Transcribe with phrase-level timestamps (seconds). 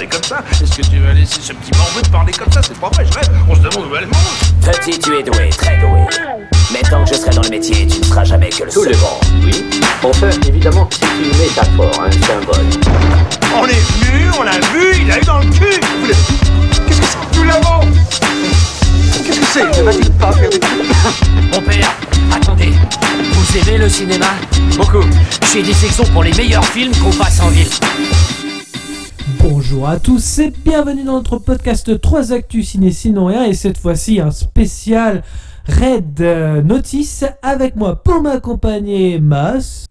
[0.00, 2.60] parler comme ça Est-ce que tu vas laisser ce petit morveux te parler comme ça?
[2.62, 3.28] C'est pas vrai, je rêve.
[3.48, 4.72] On se demande où elle mange.
[4.72, 6.06] Petit, tu es doué, très doué.
[6.72, 8.84] Mais tant que je serai dans le métier, tu ne seras jamais que le Tout
[8.84, 9.06] le second.
[9.06, 9.64] monde, oui.
[10.02, 12.66] Enfin, évidemment, c'est une métaphore, un symbole.
[13.54, 16.14] On est venu, on l'a vu, il a eu dans le cul Vous l'avez-
[16.86, 17.80] Qu'est-ce que c'est Nous l'avons
[19.26, 19.78] Qu'est-ce que c'est?
[19.78, 20.60] Ne va-t-il pas faire des
[21.52, 21.90] Mon père,
[22.34, 22.72] attendez.
[23.34, 24.26] Vous aimez le cinéma?
[24.76, 25.04] Beaucoup.
[25.52, 27.68] J'ai des sections pour les meilleurs films qu'on passe en ville.
[29.38, 33.78] Bonjour à tous et bienvenue dans notre podcast 3 Actus Ciné Sinon Rien et cette
[33.78, 35.22] fois-ci un spécial
[35.68, 39.86] Red euh, Notice avec moi pour m'accompagner Mas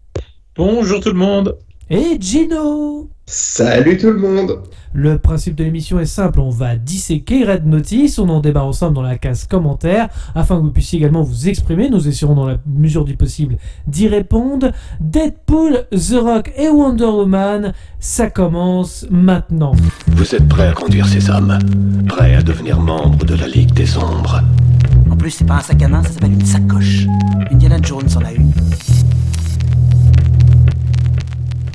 [0.56, 1.56] Bonjour tout le monde.
[1.90, 3.10] Et Gino.
[3.26, 4.62] Salut tout le monde
[4.92, 8.94] Le principe de l'émission est simple, on va disséquer Red Notice, on en débat ensemble
[8.94, 12.58] dans la case commentaires afin que vous puissiez également vous exprimer, nous essaierons dans la
[12.66, 13.56] mesure du possible
[13.88, 14.70] d'y répondre.
[15.00, 19.72] Deadpool, The Rock et Wonder Woman, ça commence maintenant.
[20.08, 21.58] Vous êtes prêt à conduire ces hommes?
[22.08, 24.42] Prêt à devenir membre de la Ligue des Ombres?
[25.10, 27.06] En plus, c'est pas un sac à main, ça s'appelle une sacoche.
[27.50, 28.52] Indiana Jones en a une.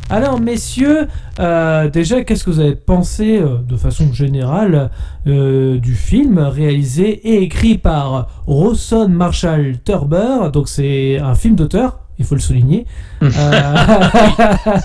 [0.10, 1.08] Alors messieurs,
[1.40, 4.92] euh, déjà qu'est-ce que vous avez pensé euh, de façon générale
[5.26, 12.00] euh, du film réalisé et écrit par Rawson Marshall Turber, donc c'est un film d'auteur,
[12.20, 12.86] il faut le souligner.
[13.22, 13.32] C'est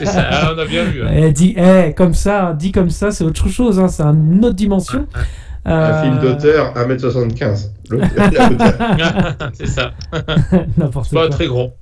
[0.06, 1.02] ça, ah, on a bien vu.
[1.02, 1.10] hein.
[1.14, 4.54] eh, dit, eh, comme ça, dit comme ça, c'est autre chose, hein, c'est une autre
[4.56, 5.06] dimension.
[5.66, 7.72] Un Euh, film d'auteur, 1m75.
[7.90, 8.10] L'auteur-
[8.50, 9.36] l'auteur.
[9.52, 9.92] c'est ça.
[10.78, 11.74] N'importe C'est pas très grand.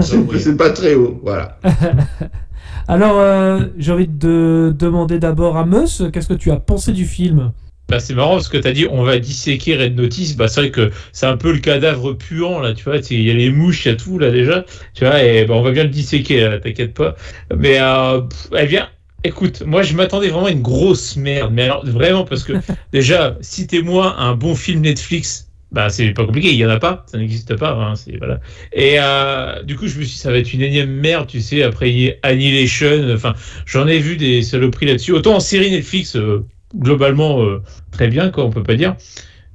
[0.00, 1.58] C'est- pas très haut, voilà.
[2.88, 7.04] Alors, euh, j'ai envie de demander d'abord à Meus, qu'est-ce que tu as pensé du
[7.04, 7.52] film?
[7.88, 10.36] Bah, c'est marrant parce que t'as dit on va disséquer Red Notice.
[10.36, 12.96] Bah, c'est vrai que c'est un peu le cadavre puant là, tu vois.
[13.10, 14.64] Il y a les mouches, il y a tout là déjà.
[14.94, 17.16] Tu vois, et bah, on va bien le disséquer, là, t'inquiète pas.
[17.56, 18.88] Mais euh, pff, eh bien,
[19.24, 21.52] écoute, moi je m'attendais vraiment à une grosse merde.
[21.52, 22.54] Mais alors vraiment parce que
[22.92, 25.48] déjà, citez-moi un bon film Netflix.
[25.70, 28.40] Bah, c'est pas compliqué, il y en a pas, ça n'existe pas, hein, c'est voilà.
[28.74, 31.40] Et euh, du coup, je me suis dit, ça va être une énième merde, tu
[31.40, 33.32] sais, après Annihilation, enfin,
[33.64, 35.12] j'en ai vu des saloperies là-dessus.
[35.12, 36.44] Autant en série Netflix, euh,
[36.76, 38.96] globalement, euh, très bien, quoi, on peut pas dire.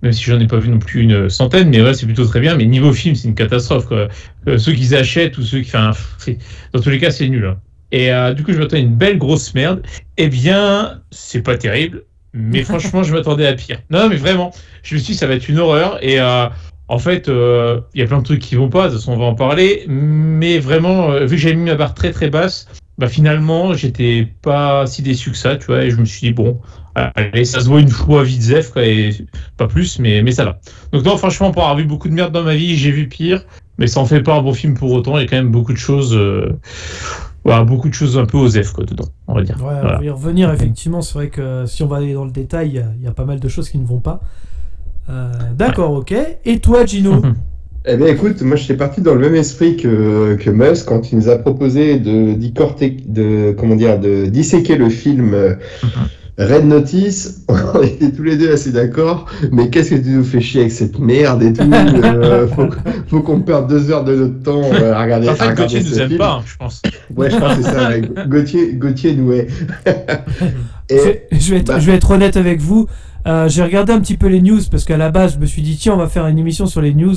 [0.01, 2.39] Même si j'en ai pas vu non plus une centaine, mais ouais, c'est plutôt très
[2.39, 2.55] bien.
[2.55, 4.07] Mais niveau film, c'est une catastrophe, quoi.
[4.47, 5.91] Euh, ceux qui achètent ou ceux qui, enfin,
[6.73, 7.45] dans tous les cas, c'est nul.
[7.45, 7.59] hein.
[7.91, 9.81] Et euh, du coup, je m'attendais à une belle grosse merde.
[10.17, 12.03] Eh bien, c'est pas terrible.
[12.33, 13.79] Mais franchement, je m'attendais à pire.
[13.89, 14.51] Non, non, mais vraiment,
[14.83, 15.97] je me suis dit, ça va être une horreur.
[16.03, 16.47] Et euh,
[16.87, 18.87] en fait, euh, il y a plein de trucs qui vont pas.
[18.87, 19.85] De toute façon, on va en parler.
[19.87, 24.27] Mais vraiment, euh, vu que j'avais mis ma barre très très basse, bah finalement, j'étais
[24.41, 25.83] pas si déçu que ça, tu vois.
[25.83, 26.59] Et je me suis dit, bon,
[26.95, 29.11] allez, ça se voit une fois vite zef, quoi, et
[29.55, 30.59] pas plus, mais, mais ça va.
[30.91, 33.43] Donc, non, franchement, pour avoir vu beaucoup de merde dans ma vie, j'ai vu pire.
[33.77, 35.17] Mais ça en fait pas un bon film pour autant.
[35.17, 36.15] Il y a quand même beaucoup de choses.
[36.15, 36.59] euh,
[37.47, 39.57] voilà, beaucoup de choses un peu aux F, quoi, dedans, on va dire.
[39.63, 41.01] Ouais, on va y revenir, effectivement.
[41.01, 43.07] C'est vrai que si on va aller dans le détail, il y a- il y,
[43.07, 44.19] a pas mal de choses qui ne vont pas.
[45.09, 46.13] Euh, D'accord, ok.
[46.45, 47.21] Et toi, Gino
[47.89, 51.19] Eh bien écoute, moi j'étais parti dans le même esprit que, que Mus quand il
[51.19, 55.55] nous a proposé de, de, comment dire, de disséquer le film euh,
[56.37, 57.41] Red Notice.
[57.73, 60.71] On était tous les deux assez d'accord, mais qu'est-ce que tu nous fais chier avec
[60.71, 62.67] cette merde et tout euh, faut,
[63.07, 65.79] faut qu'on perde deux heures de notre temps euh, à regarder, En fait, regarder Gauthier
[65.83, 66.17] nous aime film.
[66.19, 66.81] pas, hein, je pense.
[67.15, 67.99] Ouais, je pense que c'est ça.
[68.27, 69.47] Gauthier, Gauthier nous est.
[70.89, 72.87] Et- je, je vais être, bah- je vais être honnête avec vous.
[73.27, 75.61] Euh, J'ai regardé un petit peu les news parce qu'à la base, je me suis
[75.61, 77.15] dit, tiens, on va faire une émission sur les news.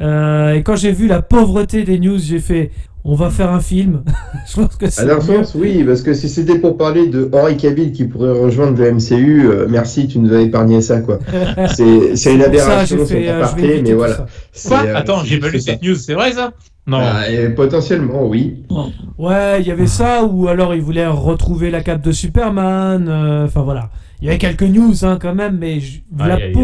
[0.00, 2.70] Euh, et quand j'ai vu la pauvreté des news, j'ai fait,
[3.04, 4.02] on va faire un film.
[4.48, 5.08] je pense que c'est.
[5.08, 8.78] À sens, oui, parce que si c'était pour parler de Henri Cavill qui pourrait rejoindre
[8.78, 11.18] le MCU, euh, merci, tu nous as épargné ça, quoi.
[11.74, 14.26] C'est c'est une aberration, j'ai c'est fait, un euh, aparté, mais voilà.
[14.66, 16.52] Quoi euh, Attends, j'ai pas lu cette news, c'est vrai ça
[16.86, 16.98] Non.
[17.00, 18.62] Ah, et potentiellement, oui.
[19.18, 23.06] Ouais, il y avait ça, ou alors ils voulaient retrouver la cape de Superman.
[23.08, 23.90] euh, Enfin voilà.
[24.22, 26.54] Il y avait quelques news hein, quand même, mais je- la Aïe, aïe.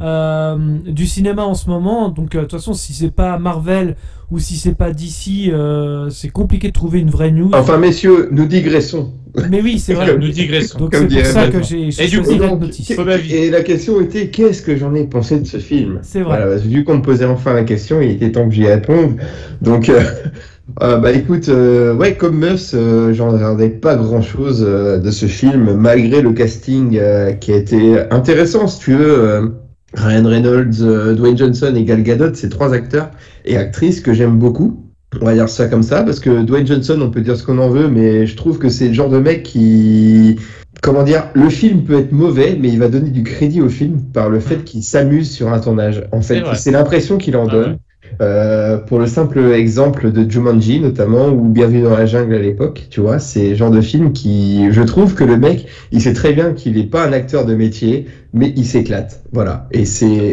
[0.00, 3.96] Euh, du cinéma en ce moment, donc euh, de toute façon, si c'est pas Marvel
[4.30, 7.50] ou si c'est pas DC, euh, c'est compliqué de trouver une vraie news.
[7.52, 9.12] Enfin, messieurs, nous digressons.
[9.50, 10.16] mais oui, c'est vrai.
[10.16, 10.78] Nous digressons.
[10.78, 12.92] Donc c'est pour ça que j'ai choisi donc, Notice.
[13.30, 16.38] Et la question était, qu'est-ce que j'en ai pensé de ce film C'est vrai.
[16.38, 19.16] Voilà, vu qu'on me posait enfin la question, il était temps que j'y réponde.
[19.62, 20.00] Donc, euh,
[20.82, 25.26] euh, bah écoute, euh, ouais, comme Mus, euh, j'en regardais pas grand-chose euh, de ce
[25.26, 29.54] film, malgré le casting euh, qui a été intéressant, si tu veux.
[29.94, 33.10] Ryan Reynolds, euh, Dwayne Johnson et Gal Gadot, c'est trois acteurs
[33.44, 34.84] et actrices que j'aime beaucoup.
[35.20, 37.58] On va dire ça comme ça, parce que Dwayne Johnson, on peut dire ce qu'on
[37.58, 40.36] en veut, mais je trouve que c'est le genre de mec qui,
[40.82, 44.02] comment dire, le film peut être mauvais, mais il va donner du crédit au film
[44.12, 46.04] par le fait qu'il s'amuse sur un tournage.
[46.12, 47.78] En fait, c'est l'impression qu'il en Ah donne.
[48.20, 52.86] Euh, pour le simple exemple de Jumanji notamment ou Bienvenue dans la jungle à l'époque,
[52.90, 56.12] tu vois, c'est le genre de film qui, je trouve que le mec, il sait
[56.12, 59.68] très bien qu'il n'est pas un acteur de métier, mais il s'éclate, voilà.
[59.70, 60.32] Et c'est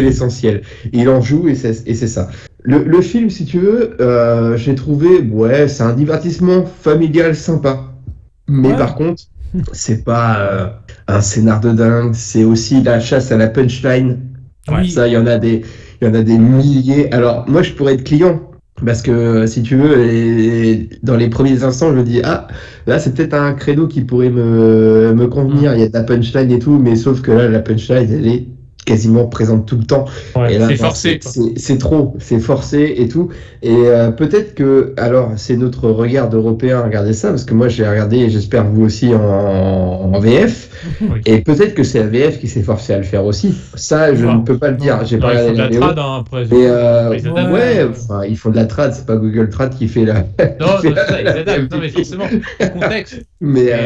[0.00, 0.62] l'essentiel.
[0.92, 2.28] Il en joue et c'est et c'est ça.
[2.62, 7.92] Le, le film, si tu veux, euh, j'ai trouvé, ouais, c'est un divertissement familial sympa.
[8.48, 8.76] Mais Ouais.
[8.76, 9.22] par contre,
[9.72, 10.66] c'est pas euh,
[11.06, 12.12] un scénar de dingue.
[12.14, 14.18] C'est aussi la chasse à la punchline.
[14.88, 15.62] Ça, il y en a des,
[16.04, 17.12] il y en a des milliers.
[17.12, 18.40] Alors, moi, je pourrais être client.
[18.84, 22.48] Parce que, si tu veux, dans les premiers instants, je me dis, ah,
[22.86, 25.74] là, c'est peut-être un credo qui pourrait me, me convenir.
[25.74, 28.26] Il y a de la punchline et tout, mais sauf que là, la punchline, elle
[28.26, 28.46] est
[28.84, 30.04] quasiment présente tout le temps.
[30.36, 31.18] Ouais, c'est forcé.
[31.56, 33.30] c'est- trop, c'est forcé et tout.
[33.62, 37.68] Et euh, peut-être que, alors, c'est notre regard d'Européen à regarder ça, parce que moi,
[37.68, 39.20] j'ai regardé, et j'espère vous aussi, en,
[40.14, 40.70] en VF.
[41.00, 41.20] Oui.
[41.26, 43.54] Et peut-être que c'est la VF qui s'est forcée à le faire aussi.
[43.74, 44.34] Ça, je Ah.
[44.34, 45.02] ne peux pas le dire.
[45.04, 45.80] J'ai pas ils font regardé de la la vidéo.
[45.80, 46.44] trad hein, après.
[46.50, 47.38] Mais euh, Ils Ouais.
[47.40, 47.52] adaptent.
[47.54, 50.14] ouais, enfin, ils font de la trad, c'est pas Google Trad qui fait la.
[50.14, 50.22] Non,
[50.82, 51.72] fait c'est ça, ils la- adaptent.
[51.72, 52.24] Non, mais forcément,
[52.60, 53.22] le contexte.
[53.40, 53.76] Mais, Mais, euh,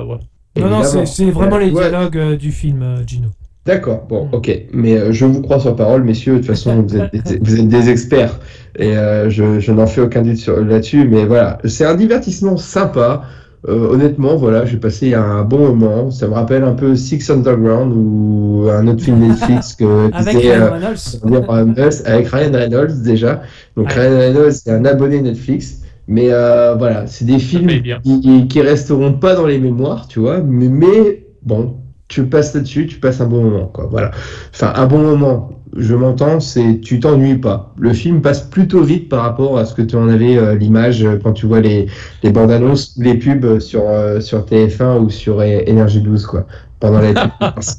[0.00, 0.16] euh, ouais.
[0.60, 3.28] Non, non, c'est vraiment les dialogues du film, Gino.
[3.64, 4.34] D'accord, bon, Mm.
[4.34, 4.58] ok.
[4.72, 6.34] Mais euh, je vous crois sur parole, messieurs.
[6.34, 8.40] De toute façon, vous êtes des, vous êtes des experts.
[8.76, 11.06] Et euh, je, je n'en fais aucun doute sur- là-dessus.
[11.08, 13.22] Mais voilà, c'est un divertissement sympa.
[13.68, 16.10] Euh, honnêtement, voilà, j'ai passé un bon moment.
[16.10, 20.54] Ça me rappelle un peu Six Underground ou un autre film Netflix que Avec disait,
[20.56, 22.02] Ryan euh, Reynolds.
[22.06, 23.42] avec Ryan Reynolds déjà.
[23.76, 23.94] Donc Ouais.
[24.08, 25.78] Ryan Reynolds, c'est un abonné Netflix.
[26.08, 27.70] Mais euh, voilà, c'est des films
[28.02, 30.40] qui, qui resteront pas dans les mémoires, tu vois.
[30.40, 31.76] Mais, mais bon,
[32.12, 33.88] tu passes là-dessus, tu passes un bon moment, quoi.
[33.90, 34.10] Voilà.
[34.52, 35.50] Enfin, un bon moment.
[35.74, 37.72] Je m'entends, c'est tu t'ennuies pas.
[37.78, 41.02] Le film passe plutôt vite par rapport à ce que tu en avais euh, l'image
[41.02, 41.86] euh, quand tu vois les,
[42.22, 46.46] les bandes annonces, les pubs sur euh, sur TF1 ou sur Énergie 12 quoi.
[46.78, 47.30] Pendant les pubs,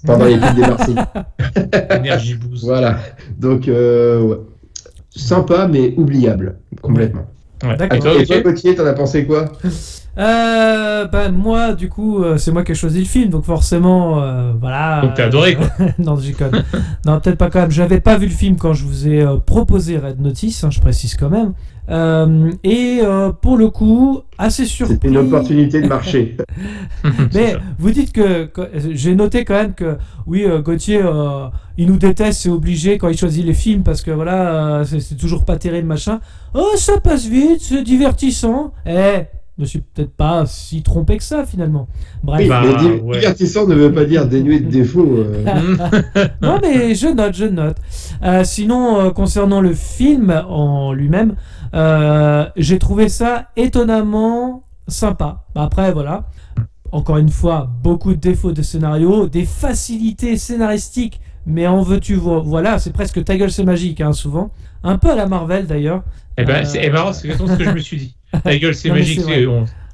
[0.07, 1.01] pendant les pubs des Marseillais.
[1.99, 2.63] Énergie boost.
[2.63, 2.97] Voilà.
[3.37, 4.37] Donc, euh, ouais.
[5.15, 7.27] sympa, mais oubliable, complètement.
[7.63, 7.77] Ouais.
[7.77, 8.19] D'accord.
[8.19, 9.51] Et toi, Gauthier, t'en as pensé quoi?
[10.17, 14.21] Euh, bah, moi, du coup, euh, c'est moi qui ai choisi le film, donc forcément,
[14.21, 15.01] euh, voilà.
[15.01, 15.67] Donc t'as adoré, quoi.
[15.97, 16.63] non, même.
[17.05, 17.71] non, peut-être pas quand même.
[17.71, 20.79] J'avais pas vu le film quand je vous ai euh, proposé Red Notice, hein, je
[20.79, 21.53] précise quand même.
[21.89, 24.93] Euh, et euh, pour le coup, assez surpris.
[24.95, 26.37] C'était une opportunité de marché.
[27.33, 31.87] Mais vous dites que, que- j'ai noté quand même que oui, euh, Gauthier, euh, il
[31.87, 35.15] nous déteste, c'est obligé quand il choisit les films parce que voilà, euh, c'est c'est
[35.15, 36.19] toujours pas terrible machin.
[36.53, 38.71] Oh, ça passe vite, c'est divertissant.
[38.85, 39.23] Eh,
[39.57, 41.87] je me suis peut-être pas si trompé que ça finalement.
[42.23, 42.39] Bref.
[42.41, 43.19] Oui, Bah, mais di- ouais.
[43.19, 45.05] divertissant ne veut pas dire dénué de défauts.
[45.17, 45.43] euh.
[46.41, 47.77] non mais je note, je note.
[48.23, 51.35] Euh, sinon, euh, concernant le film en lui-même,
[51.75, 55.43] euh, j'ai trouvé ça étonnamment sympa.
[55.53, 56.25] Bah, après, voilà.
[56.91, 62.41] Encore une fois, beaucoup de défauts de scénario, des facilités scénaristiques, mais en veux-tu, vo-
[62.43, 64.51] voilà, c'est presque ta gueule, c'est magique, hein, souvent.
[64.83, 66.03] Un peu à la Marvel d'ailleurs.
[66.37, 68.15] Eh ben, Euh, c'est eh, marrant, c'est exactement ce que je me suis dit.
[68.43, 69.21] Ta gueule, c'est mais magique.
[69.25, 69.45] c'est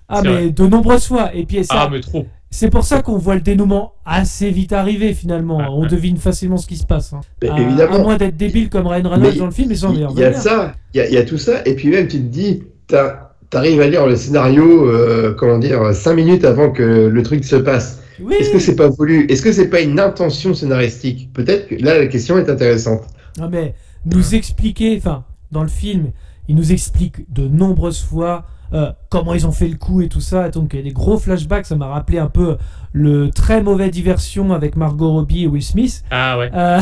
[0.08, 1.32] Ah, mais de nombreuses fois.
[1.34, 2.26] Et puis, ça, Ah, mais trop.
[2.50, 5.60] c'est pour ça qu'on voit le dénouement assez vite arriver finalement.
[5.72, 7.14] On devine facilement ce qui se passe.
[7.14, 7.22] hein.
[7.42, 7.96] Mais À- évidemment.
[7.96, 10.24] À moins d'être débile comme Ryan Reynolds Mais dans le film, ils s'en Il y
[10.24, 12.24] a ça, il y a, il y a tout ça, et puis même tu te
[12.24, 17.24] dis, t'as- t'arrives à lire le scénario, euh, comment dire, cinq minutes avant que le
[17.24, 18.02] truc se passe.
[18.22, 18.36] Oui.
[18.40, 19.26] Est-ce que c'est pas voulu?
[19.30, 21.30] Est-ce que c'est pas une intention scénaristique?
[21.34, 23.02] Peut-être que là la question est intéressante.
[23.40, 23.74] Non, mais
[24.06, 26.12] nous expliquer, enfin, dans le film,
[26.50, 30.20] ils nous expliquent de nombreuses fois euh, comment ils ont fait le coup et tout
[30.20, 30.48] ça.
[30.48, 31.68] Et donc, il y a des gros flashbacks.
[31.68, 32.58] Ça m'a rappelé un peu
[32.92, 36.04] le très mauvais diversion avec Margot Robbie et Will Smith.
[36.10, 36.50] Ah ouais.
[36.54, 36.80] Euh,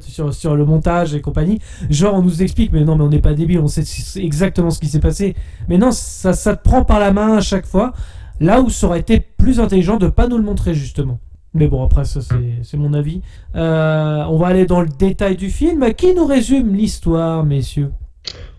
[0.00, 1.60] sur, sur le montage et compagnie.
[1.90, 3.84] Genre, on nous explique, mais non, mais on n'est pas débile, on sait
[4.20, 5.36] exactement ce qui s'est passé.
[5.68, 7.92] Mais non, ça, ça te prend par la main à chaque fois.
[8.40, 11.20] Là où ça aurait été plus intelligent de pas nous le montrer, justement.
[11.54, 13.22] Mais bon, après, ça, c'est c'est mon avis.
[13.54, 15.94] Euh, on va aller dans le détail du film.
[15.94, 17.92] Qui nous résume l'histoire, messieurs?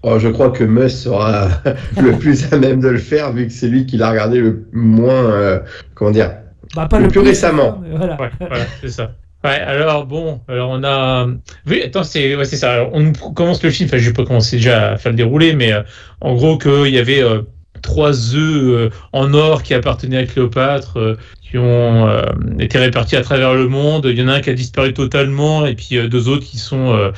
[0.09, 1.49] Oh, je crois que Mus sera
[2.01, 4.65] le plus à même de le faire, vu que c'est lui qui l'a regardé le
[4.71, 5.59] moins, euh,
[5.95, 6.31] comment dire,
[6.75, 7.81] bah, pas Le plus récemment.
[7.91, 8.19] Voilà.
[8.19, 9.11] Ouais, voilà, c'est ça.
[9.43, 11.27] Ouais, alors bon, alors on a.
[11.67, 12.73] Oui, attends, c'est ouais, c'est ça.
[12.73, 13.87] Alors, on commence le film.
[13.87, 15.83] Enfin, je vais pas commencer déjà à faire le déroulé, mais euh,
[16.21, 17.41] en gros qu'il y avait euh,
[17.81, 21.15] trois œufs euh, en or qui appartenaient à Cléopâtre, euh,
[21.49, 22.21] qui ont euh,
[22.59, 24.05] été répartis à travers le monde.
[24.09, 26.57] Il y en a un qui a disparu totalement, et puis euh, deux autres qui
[26.57, 27.11] sont euh,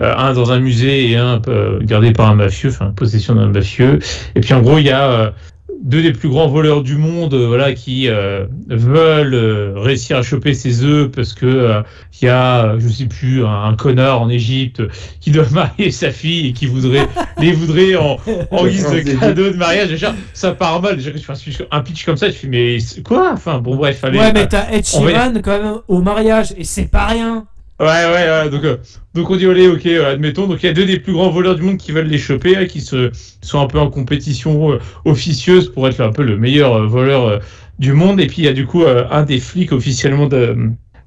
[0.00, 3.48] euh, un dans un musée et un euh, gardé par un mafieux, enfin possession d'un
[3.48, 3.98] mafieux.
[4.34, 5.34] Et puis en gros, il y a
[5.82, 10.22] deux des plus grands voleurs du monde, euh, voilà, qui euh, veulent euh, réussir à
[10.22, 11.82] choper ces œufs parce que euh,
[12.20, 14.82] il y a, euh, je sais plus, un, un connard en Égypte
[15.20, 17.06] qui doit marier sa fille et qui voudrait
[17.40, 18.16] les voudrait en,
[18.50, 19.88] en guise de cadeau de mariage.
[19.88, 20.96] Déjà, ça part mal.
[20.96, 23.30] Déjà, que tu fais un pitch- comme ça, tu fais mais quoi?
[23.32, 24.18] Enfin bon bref, allez.
[24.18, 27.46] Ouais, mais t'as Ed va- Sheeran quand même au mariage, et c'est pas rien.
[27.78, 28.50] Ouais, ouais, ouais.
[28.50, 28.78] Donc, euh,
[29.14, 30.46] donc on dit allez, ok, euh, admettons.
[30.46, 32.56] Donc il y a deux des plus grands voleurs du monde qui veulent les choper,
[32.56, 33.10] hein, qui se
[33.42, 37.40] sont un peu en compétition euh, officieuse pour être un peu le meilleur voleur
[37.78, 38.18] du monde.
[38.20, 40.56] Et puis il y a du coup un des flics officiellement de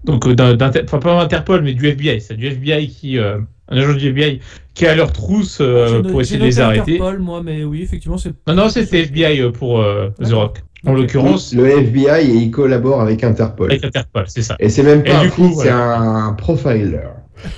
[0.05, 2.21] donc enfin pas Interpol, mais du FBI.
[2.21, 4.39] C'est du FBI qui un agent du FBI
[4.75, 5.61] qui est à leur trousse
[6.07, 6.95] pour essayer de les arrêter.
[6.95, 8.33] Interpol, moi, mais oui, effectivement, c'est.
[8.47, 9.83] Non, non, c'était FBI pour
[10.19, 10.33] The.
[10.33, 10.59] Rock.
[10.85, 13.71] En l'occurrence, Le FBI et il collabore avec Interpol.
[13.71, 14.55] avec Interpol, c'est ça.
[14.59, 15.97] Et c'est même Et pas du un coup, flic, c'est voilà.
[15.99, 16.99] un profiler.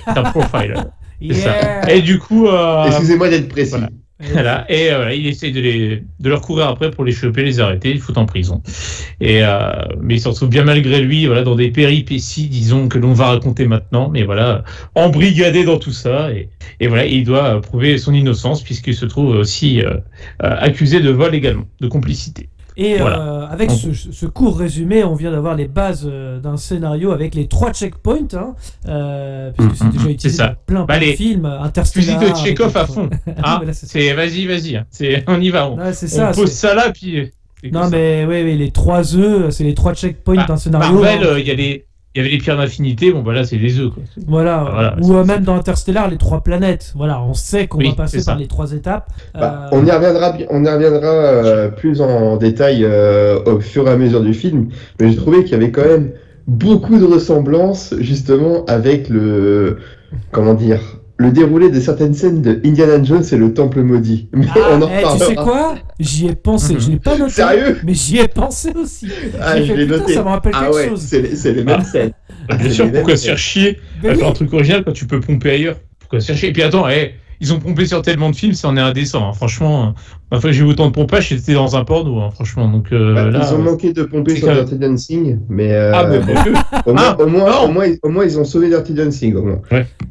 [0.06, 0.74] C'est un profiler.
[1.24, 1.88] C'est ça.
[1.88, 3.70] Et du coup, euh, Excusez-moi d'être précis.
[3.70, 3.88] voilà.
[4.32, 7.42] Voilà, et euh, voilà, il essaye de, les, de leur courir après pour les choper,
[7.44, 8.60] les arrêter, les foutre en prison.
[9.20, 12.98] Et, euh, mais il se retrouve bien malgré lui voilà, dans des péripéties, disons, que
[12.98, 14.64] l'on va raconter maintenant, mais voilà,
[14.96, 16.32] embrigadé dans tout ça.
[16.32, 16.48] Et,
[16.80, 19.90] et voilà, il doit prouver son innocence puisqu'il se trouve aussi euh,
[20.42, 22.48] euh, accusé de vol également, de complicité.
[22.76, 23.20] Et Voilà.
[23.20, 27.34] euh, avec ce, ce court résumé, on vient d'avoir les bases euh, d'un scénario avec
[27.34, 28.54] les trois checkpoints, hein,
[28.88, 30.46] euh, puisque c'est déjà c'est utilisé ça.
[30.48, 32.18] dans plein, Bah, plein de les films, Fusil Interstellar.
[32.20, 33.10] de avec Tchekhov les à fond.
[33.42, 34.86] Ah, voilà, c'est vas-y, vas-y, hein.
[35.26, 35.68] on y va.
[35.70, 36.32] On, Ouais, ça.
[36.32, 37.30] pose ça là, puis.
[37.70, 40.94] Non, mais oui, oui, les trois œufs, c'est les trois checkpoints Bah, d'un scénario.
[41.00, 41.26] Marvel, hein.
[41.32, 41.84] euh, il y a les.
[42.14, 44.02] Il y avait les pierres d'infinité, bon bah là c'est les œufs quoi.
[44.26, 46.92] Voilà, Voilà, ou euh, même dans Interstellar, les trois planètes.
[46.94, 49.10] Voilà, on sait qu'on Oui, va passer par les trois étapes.
[49.34, 53.88] Bah, Euh, on y reviendra, on y reviendra euh, plus en détail euh, au fur
[53.88, 54.68] et à mesure du film,
[55.00, 56.12] mais j'ai trouvé qu'il y avait quand même
[56.46, 59.78] beaucoup de ressemblances justement avec le
[60.32, 60.80] comment dire
[61.18, 64.28] le déroulé de certaines scènes de Indiana Jones et le Temple maudit.
[64.32, 65.74] Mais ah, on en eh, tu sais quoi?
[66.00, 66.76] J'y ai pensé.
[66.78, 67.32] Je l'ai pas noté.
[67.32, 67.78] Sérieux?
[67.84, 69.08] Mais j'y ai pensé aussi.
[69.40, 70.14] Ah, je l'ai noté.
[70.14, 71.00] ça me rappelle Ah quelque ouais, chose.
[71.02, 71.84] c'est les, les mêmes Ah.
[71.84, 72.12] scènes.
[72.48, 74.16] Bah, bien sûr, pourquoi se faire chier oui.
[74.16, 75.76] faire un truc original quand tu peux pomper ailleurs?
[76.00, 76.48] Pourquoi se faire chier?
[76.48, 79.28] Et puis attends, eh, ils ont pompé sur tellement de films, ça en est indécent.
[79.28, 79.32] hein.
[79.32, 82.68] Franchement, euh, enfin, j'ai eu autant de pompage, j'étais dans un porno, hein, franchement.
[82.70, 85.92] Donc euh, Bah, là, ils ont euh, manqué de pomper sur Dirty Dancing, mais euh,
[85.94, 86.04] ah,
[86.86, 87.64] au, moins, Ah, au, moins, non.
[87.68, 89.34] au, moins, au moins, ils ont sauvé Dirty Dancing.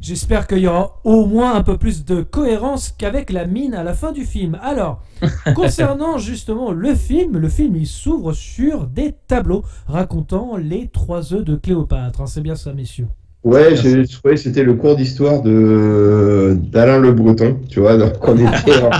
[0.00, 3.82] J'espère qu'il y aura au moins un peu plus de cohérence qu'avec la mine à
[3.82, 4.58] la fin du film.
[4.62, 5.00] Alors,
[5.54, 11.44] concernant justement le film, le film il s'ouvre sur des tableaux racontant les trois œufs
[11.44, 12.20] de Cléopâtre.
[12.20, 13.06] hein, C'est bien ça, messieurs.
[13.44, 18.12] Ouais, j'ai trouvé que c'était le cours d'histoire de d'Alain Le Breton, tu vois, donc
[18.26, 18.46] on était
[18.82, 18.90] en-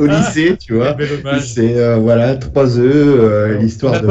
[0.00, 0.92] au lycée, tu vois.
[1.40, 4.06] C'est euh, voilà trois œufs, euh, l'histoire de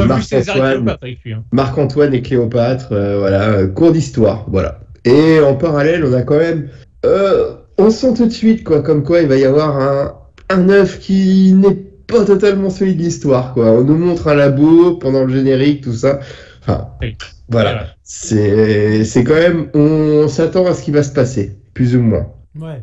[1.02, 1.32] avec lui.
[1.32, 1.42] hein.
[1.50, 4.78] Marc-Antoine et Cléopâtre, euh, voilà, euh, cours d'histoire, voilà.
[5.04, 6.68] Et en parallèle, on a quand même,
[7.04, 10.14] euh, on sent tout de suite quoi, comme quoi il va y avoir un
[10.50, 11.74] un œuf qui n'est
[12.06, 13.70] pas totalement celui de l'histoire, quoi.
[13.72, 16.20] On nous montre un labo pendant le générique, tout ça.
[16.62, 17.16] Enfin, Oui.
[17.48, 17.86] voilà.
[18.02, 22.28] C'est c'est quand même, on s'attend à ce qui va se passer, plus ou moins.
[22.58, 22.82] Ouais.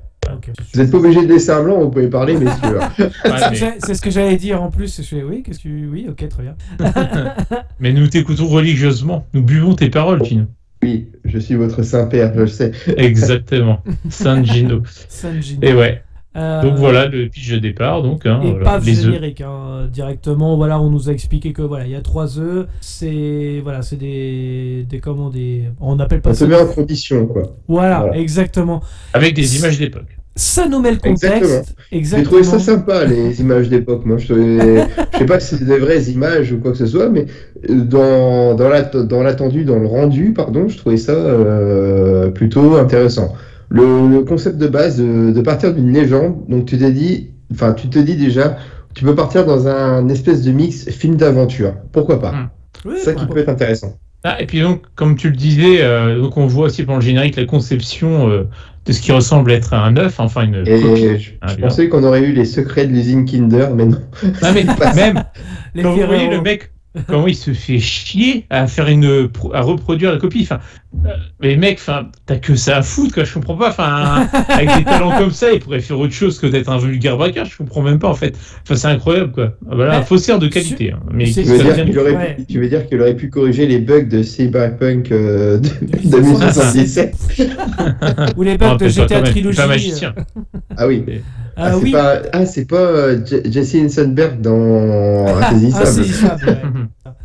[0.73, 2.77] Vous n'êtes pas obligé de laisser un blanc, vous pouvez parler, messieurs.
[2.99, 4.97] Ouais, C'est mais, j'ai- C'est ce que j'allais dire en plus.
[5.01, 6.55] Je fais oui, qu'est-ce que oui, ok, très bien.
[7.79, 9.25] mais nous t'écoutons religieusement.
[9.33, 10.45] Nous buvons tes paroles, Gino.
[10.83, 12.71] oui, je suis votre Saint-Père, je le sais.
[12.97, 13.81] Exactement.
[14.09, 14.83] Saint Gino.
[15.07, 15.57] Sanjin.
[15.61, 16.03] Et ouais.
[16.37, 18.03] Euh, Donc voilà le pitch de départ.
[18.03, 20.55] Donc, hein, Et voilà, pas les générique hein, directement.
[20.57, 22.67] Voilà, on nous a expliqué que voilà, il y a trois œufs.
[22.81, 25.63] C'est voilà, c'est des des comment des.
[25.81, 26.45] On appelle pas On ça.
[26.45, 27.43] se met en condition, quoi.
[27.67, 28.17] Voilà, Voilà.
[28.17, 28.81] exactement.
[29.13, 30.15] Avec des images d'époque.
[30.35, 31.41] Ça nous met le Exactement.
[31.41, 31.75] contexte.
[31.91, 32.29] J'ai Exactement.
[32.29, 34.05] trouvé ça sympa, les images d'époque.
[34.05, 36.85] Moi, je, trouvais- je sais pas si c'est des vraies images ou quoi que ce
[36.85, 37.25] soit, mais
[37.67, 38.69] dans, dans
[39.05, 43.33] dans l'attendu, dans le rendu, pardon, je trouvais ça euh, plutôt intéressant.
[43.69, 47.73] Le, le concept de base de, de partir d'une légende, donc tu t'es dit, enfin,
[47.73, 48.57] tu te dis déjà,
[48.95, 51.73] tu peux partir dans un espèce de mix film d'aventure.
[51.91, 52.31] Pourquoi pas?
[52.31, 52.49] Hmm.
[52.85, 53.97] Oui, C'est ça qui peut être intéressant.
[54.23, 57.03] Ah, et puis donc, comme tu le disais, euh, donc on voit aussi pendant le
[57.05, 58.43] générique la conception euh,
[58.85, 61.19] de ce qui ressemble être un œuf, enfin une Et coquille.
[61.19, 63.99] je, Ah, je pensais qu'on aurait eu les secrets de l'usine Kinder, mais non.
[64.23, 65.23] Non, mais même,
[65.73, 66.71] Les quand vous voyez le mec,
[67.07, 70.41] comment il se fait chier à faire une, pro- à reproduire la copie.
[70.43, 70.59] Enfin,
[71.05, 71.09] euh,
[71.41, 73.23] mais mec, enfin, t'as que ça à foutre, quoi.
[73.23, 73.69] Je comprends pas.
[73.69, 77.15] Enfin, avec des talents comme ça, il pourrait faire autre chose que d'être un vulgaire
[77.17, 77.45] braqueur.
[77.45, 78.35] Je comprends même pas, en fait.
[78.63, 79.53] Enfin, c'est incroyable, quoi.
[79.65, 80.05] Voilà, un Ouais.
[80.05, 80.91] faussaire de qualité.
[80.91, 80.99] hein.
[81.13, 82.35] Mais Tu veux, dire qu'il aurait Ouais.
[82.35, 85.69] pu, tu veux dire qu'il aurait pu corriger les bugs de Cyberpunk euh, de,
[86.09, 87.15] 2077.
[87.37, 89.57] 2077 Ou les Non, bugs de peut-être pas GTA Trilogy.
[89.57, 90.15] Pas magicien.
[90.75, 91.03] Ah oui.
[91.59, 91.91] Euh, Ah, ah c'est oui.
[91.91, 95.83] pas, ah, c'est pas euh, Je- Jesse Eisenberg dans Insaisissable.
[95.87, 96.61] Insaisissable, ouais.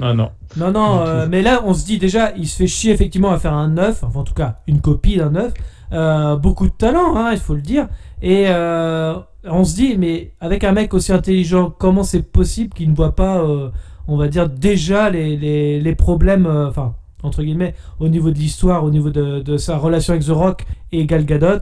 [0.00, 0.30] Ah non.
[0.56, 3.38] Non, non, euh, mais là, on se dit déjà, il se fait chier effectivement à
[3.38, 5.52] faire un œuf, enfin en tout cas, une copie d'un œuf.
[5.92, 7.88] Euh, beaucoup de talent, hein, il faut le dire.
[8.22, 9.14] Et euh,
[9.44, 13.14] on se dit, mais avec un mec aussi intelligent, comment c'est possible qu'il ne voit
[13.14, 13.68] pas, euh,
[14.08, 18.38] on va dire, déjà les, les, les problèmes, euh, enfin, entre guillemets, au niveau de
[18.38, 21.60] l'histoire, au niveau de, de sa relation avec The Rock et Gal Gadot?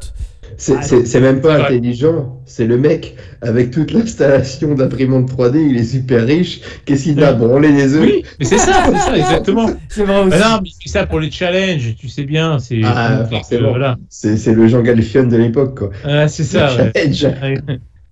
[0.56, 5.58] C'est c'est- c'est même c'est pas intelligent, c'est le mec avec toute l'installation d'imprimante 3D,
[5.70, 6.60] il est super riche.
[6.84, 9.70] Qu'est-ce qu'il a branlé des œufs Oui, mais c'est ça, c'est ça, exactement.
[9.88, 10.30] C'est vrai aussi.
[10.30, 12.58] Bah non, mais fait ça pour les challenges, tu sais bien.
[12.58, 13.70] C'est Ah, forcément.
[13.70, 13.96] Voilà.
[14.08, 15.90] C'est c'est le Jean Galfion de l'époque, quoi.
[16.04, 16.68] Ah, c'est ça.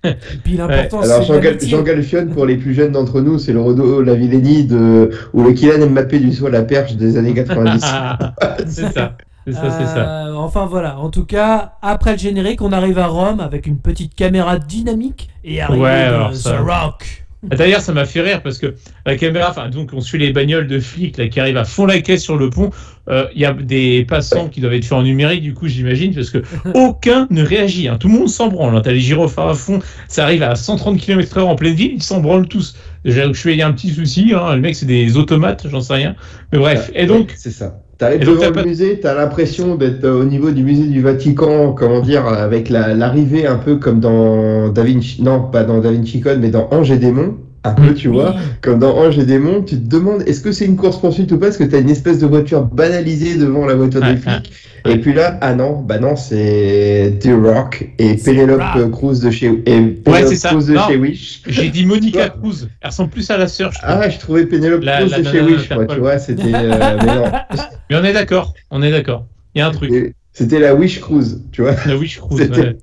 [0.03, 1.61] Et puis l'important, Alors c'est Jean, Gal-.
[1.61, 5.53] Jean Galfion, pour les plus jeunes d'entre nous, c'est le Renaud Lavillenie de ou le
[5.53, 7.85] Kylian Mbappé du à la perche des années 90.
[8.67, 9.17] c'est ça.
[9.53, 10.27] C'est ça, c'est ça.
[10.27, 13.79] Euh, enfin voilà, en tout cas, après le générique, on arrive à Rome avec une
[13.79, 17.25] petite caméra dynamique et arrive Ouais, de alors The ça- Rock.
[17.51, 18.75] Ah, D'ailleurs, ça m'a fait rire parce que
[19.07, 21.87] la caméra, enfin, donc on suit les bagnoles de flics là, qui arrivent à fond
[21.87, 22.69] la caisse sur le pont.
[23.09, 26.15] Euh, Il y a des passants qui doivent être faits en numérique, du coup, j'imagine,
[26.15, 26.43] parce que
[26.75, 27.89] aucun ne réagit.
[27.89, 27.97] hein.
[27.99, 28.77] Tout le monde s'en branle.
[28.77, 28.83] hein.
[28.85, 32.21] T'as les gyrophares à fond, ça arrive à 130 km/h en pleine ville, ils s'en
[32.21, 32.77] branlent tous.
[33.07, 34.33] Déjà, je fais il y a un petit souci.
[34.37, 34.55] Hein.
[34.57, 36.17] Le mec, c'est des automates, j'en sais rien.
[36.53, 36.91] Mais bref.
[36.95, 37.81] Et donc, Ouais, c'est ça.
[38.01, 41.73] T'arrives devant t'as le pas- musée, t'as l'impression d'être au niveau du musée du Vatican,
[41.75, 45.91] comment dire, avec la- l'arrivée un peu comme dans Da Vinci, non, pas dans Da
[45.93, 47.95] Vinci Code, mais dans Ange et Démon, un peu, Mm.
[47.95, 50.99] tu vois, comme dans Ange et Démon, tu te demandes est-ce que c'est une course
[51.01, 54.15] poursuite ou pas, parce que t'as une espèce de voiture banalisée devant la voiture Ouais,
[54.15, 54.51] des flics.
[54.87, 58.91] Et puis là, ah non, bah non, c'est The Rock et Penelope.
[58.93, 60.55] Cruz de chez et Penelope c'est ça.
[60.55, 60.89] De Non.
[60.89, 61.43] chez Wish.
[61.47, 62.31] j'ai dit Monica Ouais.
[62.41, 62.67] Cruz.
[62.81, 63.91] Elle ressemble plus à la sœur, je trouve.
[64.03, 66.43] Ah, je trouvais Penelope La- Cruz la de chez Wish, moi, tu vois, c'était.
[66.55, 67.57] euh, mais.
[67.91, 68.55] Mais on est d'accord.
[68.71, 69.27] On est d'accord.
[69.55, 69.91] Il y a un truc.
[69.93, 71.75] Et C'était la Wish Cruise, tu vois.
[71.85, 72.19] La Wish.
[72.35, 72.77] C'était- ouais.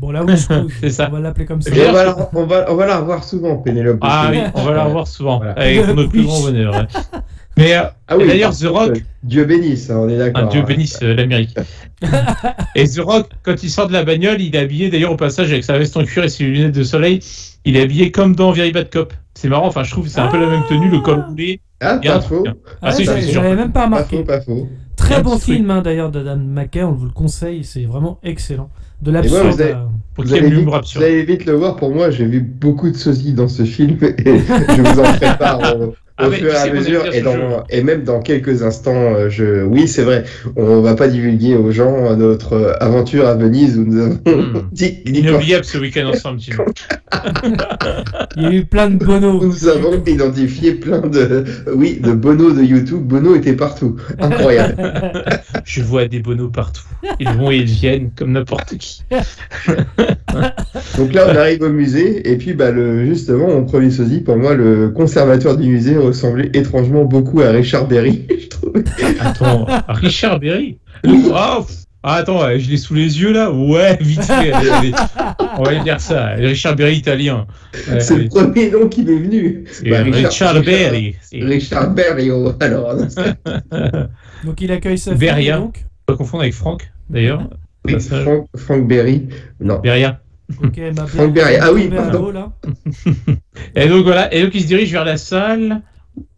[0.00, 0.72] Bon, là, oui, je trouve.
[0.80, 1.06] C'est ça.
[1.08, 1.70] On va l'appeler comme ça.
[1.72, 3.98] On, va la, on, va, on va la revoir souvent, Pénélope.
[4.02, 5.36] Ah oui, on va la revoir souvent.
[5.38, 5.52] Voilà.
[5.52, 6.74] Avec notre plus grand bonheur.
[6.74, 6.86] ouais.
[7.56, 10.42] Mais euh, Ah d'ailleurs, The Rock- Dieu bénisse, hein, on est d'accord.
[10.42, 10.64] Un Dieu hein.
[10.66, 11.56] bénisse euh, l'Amérique.
[12.74, 15.50] et The Rock, quand il sort de la bagnole, il est habillé d'ailleurs au passage
[15.52, 17.20] avec sa veste en cuir et ses lunettes de soleil.
[17.64, 19.14] Il est habillé comme dans Very Bad Cop.
[19.36, 21.60] C'est marrant, enfin je trouve que c'est un peu la même tenue, le col roulé.
[21.80, 22.44] Ah, Il y a pas faux.
[22.48, 22.54] hein.
[22.80, 23.20] Ah, Ah, si, j'avais-.
[23.20, 24.16] J'avais même pas Pas remarqué.
[24.16, 24.56] faux, pas faux.
[24.56, 24.66] Y a
[24.96, 28.70] Très bon film hein, d'ailleurs d'Adam McKay, on vous le conseille, c'est vraiment excellent.
[29.02, 29.48] De l'absurde.
[29.52, 29.74] vous avez-
[30.14, 30.42] Pour Vous vite,
[31.02, 34.38] allez vite le voir, pour moi, j'ai vu beaucoup de sosies dans ce film et
[34.38, 35.60] je vous en prépare
[36.18, 37.14] au, au Ah, fur et à mesure.
[37.14, 39.62] Et, dans- même dans quelques instants, euh, je...
[39.64, 40.24] oui, c'est vrai,
[40.56, 44.68] on va pas divulguer aux gens notre euh, aventure à Venise où nous avons Hmm.
[44.72, 46.40] dit Inoubliable ce week-end ensemble.
[48.36, 49.42] Il y a eu plein de bonos.
[49.44, 51.44] Nous avons identifié plein de,
[51.74, 53.02] oui, de Bono de YouTube.
[53.02, 53.96] Bono était partout.
[54.18, 54.76] Incroyable.
[55.64, 56.82] Je vois des bonos partout.
[57.20, 59.02] Ils vont et ils viennent comme n'importe qui.
[60.98, 64.36] Donc là, on arrive au musée, et puis bah, le, justement, mon premier sosie, pour
[64.36, 68.72] moi, le conservateur du musée ressemblait étrangement beaucoup à Richard Berry, je trouve.
[69.20, 70.78] Attends, Richard Berry
[71.34, 71.60] Ah.
[72.08, 74.52] Ah, attends, je l'ai sous les yeux là Ouais, vite fait.
[74.52, 74.92] allez, allez.
[75.58, 76.26] On va dire ça.
[76.36, 77.48] Richard Berry italien.
[77.98, 79.64] C'est le premier nom qui m'est venu.
[79.90, 81.16] Bah, Richard, Berry.
[81.32, 82.94] Richard Berry, oh, alors.
[84.44, 85.56] Donc il accueille sa Beria.
[85.56, 85.84] fille donc.
[86.08, 87.50] On peut confondre avec Franck, d'ailleurs.
[87.84, 87.96] Oui,
[88.56, 89.26] Frank Berry.
[89.60, 89.80] Non.
[89.80, 90.20] Beria.
[90.62, 91.56] Ok, ma Franck Berry.
[91.60, 92.52] Ah oui, pardon.
[93.74, 95.82] Et donc voilà, et donc il se dirige vers la salle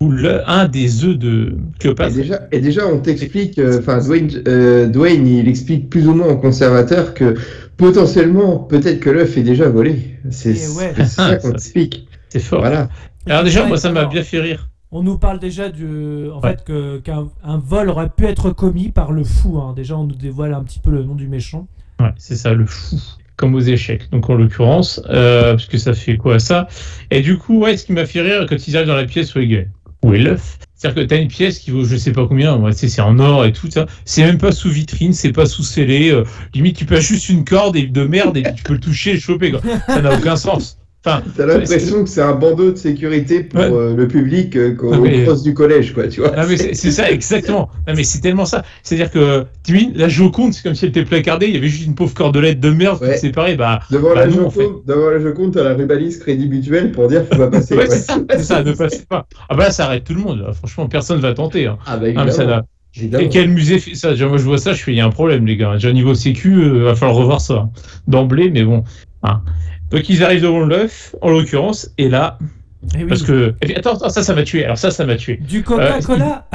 [0.00, 2.14] où le, un des œufs de Et Cléopâtre.
[2.14, 6.28] déjà, et déjà, on t'explique, euh, enfin, Dwayne, euh, Dwayne, il explique plus ou moins
[6.28, 7.34] au conservateur que
[7.76, 10.18] potentiellement, peut-être que l'œuf est déjà volé.
[10.30, 11.04] C'est Et ouais.
[11.06, 12.08] ça qu'on Ça, t'explique.
[12.28, 12.60] C'est fort.
[12.60, 12.88] Voilà.
[13.26, 14.68] Alors déjà, moi ça m'a bien fait rire.
[14.90, 15.84] On nous parle déjà du,
[16.30, 16.50] en Ouais.
[16.50, 19.58] fait, que qu'un un vol aurait pu être commis par le fou.
[19.58, 19.74] hein.
[19.76, 21.66] Déjà, on nous dévoile un petit peu le nom du méchant.
[22.00, 22.96] Ouais, c'est ça, le fou.
[23.38, 24.10] Comme aux échecs.
[24.10, 26.66] Donc en l'occurrence, euh, parce que ça fait quoi ça?
[27.12, 29.34] Et du coup, ouais, ce qui m'a fait rire quand ils arrivent dans la pièce
[29.36, 29.68] où est,
[30.02, 30.58] où est l'œuf.
[30.74, 33.18] C'est-à-dire que t'as une pièce qui vaut je sais pas combien, ouais, tu c'est en
[33.20, 33.86] or et tout ça.
[34.04, 36.10] C'est même pas sous vitrine, c'est pas sous scellé.
[36.10, 39.10] euh, limite, tu passes juste une corde et de merde et tu peux le toucher
[39.10, 39.52] et le choper.
[39.52, 39.60] Quoi.
[39.86, 40.77] Ça n'a aucun sens.
[41.04, 43.70] Enfin, T'as l'impression que c'est un bandeau de sécurité pour Ouais.
[43.70, 46.32] euh, le public euh, Ah, cross du collège, quoi, tu vois.
[46.34, 47.70] Non mais c'est ça exactement.
[47.86, 48.64] Non mais c'est tellement ça.
[48.82, 51.46] C'est-à-dire que t'imagines la Joconde, c'est comme si elle était placardée.
[51.46, 53.14] Il y avait juste une pauvre cordelette de merde Ouais.
[53.14, 53.54] qui séparait.
[53.56, 56.90] Bah Devant, Bah la non, en Joconde, devant la Joconde, t'as la rubalise crédit mutuel
[56.90, 57.76] pour dire qu'il va passer.
[57.76, 58.62] ouais, c'est ça.
[58.64, 59.26] Ne passez pas.
[59.48, 60.40] Ah bah là, ça arrête tout le monde.
[60.40, 60.52] là.
[60.52, 61.66] Franchement, personne va tenter.
[61.66, 61.78] Hein.
[61.86, 62.62] Ah bah Ah, ça
[62.96, 63.24] évidemment.
[63.24, 64.08] Et quel musée fait ça?
[64.26, 65.74] Moi je vois ça, je fais il y a un problème les gars.
[65.74, 67.70] Déjà niveau sécu, euh, va falloir revoir ça hein.
[68.08, 68.82] d'emblée, mais bon.
[69.22, 69.42] hein.
[69.90, 72.38] Donc ils arrivent devant l'œuf, en l'occurrence, et là,
[72.94, 73.04] Eh oui.
[73.08, 74.64] parce que et puis, attends, attends, ça, ça m'a tué.
[74.64, 75.36] Alors ça, ça m'a tué.
[75.38, 76.46] Du Coca-Cola.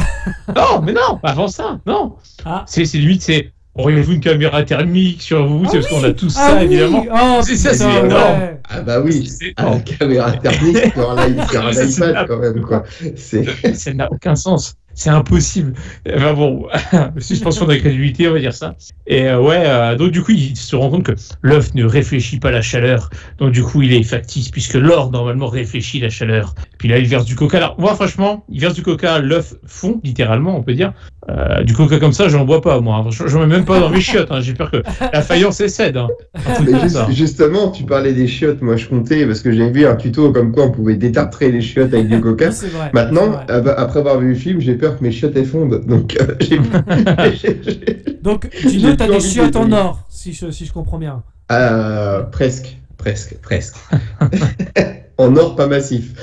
[0.56, 2.16] Non, mais non, avant ça, non.
[2.46, 2.64] Ah.
[2.68, 6.36] C'est c'est limite, c'est auriez-vous une caméra thermique sur vous C'est parce qu'on a tous
[6.38, 6.66] Ah ça oui.
[6.66, 7.06] évidemment.
[7.12, 8.06] Oh, C'est ça, c'est ouais.
[8.06, 8.42] énorme.
[8.70, 9.30] Ah bah oui.
[9.58, 9.84] Ah, énorme.
[9.84, 12.84] caméra thermique sur un, iPad quand même, quoi.
[13.16, 13.76] C'est.
[13.76, 14.76] ça n'a aucun sens.
[14.96, 15.74] C'est impossible.
[16.08, 16.68] Enfin bon,
[17.18, 18.76] suspension d'incrédulité, on va dire ça.
[19.08, 22.40] Et euh, ouais, euh, donc du coup, il se rend compte que l'œuf ne réfléchit
[22.40, 23.10] pas la chaleur.
[23.40, 26.54] Donc du coup, il est factice puisque l'or normalement réfléchit la chaleur.
[26.78, 27.58] Puis là, il verse du coca.
[27.58, 30.94] Alors moi, franchement, il verse du coca, l'œuf fond, littéralement, on peut dire.
[31.30, 33.06] Euh, du coca comme ça, j'en bois pas, moi.
[33.10, 34.28] Je J'en mets même pas dans mes chiottes.
[34.30, 34.42] hein.
[34.42, 34.84] J'ai peur que
[35.14, 35.96] la faïence excède.
[35.96, 36.08] Hein.
[36.66, 37.08] Mais juste- ça.
[37.12, 40.52] justement, tu parlais des chiottes, moi je comptais parce que j'ai vu un tuto comme
[40.52, 42.52] quoi on pouvait détartrer les chiottes avec du coca.
[42.52, 42.90] C'est vrai.
[42.94, 43.46] Maintenant, vrai.
[43.78, 45.86] après avoir vu le film, j'ai peur que mes chiottes elles fondent.
[45.88, 46.60] Donc, euh, j'ai-
[48.22, 51.24] Donc, Gino, des chiottes en or, si je, si je comprends bien.
[51.54, 53.76] Euh, presque, presque, presque.
[55.18, 56.14] en or pas massif.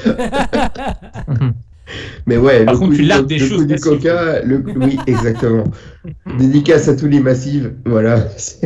[2.26, 3.90] Mais ouais, Par le contre, coup tu largues des le choses coup du massives.
[3.98, 5.64] coca, le, oui, exactement.
[6.38, 8.24] Dédicace à tous les massifs, voilà.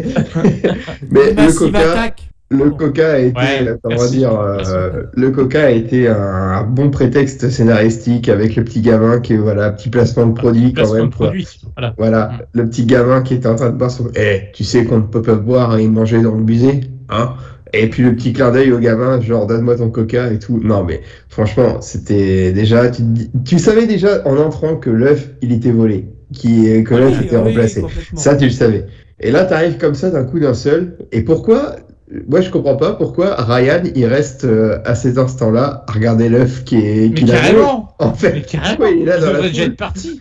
[1.10, 2.30] Mais le Massive coca, attaque.
[2.50, 6.62] le coca a été, Ouais, on va dire, euh, le coca a été un, un
[6.64, 10.82] bon prétexte scénaristique avec le petit gamin qui est, voilà, petit placement de produit quand
[10.82, 11.10] Placement même.
[11.10, 11.48] produit.
[11.76, 11.94] Voilà.
[11.98, 12.58] Voilà, Mm.
[12.58, 14.08] le petit gamin qui était en train de boire son.
[14.16, 17.34] Eh, tu sais qu'on ne peut pas boire et manger dans le musée, hein?
[17.76, 20.60] Et puis le petit clin d'œil au gamin, genre donne-moi ton coca et tout.
[20.62, 22.88] Non, mais franchement, c'était déjà.
[22.88, 23.02] Tu,
[23.44, 27.42] tu savais déjà en entrant que l'œuf, il était volé, qui, que l'œuf était oui,
[27.42, 27.84] remplacé.
[28.14, 28.86] Ça, tu le savais.
[29.20, 30.96] Et là, t'arrives comme ça d'un coup d'un seul.
[31.12, 31.76] Et pourquoi
[32.28, 36.64] Moi, je comprends pas pourquoi Ryan, il reste euh, à ces instants-là à regarder l'œuf
[36.64, 37.08] qui est.
[37.08, 37.62] Mais a volé.
[37.62, 40.20] carrément En fait, Mais carrément Ouais, il est là dans la déjà être partis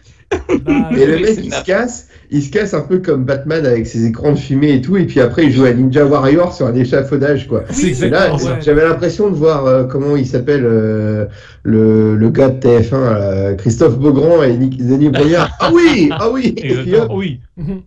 [0.66, 3.65] Bah, Et le Oui, mec, il se casse, il se casse un peu comme Batman
[3.65, 6.54] avec ses écrans de fumée et tout, et puis après, il joue à Ninja Warrior
[6.54, 7.63] sur un échafaudage, quoi.
[7.69, 8.60] C'est exactement ouais.
[8.60, 11.26] j'avais l'impression de voir euh, comment il s'appelle euh,
[11.62, 15.50] le, le gars de TF1, là, Christophe Beaugrand et Nick- Denis Brognard.
[15.60, 16.54] Ah oui, ah oui.
[16.58, 17.39] Et, puis, hop, oui.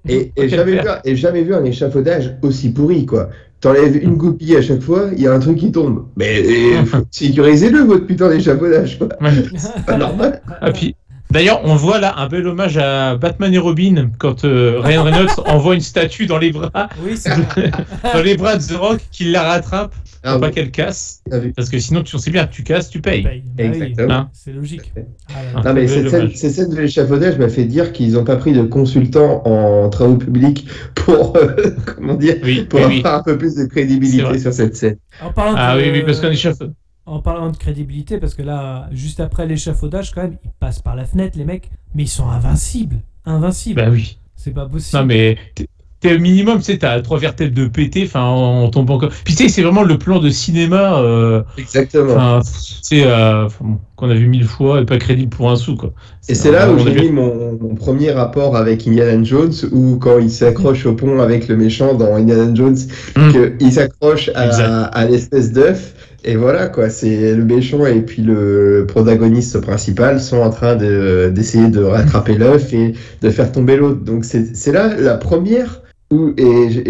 [0.08, 3.28] et, et jamais vu, et jamais vu un échafaudage aussi pourri, quoi.
[3.60, 6.06] T'enlèves une goupille à chaque fois, il y a un truc qui tombe.
[6.16, 6.44] Mais
[7.10, 9.08] sécurisez-le, votre putain d'échafaudage, quoi.
[9.56, 10.40] C'est pas normal.
[10.60, 10.94] Ah, puis,
[11.30, 15.32] D'ailleurs, on voit là un bel hommage à Batman et Robin quand euh, Ryan Reynolds
[15.46, 17.18] envoie une statue dans les bras, Oui,
[18.14, 21.22] dans les bras de The Rock, qu'il la rattrape Ah, pour pas qu'elle casse.
[21.30, 21.52] Ah oui.
[21.54, 23.42] Parce que sinon, tu on sait bien, tu casses, tu payes.
[23.58, 24.14] Exactement.
[24.14, 24.92] Hein C'est logique.
[25.28, 25.62] Ah Ah.
[25.64, 28.36] Non, mais C'est cette scène, cette scène de l'échafaudage m'a fait dire qu'ils n'ont pas
[28.36, 33.36] pris de consultant en travaux publics pour, euh, comment dire, Oui, pour avoir un peu
[33.36, 34.96] plus de crédibilité sur cette scène.
[35.20, 36.70] En parlant de, Ah oui, oui, parce qu'on échafaud.
[37.06, 40.96] En parlant de crédibilité, parce que là, juste après l'échafaudage, quand même, ils passent par
[40.96, 42.96] la fenêtre, les mecs, mais ils sont invincibles.
[43.24, 43.80] Invincibles.
[43.80, 44.18] Bah oui.
[44.34, 44.98] C'est pas possible.
[45.00, 45.68] Non, mais t'es-
[46.16, 49.10] au minimum, tu sais, t'as trois vertèbres de péter, enfin, en, en tombant comme.
[49.24, 52.42] Puis tu sais, c'est vraiment le plan de cinéma, euh, Exactement.
[52.42, 55.74] sais, euh, enfin, bon, qu'on a vu mille fois et pas crédible pour un sou,
[55.76, 55.92] quoi.
[56.28, 60.18] Et c'est là où j'ai mis mon, mon premier rapport avec Indiana Jones, où quand
[60.18, 62.76] il s'accroche au pont avec le méchant dans Indiana Jones,
[63.16, 63.56] Mm.
[63.58, 69.60] qu'il s'accroche à, l'espèce d'œuf, et voilà quoi, c'est le méchant et puis le protagoniste
[69.60, 74.00] principal sont en train de- d'essayer de rattraper l'œuf et de faire tomber l'autre.
[74.04, 76.42] Donc c'est là la première où, et,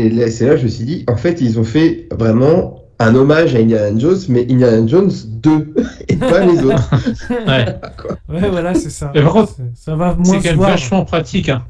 [0.07, 3.55] et c'est là je me suis dit, en fait ils ont fait vraiment un hommage
[3.55, 5.75] à Indiana Jones, mais Indiana Jones 2,
[6.09, 6.91] et pas les autres.
[7.47, 7.67] Ouais.
[8.51, 9.13] Voilà, c'est ça.
[9.15, 11.49] Mais par contre, C'est- ça va C'est moins quand se même vachement pratique.
[11.49, 11.63] Hein.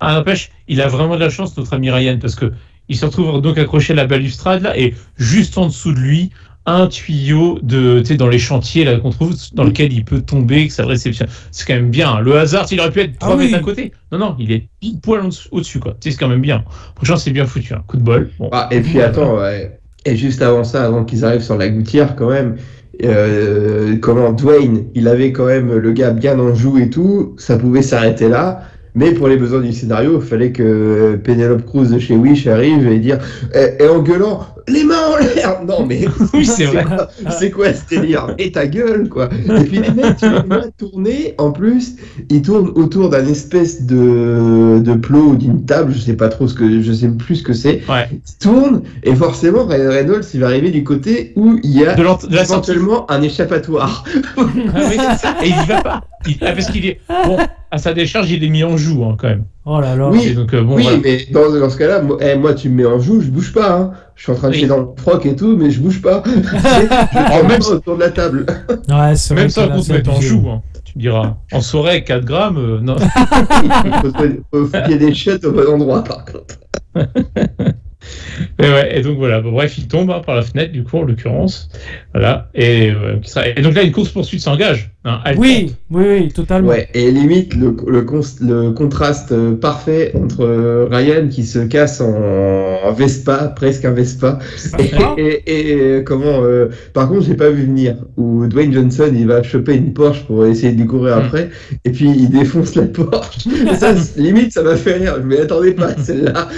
[0.00, 2.52] Ah, n'empêche, il a vraiment de la chance, notre ami Ryan, parce que
[2.88, 6.30] il se retrouve donc accroché à la balustrade là, et juste en dessous de lui,
[6.66, 10.20] un tuyau de, tu sais, dans les chantiers là qu'on trouve, dans lequel il peut
[10.20, 11.28] tomber, que ça le réceptionne.
[11.50, 12.10] C'est quand même bien.
[12.16, 12.20] hein.
[12.20, 13.44] Le hasard, il aurait pu être 3 Ah oui.
[13.46, 13.92] mètres à côté.
[14.12, 15.92] Non, non, il est pile poil au-dessus, quoi.
[15.92, 16.64] Tu sais, c'est quand même bien.
[16.96, 17.72] Franchement, c'est bien foutu.
[17.74, 18.30] Un coup de bol.
[18.38, 18.50] Bon.
[18.52, 19.79] Ah, et puis attends, ouais.
[20.04, 22.56] Et juste avant ça, avant qu'ils arrivent sur la gouttière, quand même,
[23.04, 27.56] euh, comment Dwayne, il avait quand même le gars bien en joue et tout, ça
[27.56, 28.62] pouvait s'arrêter là.
[28.94, 32.88] Mais pour les besoins du scénario, il fallait que Penelope Cruz de chez Wish arrive
[32.88, 33.18] et dire
[33.54, 35.62] et, et en gueulant les mains en l'air.
[35.66, 36.84] Non mais Oui, c'est vrai.
[36.84, 39.28] quoi- C'est quoi ce délire Et ta gueule quoi.
[39.32, 41.34] Et puis les mecs, tu les vois tourner.
[41.38, 41.96] En plus,
[42.28, 45.92] ils tournent autour d'un espèce de de plot ou d'une table.
[45.94, 48.08] Je sais pas trop ce que je sais plus ce que c'est Ouais.
[48.12, 51.94] il tourne et forcément Ryan Reynolds il va arriver du côté où il y a
[51.94, 52.70] De, l'ent- de la sortie.
[52.72, 54.04] éventuellement un échappatoire.
[54.36, 54.96] Ah oui.
[55.44, 56.00] Et il y va pas.
[56.26, 57.00] Il- ah, parce qu'il est.
[57.26, 57.38] Bon,
[57.70, 59.44] à sa décharge, il est mis en joue, hein, quand même.
[59.66, 60.08] Oh là là.
[60.08, 60.34] Oui.
[60.34, 60.98] Donc, euh, bon, oui, voilà.
[61.04, 63.52] mais dans, dans ce cas-là, moi, eh, moi, tu me mets en joue, je bouge
[63.52, 63.76] pas.
[63.76, 63.90] Hein.
[64.16, 64.58] Je suis en train de Oui.
[64.60, 66.22] chier dans le froc et tout, mais je bouge pas.
[66.26, 68.46] je prends même autour de la table.
[68.88, 70.62] Ouais, c'est Même là, qu'on se mette en joue, hein.
[70.84, 71.36] tu me diras.
[71.52, 72.96] En soirée, 4 grammes, euh, non.
[73.62, 76.56] Il faut, qu'il y ait des chiottes au bon endroit, par contre.
[78.58, 80.98] Et, ouais, et donc voilà, Bon, bref, il tombe hein, par la fenêtre, du coup,
[80.98, 81.68] en l'occurrence.
[82.14, 82.48] Voilà.
[82.54, 83.16] Et, euh,
[83.56, 84.90] et donc là, une course-poursuite s'engage.
[85.38, 86.68] Oui, oui, oui, totalement.
[86.68, 91.58] Ouais, et limite le, le, cons- le contraste euh, parfait entre euh, Ryan qui se
[91.60, 92.12] casse en,
[92.84, 94.38] en Vespa, presque un Vespa,
[94.78, 96.42] et, Vespa et, et, euh, comment.
[96.44, 100.26] euh, par contre, j'ai pas vu venir où Dwayne Johnson il va choper une Porsche
[100.26, 101.20] pour essayer de courir Mm.
[101.20, 101.50] après,
[101.86, 103.48] et puis il défonce la Porsche.
[103.78, 105.16] ça, limite, ça m'a fait rire.
[105.18, 106.48] Je m'y attendais pas celle-là.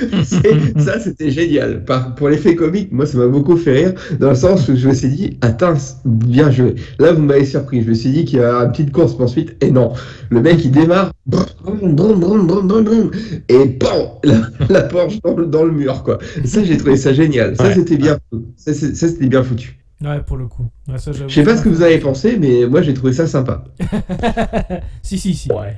[0.79, 1.85] Ça, c'était génial.
[1.85, 4.89] Par, pour l'effet comique, moi, ça m'a beaucoup fait rire dans le sens où je
[4.89, 5.75] me suis dit, attends,
[6.05, 6.75] bien joué.
[6.99, 7.83] Là, vous m'avez surpris.
[7.85, 9.57] Je me suis dit a une petite course poursuite.
[9.63, 9.93] Et non,
[10.31, 11.13] le mec il démarre,
[13.49, 13.91] et bam,
[14.25, 16.19] la, la Porsche dans, le- dans le mur quoi.
[16.45, 17.57] Ça j'ai trouvé ça génial.
[17.57, 17.75] Ça Ouais.
[17.75, 18.19] c'était bien,
[18.57, 19.79] ça, c'était bien foutu.
[20.05, 20.65] Ouais, pour le coup.
[20.89, 21.29] Ouais, ça, j'avoue.
[21.29, 23.65] Je sais pas ce que vous avez pensé, mais moi j'ai trouvé ça sympa.
[25.03, 25.51] si, si, si.
[25.53, 25.77] Ouais.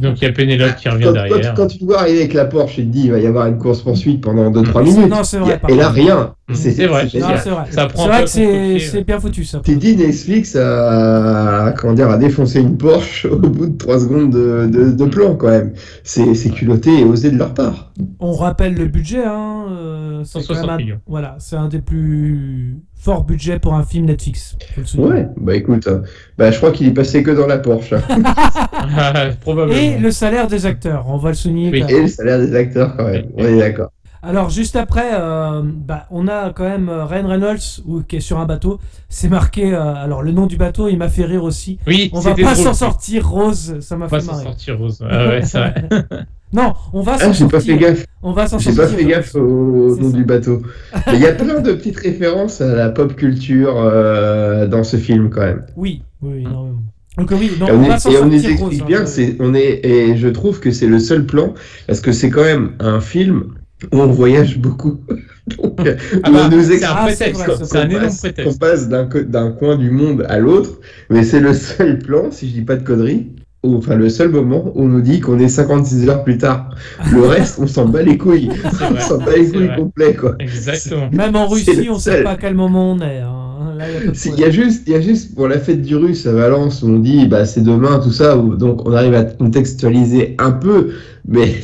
[0.00, 1.54] Donc il y a Pénélope qui revient Quand, derrière.
[1.54, 3.26] quand- quand tu te vois arriver avec la Porsche, il te dit il va y
[3.26, 4.84] avoir une course poursuite pendant 2-3 Mm.
[4.86, 5.08] minutes.
[5.10, 5.52] Non, c'est vrai.
[5.54, 5.94] a- par et là contre.
[5.96, 6.34] rien.
[6.48, 7.08] Mm, c'est vrai.
[7.08, 7.64] C'est vrai.
[7.70, 9.60] Ça prend que c'est bien foutu ça.
[9.62, 14.30] T'es dit Netflix a, comment dire, a défoncé une Porsche au bout de 3 secondes
[14.32, 15.74] de, de, de plan quand même.
[16.02, 17.92] C'est c'est culotté et osé de leur part.
[18.18, 19.66] On rappelle le budget, hein.
[19.70, 21.00] euh, c'est 160 quand même un- millions.
[21.06, 24.56] Voilà, c'est un des plus forts budgets pour un film Netflix.
[24.74, 25.10] faut le souligner.
[25.10, 26.00] Ouais, bah écoute, euh,
[26.36, 27.94] bah je crois qu'il est passé que dans la Porsche.
[29.42, 29.78] Probablement.
[29.78, 31.70] Et le salaire des acteurs, on va le souligner.
[31.70, 31.84] Oui.
[31.88, 33.26] Et le salaire des acteurs quand même.
[33.36, 33.92] On est d'accord.
[34.24, 38.20] Alors juste après, euh, bah, on a quand même euh, Ryan Reynolds ou, qui est
[38.20, 38.80] sur un bateau.
[39.08, 39.72] C'est marqué.
[39.72, 41.78] euh, alors le nom du bateau, il m'a fait rire aussi.
[41.86, 43.78] Oui, On va pas s'en sortir, Rose.
[43.78, 44.44] Ça m'a On va fait s'en marrer.
[44.46, 45.04] sortir rose.
[45.08, 45.74] Ah ouais, c'est vrai.
[46.52, 47.74] Non, on va Ah, s'en j'ai pas sortir.
[47.74, 48.06] fait gaffe.
[48.22, 50.16] On va s'en J'ai pas fait gaffe au nom ça.
[50.16, 50.62] du bateau.
[51.08, 54.96] Mais il y a plein de petites références à la pop culture euh, dans ce
[54.96, 55.64] film quand même.
[55.76, 56.82] Oui, oui, oui, énormément.
[57.18, 58.78] Donc oui, non, Et on, on, va est- et on explique Rose.
[58.80, 58.84] hein.
[58.86, 61.54] bien, c'est, on est, et je trouve que c'est le seul plan,
[61.86, 63.54] parce que c'est quand même un film
[63.92, 64.98] où on voyage beaucoup.
[65.58, 65.80] Donc,
[66.22, 67.64] Ah où bah, on nous c'est explique un Ah, prétexte.
[67.64, 68.60] c'est un énorme passe, prétexte.
[68.60, 70.78] passe d'un, co- d'un coin du monde à l'autre,
[71.08, 73.28] mais c'est le seul plan, si je dis pas de conneries,
[73.66, 76.70] ou enfin le seul moment où on nous dit qu'on est 56 heures plus tard.
[77.12, 78.48] Le reste, on s'en bat les couilles.
[78.64, 79.76] On s'en bat les couilles vrai.
[79.76, 80.36] complet, quoi.
[80.38, 81.08] Exactement.
[81.12, 82.24] Même en Russie, on sait seul.
[82.24, 83.20] pas à quel moment on est.
[83.20, 83.74] hein.
[83.78, 86.26] Là, y a Il y juste, il y a juste pour la fête du russe
[86.26, 89.24] à Valence où on dit bah c'est demain tout ça où, donc on arrive à
[89.24, 90.92] contextualiser un peu
[91.28, 91.56] mais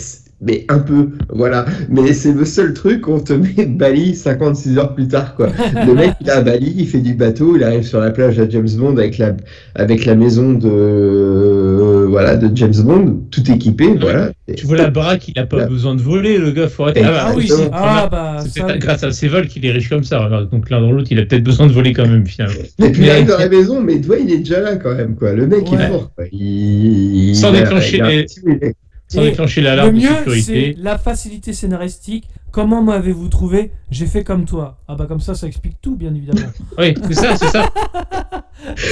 [0.42, 4.94] mais un peu voilà mais c'est le seul truc on te met Bali 56 heures
[4.94, 5.48] plus tard quoi
[5.86, 8.38] le mec il est à Bali il fait du bateau il arrive sur la plage
[8.40, 9.34] à James Bond avec la
[9.74, 14.90] avec la maison de euh, voilà de James Bond tout équipé voilà Tu vois la
[14.90, 15.66] baraque, il a pas Là.
[15.66, 16.68] besoin de voler, le gars.
[16.68, 17.00] Faut arrêter.
[17.00, 17.70] Et- Ah oui, Exactement.
[17.74, 20.18] ah bah C'est ça, grâce à ses vols qu'il est riche comme ça.
[20.24, 20.50] remarque.
[20.50, 22.54] Donc l'un dans l'autre, il a peut-être besoin de voler quand même finalement.
[22.78, 24.94] et puis il Mais- arrive dans la maison mais toi il est déjà là quand
[24.94, 25.78] même quoi le mec Ouais.
[25.78, 26.24] est fort quoi.
[26.32, 28.74] il, il- Sans il déclencher il les-.
[29.14, 30.76] Sans déclencher le l'alarme de mieux, c'est sécurité.
[30.80, 32.28] la facilité scénaristique.
[32.50, 33.70] Comment m'avez-vous trouvé?
[33.90, 34.78] J'ai fait comme toi.
[34.86, 36.48] Ah bah comme ça, ça explique tout, bien évidemment.
[36.78, 37.62] Oui, c'est ça, c'est ça.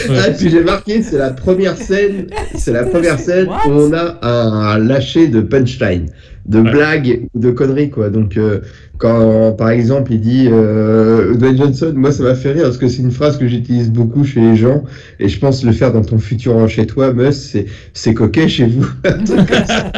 [0.08, 0.18] Ouais.
[0.18, 3.68] Ah, puis j'ai marqué, c'est la première scène, c'est la première scène What?
[3.68, 6.06] où on a un lâcher de punchline,
[6.46, 6.70] de Ouais.
[6.72, 8.08] blagues ou de conneries quoi.
[8.10, 8.60] Donc euh,
[9.00, 12.86] quand par exemple il dit euh, Dwayne Johnson, moi ça m'a fait rire parce que
[12.86, 14.84] c'est une phrase que j'utilise beaucoup chez les gens
[15.18, 18.66] et je pense le faire dans ton futur chez toi, Mus, c'est c'est coquet chez
[18.66, 18.86] vous.
[19.04, 19.90] Un truc comme ça.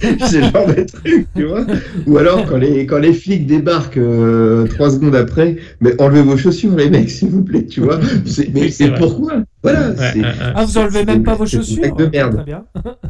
[0.00, 1.64] c'est le genre de truc, tu vois.
[2.06, 6.36] Ou alors quand les quand les flics débarquent euh, trois secondes après, mais enlevez vos
[6.36, 8.00] chaussures les mecs s'il vous plaît, tu vois.
[8.26, 8.98] C'est- Mais Oui, c'est c'est vrai.
[8.98, 9.32] pourquoi?
[9.62, 9.88] Voilà.
[9.90, 10.20] Ouais, c'est-.
[10.54, 12.34] Ah, vous enlevez même pas vos chaussures de Ok, merde.
[12.36, 12.64] Très bien.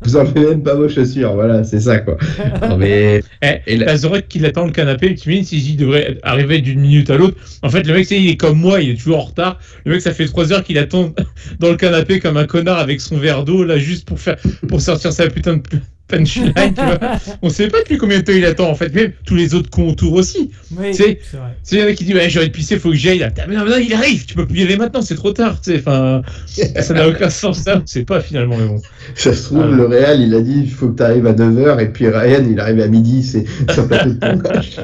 [0.05, 2.17] Vous enlevez même pas vos chaussures, voilà, c'est ça quoi.
[2.69, 3.23] Non, mais
[3.67, 7.11] Et la- la Zorek qui l'attend le canapé, tu imagines s'il devrait arriver d'une minute
[7.11, 7.37] à l'autre.
[7.63, 9.59] En fait, le mec, c'est- il est comme moi, il est toujours en retard.
[9.85, 11.13] Le mec, ça fait trois heures qu'il attend
[11.61, 14.37] dans le canapé comme un connard avec son verre d'eau, là, juste pour faire,
[14.69, 15.63] pour sortir sa putain de
[16.09, 16.99] punchline, tu vois.
[17.43, 18.95] On sait pas depuis combien de temps il attend, en fait.
[18.95, 20.51] Même tous les autres cons autour aussi.
[20.77, 21.57] Oui, C'est- c'est vrai.
[21.63, 23.19] C'est un mec qui dit, ouais, j'ai envie de pisser, faut que j'y aille.
[23.21, 23.29] là.
[23.31, 25.33] Putain, Mais non, mais non, il arrive, tu peux plus y aller maintenant, c'est trop
[25.33, 25.59] tard.
[25.77, 27.83] Enfin, ça n'a aucun sens, ça.
[27.87, 28.81] Sait pas finalement, mais bon.
[29.15, 29.77] ça se trouve, Ah.
[29.77, 32.45] le Real, il a dit il faut que tu arrives à 9h, et puis Ryan,
[32.51, 34.77] il arrive à midi, c'est sur le plateau de tournage.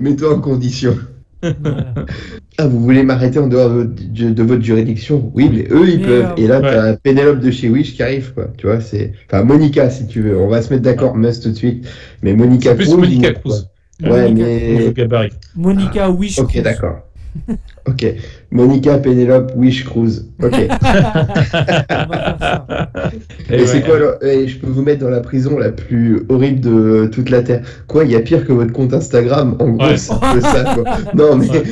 [0.00, 0.96] Mets-toi en condition.
[1.42, 1.94] Voilà.
[2.56, 5.32] Ah, vous voulez m'arrêter en dehors de votre, de votre juridiction?
[5.34, 6.34] Oui, mais eux, ils peuvent.
[6.36, 6.70] Et là, ouais.
[6.70, 8.48] t'as Pénélope de chez Wish qui arrive, quoi.
[8.56, 9.12] Tu vois, c'est.
[9.26, 10.38] Enfin, Monica, si tu veux.
[10.38, 11.88] On va se mettre d'accord, Mus, tout de suite.
[12.22, 13.68] Mais Monica Cruz, Monica Cruz.
[14.02, 14.92] Ouais, Monica- mais.
[14.92, 15.32] gabarit.
[15.56, 16.38] Monica Wish.
[16.38, 16.98] Ok, d'accord.
[17.86, 18.06] Ok.
[18.50, 20.24] Monica, Pénélope, Wish, Cruz.
[20.42, 20.54] Ok.
[23.50, 23.82] Et Et c'est ouais.
[23.82, 27.28] quoi alors Et je peux vous mettre dans la prison la plus horrible de toute
[27.30, 27.62] la Terre.
[27.86, 29.96] Quoi, il y a pire que votre compte Instagram En gros, Ouais.
[29.98, 30.84] c'est un peu ça, quoi.
[31.14, 31.48] Non, mais.
[31.50, 31.62] Ouais,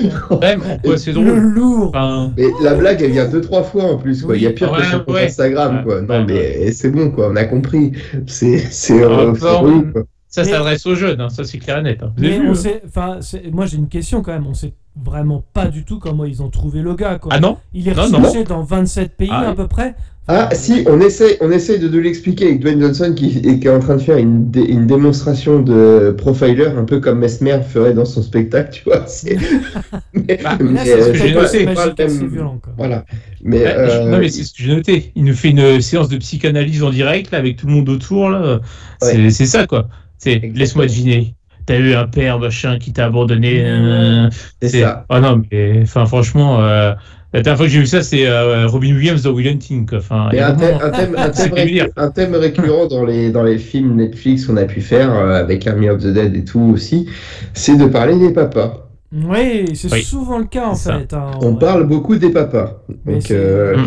[0.96, 1.88] c'est Le drôle lourd.
[1.94, 4.36] Enfin, Mais la blague, elle vient deux, trois fois en plus, quoi.
[4.36, 5.24] Il y a pire Ouais, que son compte ouais.
[5.26, 6.00] Instagram, Ouais, quoi.
[6.02, 7.30] Non, ouais, mais c'est bon, quoi.
[7.32, 7.92] On a compris.
[8.26, 10.02] C'est, c'est, euh, Ah, relou, quoi.
[10.28, 12.02] Ça s'adresse aux jeunes, hein, ça c'est clair et net.
[12.02, 12.12] hein.
[12.18, 14.46] Mais vu, on euh sait, moi j'ai une question quand même.
[14.46, 17.18] On sait vraiment pas du tout comment ils ont trouvé le gars.
[17.18, 17.32] Quoi.
[17.34, 18.18] Ah non Il est Non, non.
[18.18, 19.94] recherché dans 27 pays Ah, à peu près.
[20.30, 23.78] Ah, si, on essaie, on essaie de, de l'expliquer avec Dwayne Johnson qui, est en
[23.78, 28.04] train de faire une, dé- une démonstration de profiler, un peu comme Mesmer ferait dans
[28.04, 29.06] son spectacle, tu vois.
[29.06, 29.38] C'est...
[30.12, 32.58] mais, Bah, euh, violent.
[32.62, 32.74] Quoi.
[32.76, 33.06] Voilà.
[33.42, 35.12] Mais, euh, Non, mais c'est ce que j'ai noté.
[35.14, 38.28] Il nous fait une séance de psychanalyse en direct, là, avec tout le monde autour,
[38.28, 38.60] là.
[39.00, 39.88] C'est c'est ça, quoi.
[40.24, 41.34] Laisse-moi deviner.
[41.66, 43.62] T'as eu un père, machin, qui t'a abandonné.
[43.64, 44.28] euh,
[44.62, 45.04] c'est ça.
[45.10, 46.94] Ah non, mais enfin, franchement, euh,
[47.34, 49.86] La dernière fois que j'ai vu ça, c'est euh, Robin Williams dans Will Hunting.
[49.94, 51.82] Enfin, un thème, un thème, un C'est thème, péculier.
[51.82, 55.38] récu- un thème récurrent dans les, dans les films Netflix qu'on a pu faire euh,
[55.38, 57.06] avec Army of the Dead et tout aussi,
[57.52, 58.88] c'est de parler des papas.
[59.12, 60.02] Oui, c'est Oui.
[60.02, 61.12] souvent le cas en fait.
[61.12, 61.32] hein.
[61.42, 62.82] On parle beaucoup des papas.
[63.04, 63.86] Donc, c'est- euh, Mm.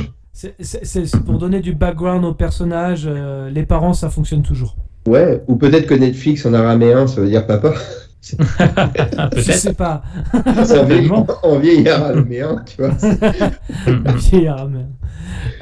[0.60, 3.04] C'est- pour donner du background au personnage.
[3.08, 4.76] euh, les parents, ça fonctionne toujours.
[5.08, 7.74] Ouais, ou peut-être que Netflix en araméen, ça veut dire papa.
[8.24, 9.42] Je Peut-être.
[9.42, 10.04] sais pas.
[10.32, 11.28] C'est en vieil- Certainement.
[11.44, 12.92] en vieil araméen, tu vois.
[14.16, 14.86] Vieillard, mais-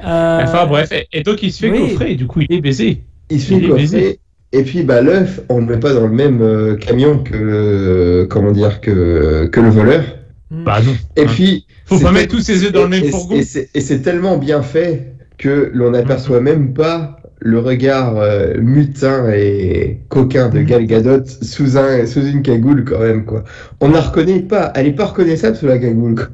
[0.05, 1.79] Euh, Enfin bref, et, et donc il se fait oui.
[1.91, 3.03] coffrer, et du coup il est baisé.
[3.29, 3.97] Il se Il fait baisé.
[3.99, 4.19] coffrer.
[4.51, 8.25] Et puis bah l'œuf, on le met pas dans le même euh, camion que euh,
[8.27, 10.03] comment dire que que le voleur.
[10.51, 10.63] hmm.
[10.63, 10.93] Bah non.
[11.15, 11.25] Et Hein.
[11.27, 13.35] puis Faut pas mettre tous ses œufs dans le même fourgon.
[13.35, 18.55] Et c'est et c'est tellement bien fait que l'on n'aperçoit même pas le regard euh,
[18.59, 23.43] mutin et coquin de Gal Gadot sous un sous une cagoule quand même quoi.
[23.79, 26.27] On ne la reconnaît pas, elle est pas reconnaissable sous la cagoule quoi.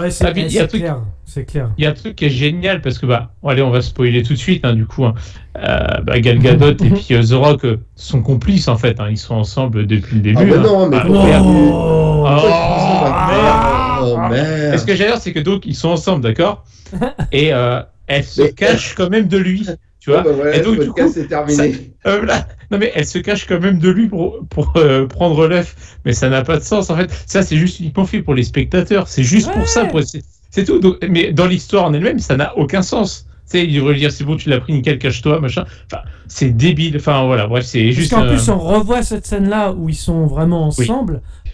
[0.00, 0.98] Ouais, c'est Ah, puis, il y a c'est un truc- clair.
[1.28, 1.70] C'est clair.
[1.76, 4.22] Il y a un truc qui est génial parce que bah allez on va spoiler
[4.22, 5.14] tout de suite hein, du coup hein.
[5.58, 9.08] Euh, bah, Gal Gadot et puis euh, The Rock euh, sont complices en fait hein.
[9.10, 10.38] ils sont ensemble depuis le début.
[10.40, 10.62] Ah bah hein.
[10.62, 11.44] non, mais Ah, pourquoi merde.
[11.46, 14.74] Oh Oh, Oh merde.
[14.74, 16.64] Et ce que j'allais dire c'est que donc ils sont ensemble d'accord?
[17.32, 19.66] Et euh, elle se Mais- cache quand même de lui
[20.06, 21.92] tu vois Bon, bah voilà, Et donc, du coup, c'est terminé.
[22.06, 22.46] Euh, voilà.
[22.70, 26.12] Non mais elle se cache quand même de lui pour, pour euh, prendre l'œuf, mais
[26.12, 27.10] ça n'a pas de sens en fait.
[27.26, 29.84] Ça c'est juste uniquement fait pour les spectateurs, c'est juste pour ça.
[29.86, 30.78] pour- C'est c'est tout.
[30.78, 33.26] Donc, mais dans l'histoire en elle-même, ça n'a aucun sens.
[33.50, 35.64] Tu sais, il devrait lui dire c'est bon, tu l'as pris, nickel, cache-toi, machin.
[35.92, 36.96] Enfin, c'est débile.
[36.96, 38.10] Enfin voilà, bref, c'est Parce juste.
[38.12, 40.86] qu'en euh, plus, on revoit cette scène-là où ils sont vraiment Oui.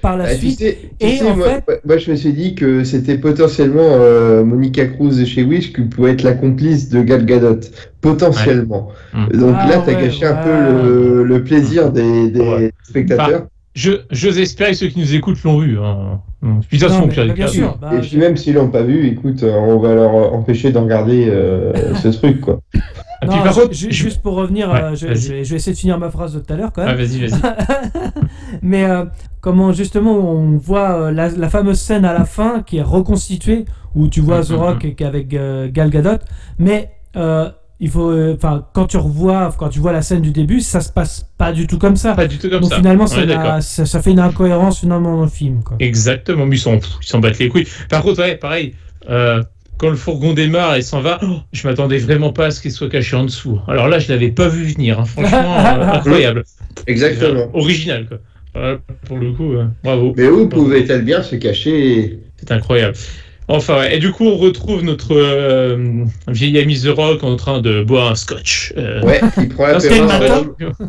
[0.03, 0.59] Par la Ah, tu suite.
[0.59, 3.81] sais, tu et sais, en moi, fait- moi, je me suis dit que c'était potentiellement
[4.01, 7.61] euh, Monica Cruz de chez Wish qui pouvait être la complice de Gal Gadot.
[8.01, 8.89] Potentiellement.
[9.15, 9.37] Ouais.
[9.39, 12.73] Donc Ah là, t'as ouais, gâché un peu le, le plaisir des, des Ouais.
[12.83, 13.47] spectateurs.
[13.75, 15.79] Je, j'ose espérer que ceux qui nous écoutent l'ont vu.
[15.79, 16.21] Hein.
[16.69, 17.79] Puis de toute Non, bien sûr.
[17.81, 20.79] Bah, Et puis même s'ils l'ont pas vu, écoute, euh, on va leur empêcher de
[20.79, 22.61] regarder euh, ce truc, quoi.
[23.25, 25.73] Non, puis par contre, je- juste pour revenir, Ouais, euh, je, vais, je vais essayer
[25.73, 26.97] de finir ma phrase de tout à l'heure quand Ah, même.
[26.97, 27.41] vas-y, vas-y.
[28.63, 29.05] Mais euh,
[29.41, 34.09] comment justement on voit la, la fameuse scène à la fin qui est reconstituée où
[34.09, 36.19] tu vois The Rock et qu'avec euh, Gal Gadot,
[36.59, 37.49] mais euh,
[37.83, 40.81] il faut, euh, enfin quand tu revois, quand tu vois la scène du début, ça
[40.81, 42.15] se passe pas du tout comme ça.
[42.15, 42.77] Pas du tout comme Donc ça.
[42.77, 45.65] finalement, ça, fait une incohérence finalement dans le film.
[45.65, 45.77] Quoi.
[45.81, 47.67] Exactement, mais ils s'en ils s'en battent les couilles.
[47.91, 48.77] Par contre, ouais, pareil,
[49.11, 49.43] euh,
[49.79, 52.71] quand le fourgon démarre et s'en va, oh, je m'attendais vraiment pas à ce qu'il
[52.71, 53.59] soit caché en dessous.
[53.67, 55.05] Alors là, je l'avais pas vu venir, hein.
[55.05, 56.45] franchement, euh, incroyable.
[56.87, 57.51] Exactement.
[57.53, 58.79] Original, quoi.
[59.07, 60.15] Pour le coup, euh, bravo.
[60.17, 62.21] Mais où pouvait-elle bien se cacher?
[62.37, 62.95] C'est incroyable.
[63.49, 63.97] Enfin, ouais.
[63.97, 68.11] et du coup, on retrouve notre euh, vieil ami The Rock en train de boire
[68.11, 68.73] un scotch.
[68.77, 69.79] Euh, Ouais, il prend la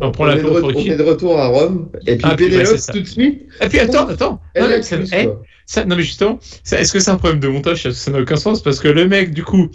[0.00, 1.88] on prend On la est, on est de retour à Rome.
[2.06, 2.92] Et puis Ah, Pénélope, ça.
[2.92, 4.40] tout de suite, Et puis attends, attends.
[4.54, 5.28] elle Non, mais l'accuse, ça- eh.
[5.66, 6.38] Ça, non mais justement,
[6.72, 7.88] est-ce que c'est un problème de montage?
[7.90, 9.68] Ça n'a aucun sens parce que le mec, du coup,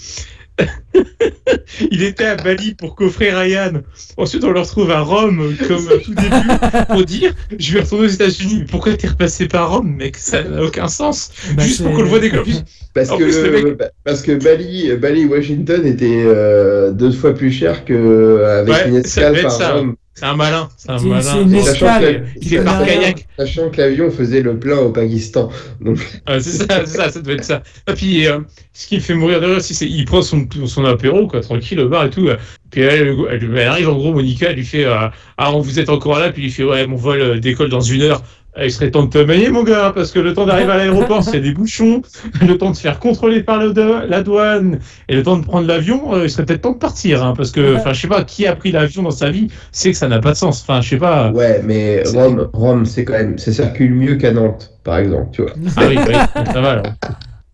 [1.92, 3.82] il était à Bali pour coffrer Ryan.
[4.18, 8.06] Ensuite, on le retrouve à Rome comme au tout début pour dire je vais retourner
[8.06, 8.66] aux États-Unis.
[8.70, 10.18] Pourquoi t'es repassé par Rome, mec?
[10.18, 11.32] Ça n'a aucun sens.
[11.56, 12.54] Bah, Juste pour qu'on le voit décoller.
[12.94, 17.52] Parce que, plus, le le- parce que Bali, Bali, Washington était euh, deux fois plus
[17.52, 19.74] cher qu'avec Ouais, une ça escale devait être par ça.
[19.74, 19.96] Rome.
[20.20, 20.68] C'est un malin.
[20.78, 21.22] C'est un C'est- malin.
[21.22, 22.24] c'est une Sachant escale.
[22.34, 23.28] que, Il est par kayak.
[23.38, 25.50] sachant que l'avion faisait le plein au Pakistan.
[25.80, 27.64] Donc, Ouais, c'est ça, c'est ça, ça doit être ça.
[27.90, 28.40] Et puis, euh,
[28.74, 31.80] ce qui fait mourir de rire aussi, c'est qu'il prend son, son apéro, quoi, tranquille,
[31.80, 32.28] au bar et tout.
[32.70, 35.90] Puis elle, elle, elle arrive, en gros, Monica, elle lui fait euh, Ah, vous êtes
[35.90, 38.22] encore là Puis il lui fait Ouais, mon vol euh, décolle dans une heure.
[38.60, 40.78] Euh, Il serait temps de te manier, mon gars, parce que le temps d'arriver à
[40.78, 42.02] l'aéroport, a des bouchons,
[42.46, 45.46] le temps de se faire contrôler par le do- la douane, et le temps de
[45.46, 48.08] prendre l'avion, euh, il serait peut-être temps de partir, hein, parce que, enfin, je sais
[48.08, 50.62] pas, qui a pris l'avion dans sa vie, c'est que ça n'a pas de sens.
[50.62, 51.32] Enfin, je sais pas.
[51.32, 55.30] ouais, mais C'est- Rome, Rome, c'est quand même, ça circule mieux qu'à Nantes, par exemple,
[55.32, 55.52] tu vois.
[55.78, 56.86] Ah oui, oui, ça va alors.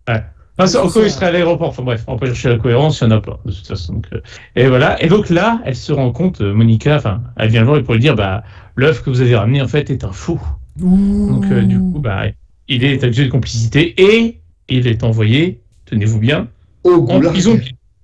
[0.07, 0.23] Ouais.
[0.57, 1.67] Enfin, C'est encore, il serait à l'aéroport.
[1.69, 3.93] Enfin bref, on pas chercher la cohérence, il n'y en a pas, de toute façon.
[3.95, 4.21] Donc, euh,
[4.55, 5.01] et voilà.
[5.03, 7.83] Et donc là, elle se rend compte, euh, Monica, enfin, elle vient le voir et
[7.83, 8.41] pour lui dire, bah,
[8.77, 10.39] l'œuf que vous avez ramené, en fait, est un faux.
[10.77, 12.23] Donc, euh, du coup, bah,
[12.67, 16.47] il est accusé de complicité et il est envoyé, tenez-vous bien,
[16.83, 17.59] Au en prison.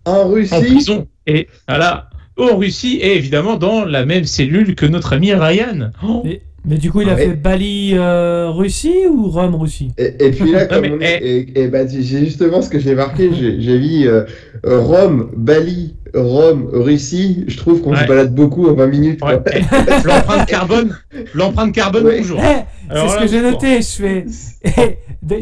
[0.05, 0.53] En Russie.
[0.53, 1.07] En prison.
[1.27, 2.09] Et voilà.
[2.37, 5.91] En Russie et évidemment dans la même cellule que notre ami Ryan.
[6.03, 7.25] Oh, Mais, mais du coup, il a Ah ouais.
[7.27, 9.91] fait Bali euh, Russie ou Rome Russie?
[9.97, 12.69] Et, et puis là, Non, comme mais, on est, et, et bah, c'est justement ce
[12.69, 14.23] que j'ai marqué, j'ai j'ai vu euh,
[14.65, 17.43] euh, Rome, Bali, Rome, Russie.
[17.47, 18.01] Je trouve qu'on Ouais.
[18.03, 19.19] se balade beaucoup en 20 minutes.
[19.23, 19.39] ouais.
[20.05, 20.97] L'empreinte carbone,
[21.33, 22.17] l'empreinte carbone Ouais.
[22.21, 22.39] toujours.
[22.43, 23.81] Eh, C'est ce que j'ai noté.
[23.81, 24.25] Je fais.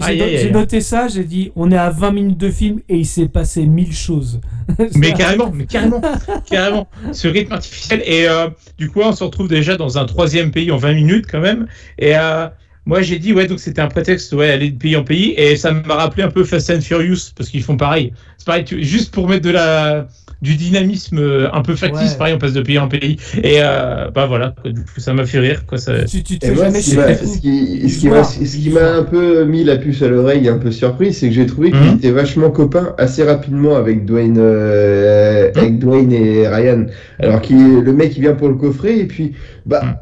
[0.09, 1.07] Eh, J'ai noté ça.
[1.07, 4.41] J'ai dit on est à 20 minutes de film et il s'est passé mille choses.
[4.95, 6.01] Mais carrément, mais carrément,
[6.51, 6.87] carrément.
[7.13, 8.01] Ce rythme artificiel.
[8.05, 11.25] Et euh, du coup, on se retrouve déjà dans un troisième pays en 20 minutes
[11.31, 11.65] quand même.
[11.97, 12.47] Et euh,
[12.85, 15.55] moi j'ai dit ouais donc c'était un prétexte ouais aller de pays en pays et
[15.57, 18.13] ça m'a rappelé un peu Fast and Furious parce qu'ils font pareil.
[18.37, 20.07] C'est pareil tu- juste pour mettre de la
[20.41, 22.17] du dynamisme euh, un peu factice Ouais.
[22.17, 25.13] pareil on passe de pays en pays et euh, bah voilà quoi, du coup ça
[25.13, 26.05] m'a fait rire quoi ça.
[26.05, 27.27] Tu, tu fais moi, ce qui m'a- chier.
[27.27, 28.83] ce qui, ce qui m'a Voir, ce qui voir.
[28.85, 31.71] m'a un peu mis la puce à l'oreille, un peu surpris, c'est que j'ai trouvé
[31.71, 31.97] qu'il Mhm.
[31.97, 36.85] était vachement copain assez rapidement avec Dwayne, euh, avec Dwayne et Ryan.
[37.19, 39.33] Alors qu'il le mec il vient pour le coffret et puis
[39.65, 39.95] bah Mhm.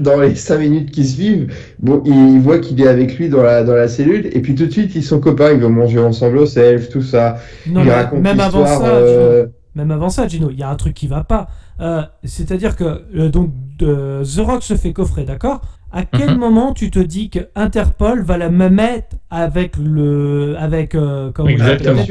[0.00, 3.64] Dans, les cinq minutes qui suivent, bon il voit qu'il est avec lui dans la
[3.64, 6.38] dans la cellule et puis tout de suite ils sont copains, ils vont manger ensemble
[6.38, 7.38] au self, tout ça.
[7.66, 10.62] Non, il mais raconte même avant ça, euh, Gino, même avant ça, Gino, il y
[10.62, 11.48] a un truc qui va pas.
[11.80, 15.60] Euh, C'est-à-dire que euh, donc The Rock se fait coffrer, d'accord?
[15.98, 16.38] À quel Mhm.
[16.38, 21.48] moment tu te dis que Interpol va la me mettre avec le avec euh, comment
[21.48, 22.02] on Exactement.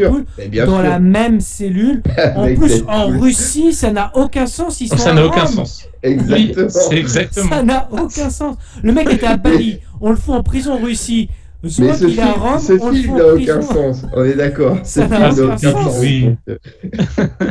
[0.49, 0.81] Bien dans sûr.
[0.89, 2.01] la même cellule?
[2.35, 4.81] En plus, en Russie, ça n'a aucun sens.
[4.81, 5.87] Ils sont Ça n'a aucun sens.
[6.03, 6.69] Oui, Exactement.
[6.69, 7.49] c'est exactement.
[7.49, 8.57] Ça n'a aucun sens.
[8.81, 11.29] Le mec était à Bali, on le fout en prison en Russie.
[11.63, 14.35] The Mais ce il est à film, Rome, ce film n'a aucun sens, on est
[14.35, 14.77] d'accord.
[14.83, 15.83] Ce Ça film n'a aucun sens.
[15.85, 15.97] sens.
[15.99, 16.35] Oui.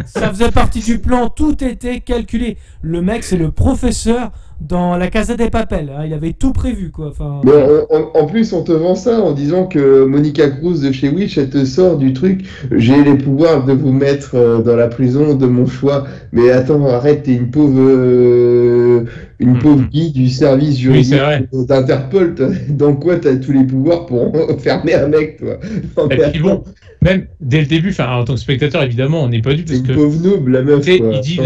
[0.07, 2.57] Ça faisait partie du plan, tout était calculé.
[2.83, 4.31] Le mec, c'est le professeur
[4.61, 5.91] dans la Casa des Papels.
[5.97, 7.09] hein, Il avait tout prévu, quoi.
[7.09, 10.81] Enfin, Mais en, en- en plus, on te vend ça en disant que Monica Cruz
[10.81, 12.45] de chez Wish, elle te sort du truc.
[12.73, 16.05] J'ai les pouvoirs de vous mettre euh, dans la prison de mon choix.
[16.33, 19.05] Mais attends, arrête, t'es une pauvre, euh,
[19.39, 19.59] une Mhm.
[19.59, 21.49] pauvre guide du service Oui, juridique c'est vrai.
[21.53, 22.35] d'Interpol.
[22.69, 25.59] Dans quoi t'as tous les pouvoirs pour enfermer un mec, toi?
[25.97, 26.63] Non, Et puis bon,
[27.03, 29.83] même dès le début, en tant que spectateur évidemment on n'est pas dû c'est une
[29.83, 30.85] que pauvre noob, la meuf.
[30.85, 31.11] Quoi.
[31.13, 31.39] il dit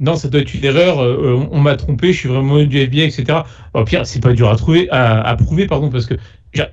[0.00, 2.78] non, ça doit être une erreur, euh, on, on m'a trompé, je suis vraiment du
[2.78, 3.38] FBI, etc.
[3.74, 6.14] Au pire, c'est pas dur à trouver, à, à prouver, pardon, parce que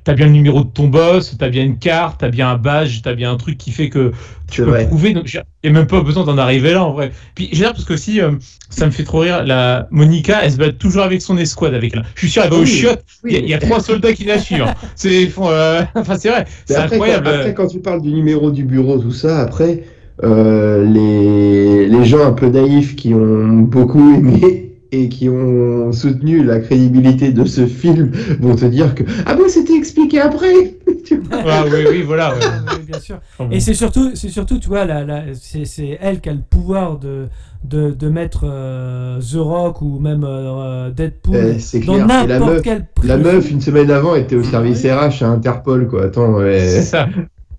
[0.04, 3.02] t'as bien le numéro de ton boss, t'as bien une carte, t'as bien un badge,
[3.02, 4.12] t'as bien un truc qui fait que
[4.52, 4.86] tu peux vrai.
[4.88, 5.14] prouver.
[5.14, 7.12] Donc, il n'y a même pas besoin d'en arriver là, en vrai.
[7.34, 8.32] Puis, j'ai l'air parce que aussi, euh,
[8.70, 11.96] ça me fait trop rire, la Monica, elle se bat toujours avec son escouade, avec
[11.96, 12.04] là.
[12.14, 13.44] Je suis sûr, elle va au chiottes, il Oui.
[13.48, 14.62] y, a- y trois soldats qui la suivent.
[14.62, 14.76] hein.
[14.96, 17.26] C'est, euh, enfin, c'est vrai, c'est incroyable.
[17.26, 19.84] Quand, après, quand tu parles du numéro du bureau, tout ça, après,
[20.24, 26.44] euh, les, les gens un peu naïfs qui ont beaucoup aimé et qui ont soutenu
[26.44, 30.54] la crédibilité de ce film vont te dire que Ah bon, c'était expliqué après
[31.32, 32.32] Ah, oui, oui, voilà.
[32.34, 32.40] ouais.
[32.78, 33.20] oui, bien sûr.
[33.40, 33.50] Bon.
[33.52, 37.00] Et c'est surtout, c'est surtout, tu vois, la, la- c'est, elle qui a le pouvoir
[37.00, 37.28] de,
[37.64, 42.24] de, de mettre euh, The Rock ou même euh, Deadpool Euh, C'est dans clair.
[42.24, 42.66] Et la n'importe meuf,
[43.04, 43.18] la
[43.52, 46.04] une semaine avant, était au service RH à Interpol, quoi.
[46.06, 46.60] Attends, ouais.
[46.60, 47.08] C'est ça.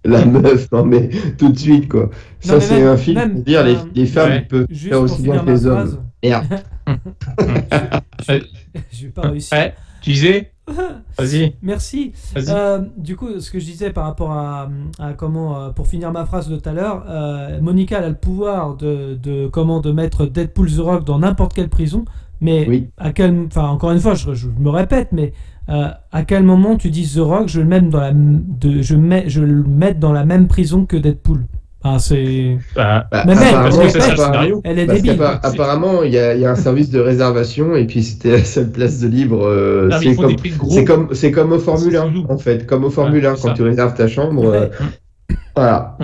[0.04, 2.10] La meuf, non mais tout de suite, quoi.
[2.40, 4.40] Ça, c'est un film même, pour dire les, euh, les femmes Ouais.
[4.48, 5.74] peuvent Juste faire aussi bien que les hommes.
[5.76, 6.44] phrase, Merde.
[8.92, 9.56] je vais pas réussir.
[9.56, 10.48] Ouais, tu disais
[11.18, 12.12] Vas-y, Merci.
[12.34, 12.46] vas-y.
[12.50, 16.12] Euh, du coup, ce que je disais par rapport à, à comment, euh, pour finir
[16.12, 19.80] ma phrase de tout à l'heure, euh, Monica elle a le pouvoir de, de comment
[19.80, 22.04] de mettre Deadpool The Rock dans n'importe quelle prison,
[22.40, 22.88] mais Oui.
[22.96, 25.32] à quel, enfin encore une fois, je, je me répète, mais
[25.68, 28.96] euh, à quel moment tu dis The Rock, je le mets dans la, de, je
[28.96, 31.46] mets, je le mets dans la même prison que Deadpool?
[31.84, 34.60] Enfin, c'est, Bah, Bah, Mais même, apparemment, parce que c'est ça le scénario.
[34.64, 35.32] elle est débile.
[35.42, 38.70] apparemment, il y, a y a un service de réservation et puis c'était la seule
[38.70, 39.44] place de libre.
[39.46, 40.36] euh, c'est comme,
[40.68, 42.26] c'est comme, c'est comme au Formule C'est 1 chelou.
[42.28, 43.54] en fait, comme au Formule Ouais, 1 c'est quand ça.
[43.54, 44.46] tu réserves ta chambre.
[44.48, 44.68] euh,
[45.56, 45.96] voilà.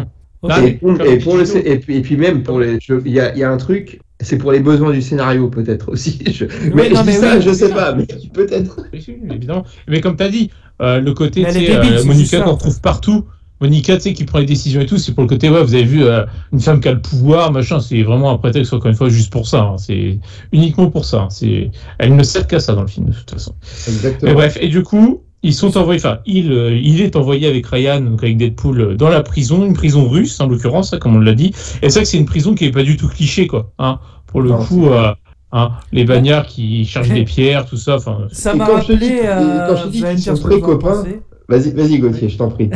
[0.42, 0.52] Ok.
[0.54, 3.20] Ah, et, pour, et, pour le, et, puis, et puis même pour les, il y
[3.20, 6.18] a, il y a un truc, c'est pour les besoins du scénario peut-être aussi.
[6.26, 6.44] Je-
[6.74, 7.42] mais non, je dis mais ça, oui.
[7.42, 8.80] je sais pas, mais peut-être.
[8.92, 9.64] Oui, oui, évidemment.
[9.88, 10.50] Mais comme tu as dit,
[10.82, 13.24] euh, le côté, Mais euh, Monica qu'on retrouve partout.
[13.60, 15.74] Monica, tu sais, qui prend les décisions et tout, c'est pour le côté, ouais, vous
[15.74, 18.88] avez vu, euh, une femme qui a le pouvoir, machin, c'est vraiment un prétexte, encore
[18.88, 19.62] une fois, juste pour ça.
[19.62, 19.78] hein.
[19.78, 20.20] C'est
[20.52, 21.22] uniquement pour ça.
[21.22, 21.28] hein.
[21.28, 23.54] C'est, elle ne sert qu'à ça dans le film, de toute façon.
[23.88, 24.32] Mais Exactement.
[24.34, 28.00] bref, et du coup, ils sont envoyés, enfin, il, euh, il est envoyé avec Ryan,
[28.00, 31.34] donc avec Deadpool, euh, dans la prison, une prison russe, en l'occurrence, comme on l'a
[31.34, 31.52] dit.
[31.82, 33.70] Et c'est vrai que c'est une prison qui est pas du tout cliché, quoi.
[33.78, 33.98] Hein.
[34.26, 35.12] Pour le Non, coup, euh,
[35.52, 38.92] hein, les bagnards qui chargent des pierres, tout ça, enfin, Ça m'a quand je te
[38.94, 39.58] dis- rappelé.
[39.68, 41.04] quand je te dis qu'ils sont très copains.
[41.50, 42.68] Vas-y, vas-y Gauthier, je t'en prie.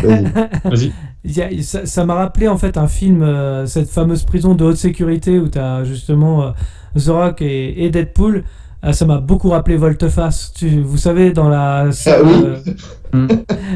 [0.64, 0.92] Vas-y.
[1.62, 5.38] ça ça m'a rappelé en fait un film, euh, cette fameuse prison de haute sécurité
[5.38, 6.50] où tu as justement euh,
[6.98, 8.44] The Rock et, et Deadpool.
[8.82, 10.52] Ah, ça m'a beaucoup rappelé Volteface.
[10.54, 12.22] Tu, vous savez, dans la scène.
[12.24, 12.74] oui.
[13.14, 13.28] euh,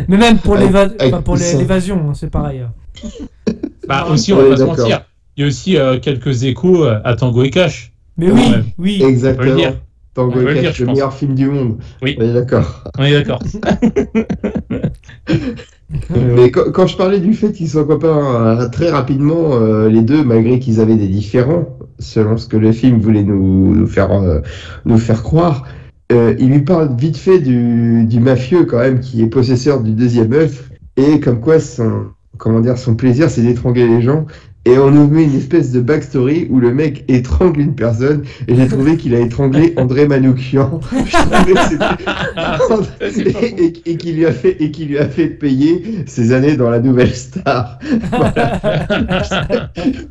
[0.09, 2.63] mais même pour l'évasion, hein, c'est pareil.
[3.89, 5.05] Bah aussi, on Ouais, va pas se mentir.
[5.37, 7.93] Il y a aussi euh, quelques échos euh, à Tango et Cash.
[8.17, 9.03] Mais oui, oui.
[9.03, 9.55] Exactement.
[9.55, 9.75] dire.
[10.15, 10.95] Tango On peut et le dire, Cash, le pense.
[10.95, 11.79] meilleur film du monde.
[12.03, 12.17] Oui.
[12.19, 12.85] On est d'accord.
[12.99, 13.39] On est d'accord.
[16.11, 20.03] Mais quand, quand je parlais du fait qu'ils soient copains euh, très rapidement, euh, les
[20.03, 21.67] deux, malgré qu'ils avaient des différends,
[21.99, 24.41] selon ce que le film voulait nous, faire, euh,
[24.85, 25.67] nous faire croire,
[26.13, 29.93] euh, il lui parle vite fait du, du mafieux quand même qui est possesseur du
[29.93, 32.07] deuxième œuf et comme quoi son,
[32.39, 34.27] comment dire, son plaisir c'est d'étrangler les gens
[34.67, 38.55] et on nous met une espèce de backstory où le mec étrangle une personne et
[38.57, 40.81] j'ai trouvé qu'il a étranglé André Manoukian.
[43.01, 46.33] Je et, et- et qui lui a fait et qui lui a fait payer ses
[46.33, 47.79] années dans la nouvelle star.
[48.11, 48.61] Voilà.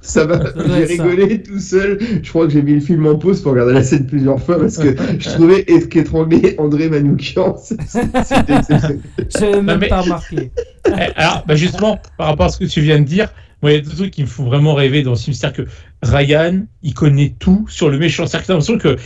[0.01, 0.39] ça m'a
[0.77, 1.03] j'ai ça.
[1.03, 1.99] rigolé tout seul.
[2.23, 4.59] Je crois que j'ai mis le film en pause pour regarder la scène plusieurs fois
[4.59, 7.83] parce que je trouvais être- qu'étrangler André Manoukian, c'était
[8.17, 8.99] exceptionnel.
[9.29, 10.51] J'avais même mais- pas remarqué.
[10.87, 13.29] Eh, Alors, bah justement, par rapport à ce que tu viens de dire,
[13.61, 15.33] moi, il y a deux trucs qui me font vraiment rêver dans ce film.
[15.33, 15.69] C'est-à-dire que
[16.03, 18.27] Ryan, il connaît tout sur le méchant.
[18.27, 18.97] C'est-à-dire que l'impression que,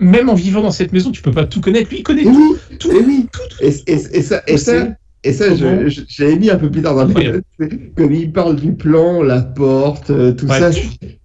[0.00, 1.90] même en vivant dans cette maison, tu peux pas tout connaître.
[1.90, 2.58] Lui, il connaît tout.
[2.70, 3.26] oui, tout, et oui.
[3.30, 3.64] tout, tout.
[3.64, 4.88] Et, et- et ça, et ça,
[5.24, 7.42] et ça, je- Comment je- j'avais mis un peu plus tard dans Incroyable.
[7.58, 10.58] notes, comme il parle du plan, la porte, euh, tout Ouais.
[10.60, 10.70] ça.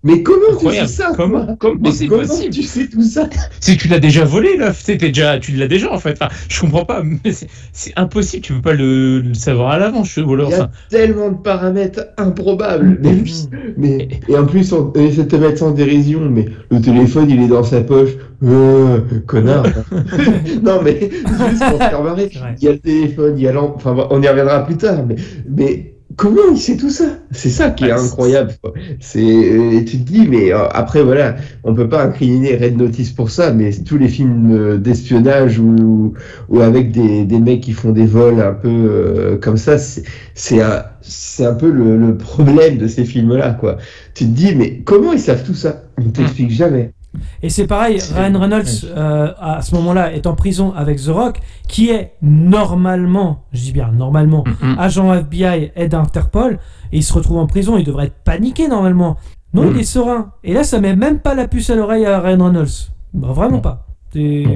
[0.03, 0.87] Mais comment Incroyable.
[0.87, 3.29] tu sais ça Comment, comment Mais c'est comment possible tu sais tout ça
[3.61, 4.57] C'est que tu l'as déjà volé.
[4.75, 6.17] C'était déjà, tu l'as déjà, en fait.
[6.21, 7.03] Enfin, je comprends pas.
[7.03, 8.43] mais c'est- impossible.
[8.43, 10.17] Tu peux pas le, le savoir à l'avance.
[10.17, 12.99] Il y a tellement de paramètres improbables.
[13.01, 13.23] Mais,
[13.77, 17.41] mais- et en plus, on, essaie de te mettre sans dérision, mais le téléphone, il
[17.41, 18.11] est dans sa poche.
[18.43, 19.63] Euh, connard.
[20.63, 20.99] non, mais
[21.49, 22.29] juste pour faire marrer,
[22.59, 25.05] il y a le téléphone, il y a l'en- Enfin, on y reviendra plus tard,
[25.07, 25.15] mais,
[25.49, 27.19] mais comment il sait tout ça?
[27.31, 28.53] C'est ça qui est c'est- incroyable.
[28.99, 33.11] C'est, et tu te dis, mais euh, après, voilà, on peut pas incriminer Red Notice
[33.11, 36.13] pour ça, mais tous les films euh, d'espionnage ou,
[36.49, 40.61] ou avec des, des mecs qui font des vols un peu euh, comme ça, c'est,
[40.61, 43.77] un, c'est un peu le, le problème de ces films-là, quoi.
[44.15, 45.83] Tu te dis, mais comment ils savent tout ça?
[45.97, 46.91] On t'explique jamais.
[47.41, 51.39] Et c'est pareil, Ryan Reynolds, euh, à ce moment-là, est en prison avec The Rock,
[51.67, 54.79] qui est normalement, je dis bien normalement, Mm-hmm.
[54.79, 56.59] agent FBI, aide Interpol,
[56.91, 59.17] et il se retrouve en prison, il devrait être paniqué normalement.
[59.53, 59.71] Non, Mm.
[59.75, 60.31] il est serein.
[60.43, 62.89] Et là, ça met même pas la puce à l'oreille à Ryan Reynolds.
[63.13, 63.61] Bah, vraiment Non.
[63.61, 63.85] pas.
[64.15, 64.51] Et- Non.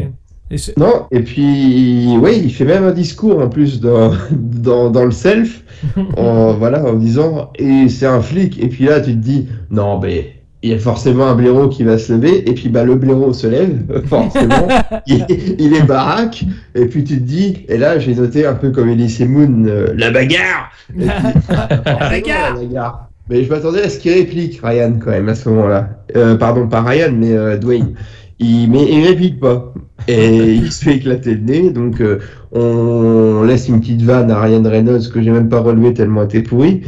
[0.49, 4.89] et c'est- Non, et puis, oui, il fait même un discours en plus dans, dans,
[4.89, 5.63] dans le self,
[6.17, 9.99] en, voilà, en disant, et c'est un flic, et puis là, tu te dis, non,
[9.99, 12.95] mais il y a forcément un blaireau qui va se lever, et puis bah, le
[12.95, 14.67] blaireau se lève, forcément,
[15.05, 15.25] il,
[15.59, 16.43] il est baraque,
[16.75, 19.93] et puis tu te dis, et là, j'ai noté un peu comme Elise Moon, euh,
[19.95, 25.29] la puis, bagarre la bagarre Mais je m'attendais à ce qu'il réplique Ryan quand même
[25.29, 25.89] à ce moment-là.
[26.15, 27.93] Euh, pardon, pas Ryan, mais euh, Dwayne.
[28.39, 29.73] Il, mais il réplique pas.
[30.07, 31.69] Et il se fait éclater le nez.
[31.71, 32.19] Donc euh,
[32.51, 36.27] on laisse une petite vanne à Ryan Reynolds que j'ai même pas relevé tellement elle
[36.27, 36.81] était pourrie.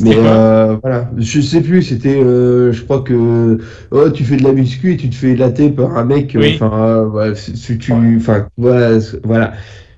[0.00, 3.58] Mais euh, voilà, je sais plus, c'était, euh, je crois que
[3.92, 6.40] oh, tu fais de la muscu et tu te fais éclater par un mec, euh,
[6.40, 6.58] Oui.
[6.60, 9.52] enfin, euh, ouais, si si tu, enfin, voilà.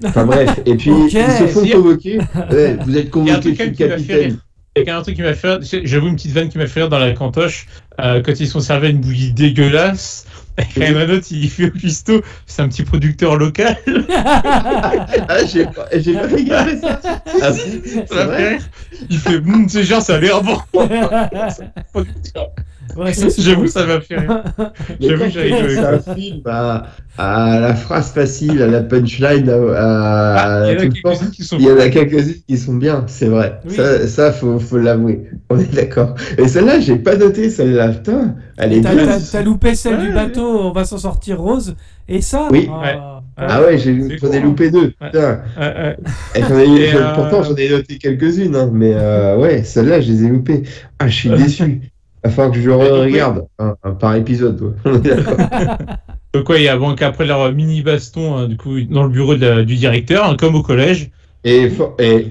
[0.04, 2.18] Enfin bref, et puis ils se font convoquer.
[2.50, 4.20] Ouais, vous êtes Il y a un convoqué, je suis capitaine.
[4.32, 4.36] rire.
[4.78, 5.60] Il y a un truc qui m'a fait rire.
[5.84, 7.66] J'avoue une petite vanne qui m'a fait rire dans la cantoche
[7.98, 10.26] euh, quand ils sont servis à une bouillie dégueulasse.
[10.58, 13.76] Et quand même un autre, il fait au cuistot, c'est un petit producteur local.
[15.28, 17.00] Ah, j'ai pas, j'ai pas regardé ça.
[17.42, 18.58] Ah, c'est vrai.
[19.10, 20.58] Il fait, Hum, c'est genre, ça a l'air bon.
[22.96, 24.42] Ouais, J'avoue, ça m'a fait rire.
[25.00, 25.74] J'avoue, j'ai rigolé.
[25.74, 25.78] C'est
[26.10, 26.86] un film à,
[27.18, 30.82] à la phrase facile, à la punchline, à, à- Ah, il y en a tout
[30.86, 31.10] le temps.
[31.10, 31.56] quelques-uns qui sont.
[31.58, 33.60] Il y en a quelques-unes qui sont bien, c'est vrai.
[33.66, 33.74] Oui.
[33.74, 35.28] Ça, ça faut, faut l'avouer.
[35.50, 36.14] On est d'accord.
[36.38, 37.88] Et celle-là, j'ai pas noté celle-là.
[37.88, 39.06] Putain, elle est T'as- bien.
[39.06, 40.14] T'as t'as loupé celle du Ouais.
[40.14, 41.74] bateau, on va s'en sortir rose.
[42.08, 42.68] Et ça Oui.
[42.72, 44.92] ah, Ah ouais, j'ai C'est j'en ai cool, loupé deux.
[45.00, 45.10] Ouais.
[45.12, 45.40] Putain.
[45.58, 45.96] Ouais, ouais.
[46.36, 50.24] Et ai- euh, Pourtant, j'en ai noté quelques-unes, hein, mais euh, ouais, celle-là, je les
[50.24, 50.62] ai loupées.
[50.98, 51.80] Ah, je suis déçu.
[52.26, 54.60] Il va falloir que je le regarde un- un par épisode.
[54.60, 54.70] ouais.
[56.34, 56.38] On.
[56.38, 59.08] Donc ouais, il y a bon qu'après leur mini baston hein, du coup dans le
[59.10, 61.10] bureau de la- du directeur, hein, comme au collège.
[61.44, 61.70] Et,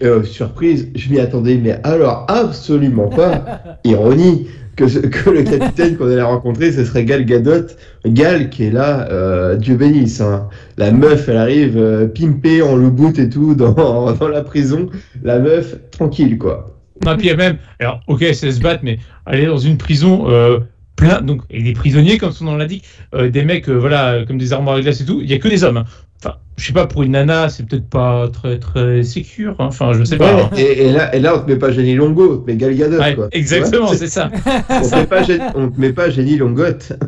[0.03, 3.61] euh, surprise, je m'y attendais, mais alors absolument pas.
[3.85, 7.67] Ironie que, ce- que le capitaine qu'on allait rencontrer, ce serait Gal Gadot.
[8.05, 10.19] Gal qui est là, euh, Dieu bénisse.
[10.19, 10.49] hein.
[10.77, 14.89] La meuf, elle arrive euh, pimpée en le boot et tout dans, dans la prison.
[15.23, 16.74] La meuf, tranquille quoi.
[17.03, 20.59] Non, puis même, alors ok, c'est se battre, mais aller dans une prison euh,
[20.95, 24.37] plein, donc et des prisonniers comme son nom l'indique, euh, des mecs, euh, voilà, comme
[24.37, 25.19] des armoires à glace et tout.
[25.21, 25.77] Il y a que des hommes.
[25.77, 25.85] hein.
[26.23, 29.55] Enfin, je sais pas pour une nana, c'est peut-être pas très très sécure.
[29.59, 29.65] hein.
[29.67, 30.45] Enfin, je sais pas.
[30.45, 30.49] Hein.
[30.57, 32.75] et, et là, et là, on te met pas Jenny Longo, on te met Gal
[32.75, 33.27] Gadot Ouais, quoi.
[33.31, 34.29] exactement, c'est ça.
[34.69, 35.21] on, te met pas
[35.55, 36.93] on te met pas Jenny Longotte.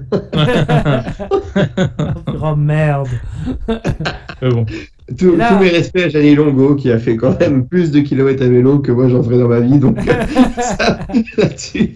[2.42, 3.08] Oh merde.
[4.42, 4.66] Mais bon.
[5.38, 8.44] Là- tous mes respects à Jenny Longo qui a fait quand même plus de kilomètres
[8.44, 9.80] à vélo que moi j'en ferai dans ma vie.
[9.80, 10.14] Donc euh,
[10.60, 11.00] ça,
[11.38, 11.96] là-dessus,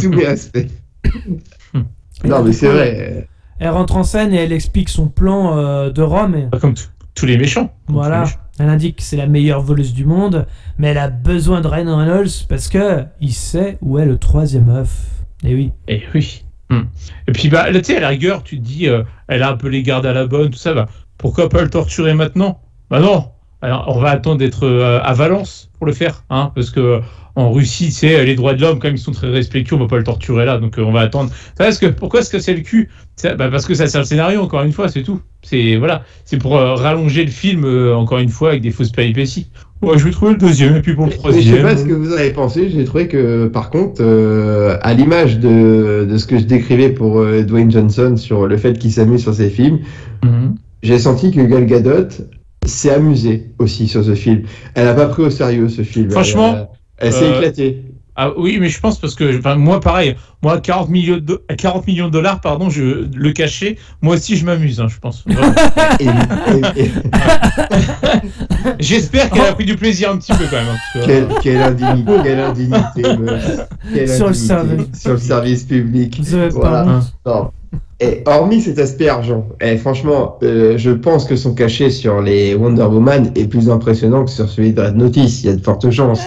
[0.00, 0.66] tous mes respects.
[2.24, 3.28] Non mais c'est vrai.
[3.58, 6.34] Elle rentre en scène et elle explique son plan euh, de Rome.
[6.34, 6.74] et- Pas comme
[7.14, 7.72] tous les méchants.
[7.88, 8.16] Voilà.
[8.18, 8.38] les méchants.
[8.60, 10.46] Elle indique que c'est la meilleure voleuse du monde,
[10.78, 14.68] mais elle a besoin de Ryan Reynolds parce que il sait où est le troisième
[14.68, 14.90] œuf.
[15.44, 15.70] Et oui.
[15.86, 16.44] Et oui.
[16.70, 16.82] Hmm.
[17.28, 19.56] Et puis bah tu sais, à la rigueur, tu te dis, euh, elle a un
[19.56, 20.74] peu les gardes à la bonne, tout ça.
[20.74, 20.86] Bah,
[21.18, 22.60] pourquoi pas le torturer maintenant?
[22.90, 23.30] Bah non.
[23.62, 27.00] alors, on va attendre d'être euh, à Valence pour le faire, hein, parce que
[27.36, 29.86] en Russie, tu sais, les droits de l'homme, comme ils sont très respectueux, on va
[29.86, 31.30] pas le torturer là, donc on va attendre.
[31.56, 34.04] Parce que pourquoi est-ce que c'est le cul Ça- bah, Parce que ça c'est le
[34.04, 35.20] scénario, encore une fois, c'est tout.
[35.42, 38.92] C'est voilà, c'est pour euh, rallonger le film, euh, encore une fois, avec des fausses
[38.92, 39.48] péripéties.
[39.82, 41.56] Ouais, je vais trouver le deuxième, et puis pour le Mais je troisième.
[41.56, 45.38] sais pas ce que vous avez pensé, j'ai trouvé que par contre, euh, à l'image
[45.40, 49.34] de, de ce que je décrivais pour Dwayne Johnson sur le fait qu'il s'amuse sur
[49.34, 49.80] ses films,
[50.24, 50.54] Mhm.
[50.82, 52.08] j'ai senti que Gal Gadot
[52.66, 54.42] s'est amusée aussi sur ce film.
[54.74, 56.10] Elle a pas pris au sérieux ce film.
[56.10, 57.82] Franchement, elle, s'est éclatée.
[58.20, 61.86] Ah oui, mais je pense parce que enfin, moi pareil, moi 40 millions de 40
[61.86, 63.76] millions de dollars, pardon, je le cachais.
[64.02, 65.24] Moi aussi, je m'amuse, hein, je pense.
[68.80, 70.66] J'espère qu'elle a pris du plaisir un petit peu quand même.
[70.68, 73.02] hein, quelle, quelle indignité, quelle indignité.
[73.94, 74.86] Quelle Sur le service.
[75.00, 76.20] sur le service public.
[76.54, 77.00] Voilà.
[77.24, 77.50] Non.
[78.00, 82.54] Et hormis cet aspect argent, et franchement, euh, je pense que son cachet sur les
[82.54, 85.42] Wonder Woman est plus impressionnant que sur celui de Red Notice.
[85.42, 86.22] Il y a de fortes chances.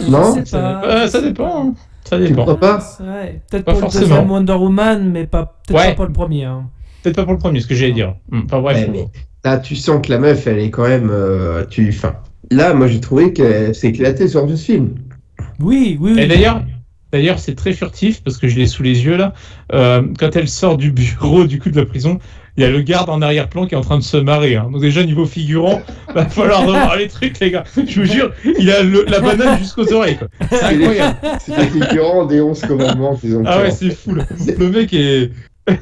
[0.00, 0.80] Je Non, sais Ça, pas.
[0.88, 1.68] dépend- ça dépend.
[1.68, 1.74] hein.
[2.04, 2.42] Ça Tu dépend.
[2.42, 4.06] crois pas Ouais, peut-être Pas pour le forcément.
[4.08, 5.88] deuxième Wonder Woman, mais pas peut-être Ouais.
[5.90, 6.44] pas pour le premier.
[6.44, 6.64] hein.
[7.02, 8.14] Peut-être pas pour le premier, ce que j'allais dire.
[8.30, 8.88] Hmm, Enfin bref.
[8.90, 9.06] Ouais,
[9.44, 11.08] là, tu sens que la meuf, elle est quand même.
[11.10, 12.14] euh, tu, enfin,
[12.50, 14.94] là, moi, j'ai trouvé qu'elle s'est éclatée sur ce film.
[15.60, 16.20] Oui, oui, oui.
[16.20, 16.62] Et d'ailleurs,
[17.12, 19.32] d'ailleurs, c'est très furtif parce que je l'ai sous les yeux là.
[19.72, 22.18] Euh, quand elle sort du bureau du coup de la prison,
[22.56, 24.56] il y a le garde en arrière-plan qui est en train de se marrer.
[24.56, 24.68] hein.
[24.70, 25.82] Donc déjà niveau figurant,
[26.14, 27.64] va falloir revoir les trucs les gars.
[27.76, 30.16] Je vous jure, il a le- la banane jusqu'aux oreilles.
[30.18, 30.28] quoi.
[30.50, 31.16] C'est incroyable.
[31.40, 34.14] C'était figurant des 11 commandements qu'ils ont Ah ouais, c'est fou.
[34.14, 34.24] là.
[34.58, 35.30] Le mec est.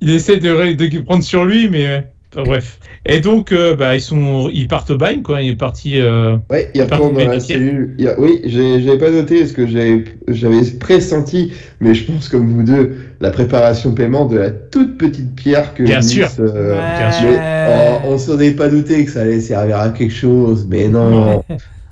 [0.00, 2.06] il essaie de, prendre sur lui, mais.
[2.36, 2.78] Euh, enfin, bref.
[3.06, 5.40] Et donc, euh, bah, ils sont, ils partent au bagne, quoi.
[5.42, 6.00] Il est parti.
[6.00, 7.94] euh, Ouais, il retourne dans la cellule.
[7.98, 12.28] Il y a- Oui, j'avais pas noté ce que j'avais j'avais pressenti, mais je pense
[12.28, 16.28] comme vous deux, la préparation paiement de la toute petite pierre que Bien sûr.
[16.40, 17.30] euh, bien sûr.
[17.68, 21.42] oh, on s'en est pas douté que ça allait servir à quelque chose, mais non.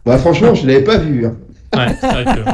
[0.05, 1.27] Bah, franchement, je l'avais pas vu.
[1.27, 1.37] hein.
[1.75, 2.41] Ouais, c'est vrai que.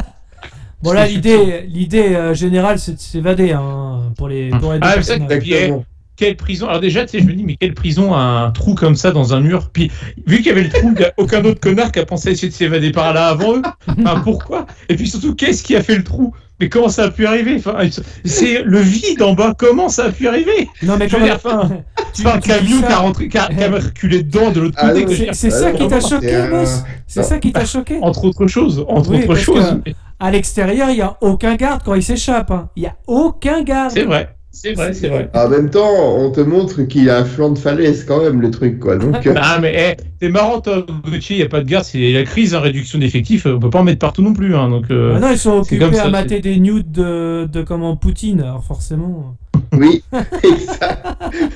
[0.81, 4.49] Bon là, l'idée, l'idée euh, générale, c'est de s'évader hein, pour les.
[4.49, 5.85] Pour les deux Ah, Exactement.
[6.23, 8.75] Quelle prison Alors déjà, tu sais, je me dis, mais quelle prison a un trou
[8.75, 9.69] comme ça dans un mur?
[9.73, 9.91] Puis,
[10.25, 12.29] vu qu'il y avait le trou, il n'y a aucun autre connard qui a pensé
[12.29, 13.61] à essayer de s'évader par là avant eux.
[13.87, 14.65] Enfin, pourquoi?
[14.89, 16.33] Et puis surtout, qu'est-ce qui a fait le trou?
[16.59, 17.55] Mais comment ça a pu arriver?
[17.57, 17.75] Enfin,
[18.23, 20.69] C'est le vide en bas, comment ça a pu arriver?
[20.83, 23.37] Non mais Je veux dire, enfin, tu- C'est pas un camion qui a, rentré, qui,
[23.37, 25.29] a, qui a reculé dedans de l'autre Ah côté.
[25.33, 28.47] C'est ça Ah qui t'a choqué, un- boss C'est ça qui t'a choqué Entre autres
[28.47, 29.79] choses, entre Oui, autres choses.
[30.19, 32.51] À l'extérieur, il y a aucun garde quand il s'échappe.
[32.51, 32.69] hein.
[32.77, 33.91] Il y a aucun garde.
[33.91, 35.29] C'est vrai, c'est vrai, c'est vrai.
[35.33, 38.51] En même temps, on te montre qu'il a un flanc de falaise quand même, le
[38.51, 38.95] truc, quoi.
[38.97, 41.83] Donc, euh, Ah mais eh, c'est marrant toi Gauthier, il n'y a pas de garde,
[41.85, 44.55] c'est la crise, hein, réduction d'effectifs, on peut pas en mettre partout non plus.
[44.55, 47.49] Hein, donc, euh, Ah non, ils sont occupés comme ça, à mater des nudes de,
[47.51, 49.35] de comment Poutine, alors forcément.
[49.73, 50.03] oui.
[50.59, 51.01] Ça,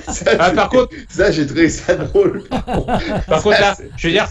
[0.08, 2.42] ça, Ah, par contre, ça, j'ai trouvé ça drôle.
[2.50, 4.26] par contre là, je veux dire.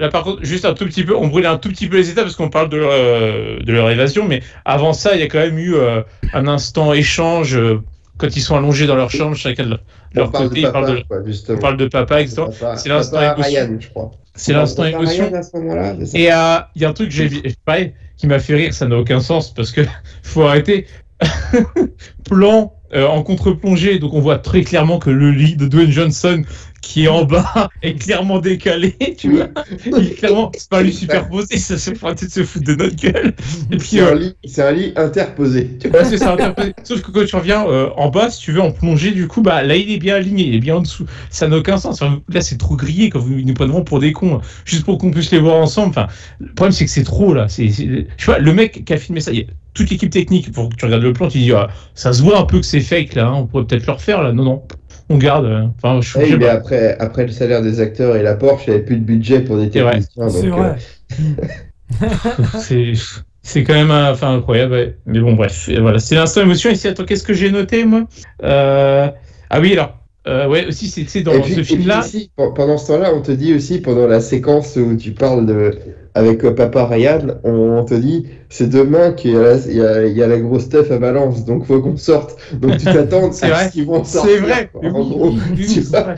[0.00, 2.10] Là par contre, juste un tout petit peu, on brûle un tout petit peu les
[2.10, 5.22] étapes parce qu'on parle de leur, euh, de leur évasion, mais avant ça, il y
[5.22, 7.80] a quand même eu euh, un instant échange euh,
[8.16, 9.78] quand ils sont allongés dans leur chambre, chacun de
[10.14, 11.58] leur, de côté, de ils parlent papa, de, quoi, justement.
[11.58, 12.36] on parle de papa, etc.
[12.36, 13.66] Papa- C'est l'instant papa émotion.
[13.66, 14.10] Ryan, je crois.
[14.34, 15.34] C'est l'instant Papa émotion.
[15.34, 17.28] À ce Et euh, il y a un truc j'ai
[17.64, 19.82] pareil, qui m'a fait rire, ça n'a aucun sens parce que
[20.22, 20.86] faut arrêter.
[22.24, 26.42] Plan euh, en contre-plongée, donc on voit très clairement que le lit de Dwayne Johnson
[26.82, 29.48] qui est en bas est clairement décalé, tu vois.
[29.86, 32.96] Il est clairement, c'est pas lui superposé, ça se fait de se foutre de notre
[32.96, 33.34] gueule.
[33.70, 35.78] Et puis, C'est euh, un lit, c'est un lit interposé.
[35.84, 36.74] Ouais, c'est ça, interprété.
[36.84, 39.42] Sauf que quand tu reviens euh, en bas, si tu veux, en plongée, du coup,
[39.42, 41.06] bah là, il est bien aligné, il est bien en dessous.
[41.30, 42.00] Ça n'a aucun sens.
[42.00, 44.40] Là, c'est trop grillé quand vous nous vraiment pour des cons, hein.
[44.64, 45.90] juste pour qu'on puisse les voir ensemble.
[45.90, 46.06] Enfin,
[46.38, 47.46] le problème, c'est que c'est trop, là.
[47.48, 50.68] C'est, c'est- Je vois, le mec qui a filmé ça, il toute l'équipe technique, pour
[50.68, 52.80] que tu regardes le plan, tu dis, ah, ça se voit un peu que c'est
[52.80, 54.32] fake, là, hein, on pourrait peut-être le refaire, là.
[54.32, 54.62] Non, non,
[55.10, 55.44] on garde.
[55.46, 58.70] euh, Enfin, je, sais mais après, après le salaire des acteurs et la Porsche, il
[58.70, 60.28] n'y avait plus de budget pour des techniciens.
[60.30, 60.76] C'est vrai.
[62.60, 62.92] c'est,
[63.42, 64.72] c'est quand même euh, enfin, incroyable.
[64.74, 64.98] ouais.
[65.06, 65.98] Mais bon, bref, voilà.
[65.98, 66.70] C'est l'instant émotion.
[66.70, 68.06] Ici, attends, qu'est-ce que j'ai noté, moi?
[68.44, 69.08] Euh,
[69.50, 69.98] Ah oui, alors.
[70.28, 72.02] euh, ouais, aussi, c'est dans puis, ce film-là.
[72.54, 75.72] pendant ce temps-là, on te dit aussi, pendant la séquence où tu parles de,
[76.14, 79.76] avec euh, Papa Ryan, on, on te dit, c'est demain qu'il y, a la- il
[79.76, 82.36] y a, il y a la grosse stuff à Valence, donc faut qu'on sorte.
[82.54, 83.66] Donc tu t'attends C'est à vrai.
[83.68, 84.42] ce qu'ils vont C'est sortir.
[84.42, 84.70] vrai.
[84.72, 84.80] quoi.
[84.82, 86.14] En oui, gros, oui, c'est vrai.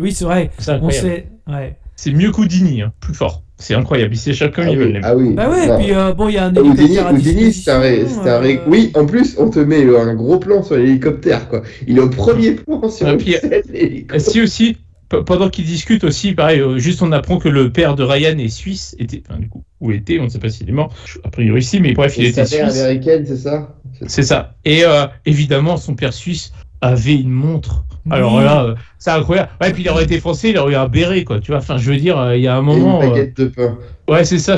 [0.00, 0.50] Oui, c'est vrai.
[0.58, 1.06] C'est On incroyable.
[1.08, 1.26] sait.
[1.48, 1.76] Ouais.
[1.96, 3.42] C'est mieux qu'Houdini, hein, plus fort.
[3.56, 4.12] C'est incroyable.
[4.14, 5.02] Ils s'échappent comme Ah oui, les mecs.
[5.04, 5.32] ah oui.
[5.34, 5.78] Bah ouais, Non.
[5.78, 8.28] et puis euh, bon, il y a un Houdini, hélicoptère Houdini, c'est un, ré- c'est
[8.28, 11.62] un ré- euh, Oui, en plus, on te met un gros plan sur l'hélicoptère, quoi.
[11.86, 14.20] Il est au premier plan sur Ah, le puis, scène, l'hélicoptère.
[14.32, 14.76] Si aussi,
[15.08, 18.48] pendant qu'ils discutent aussi, pareil, euh, juste on apprend que le père de Ryan est
[18.48, 20.92] suisse, était, enfin du coup, ou était, on ne sait pas s'il est mort,
[21.24, 22.82] a priori si, mais bref, il Et était sa mère suisse.
[22.82, 23.74] américaine, c'est ça?
[24.06, 24.54] C'est ça.
[24.64, 26.52] Et euh, évidemment, son père suisse
[26.88, 28.44] avait une montre Alors Oui.
[28.44, 29.48] là, euh, c'est incroyable.
[29.60, 31.40] Ouais, puis il aurait été français, il aurait eu un béret, quoi.
[31.40, 33.00] Tu vois, enfin, je veux dire, euh, il y a un Et moment.
[33.02, 33.78] une euh, baguette de pain.
[34.08, 34.56] Ouais, c'est ça.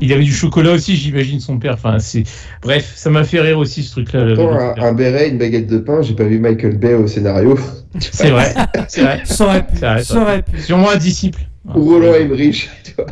[0.00, 1.74] Il avait du chocolat aussi, j'imagine, son père.
[1.74, 2.24] Enfin, c'est.
[2.62, 4.20] Bref, ça m'a fait rire aussi, ce truc-là.
[4.22, 7.58] un, un béret, une baguette de pain, j'ai pas vu Michael Bay au scénario.
[8.00, 8.54] C'est vrai,
[8.88, 9.20] c'est vrai.
[9.26, 9.76] Ça aurait pu.
[9.76, 10.58] Ça aurait- Ça aurait pu.
[10.62, 11.40] Sûrement un disciple.
[11.74, 12.70] Ou Roland Emmerich.
[12.84, 13.06] tu vois.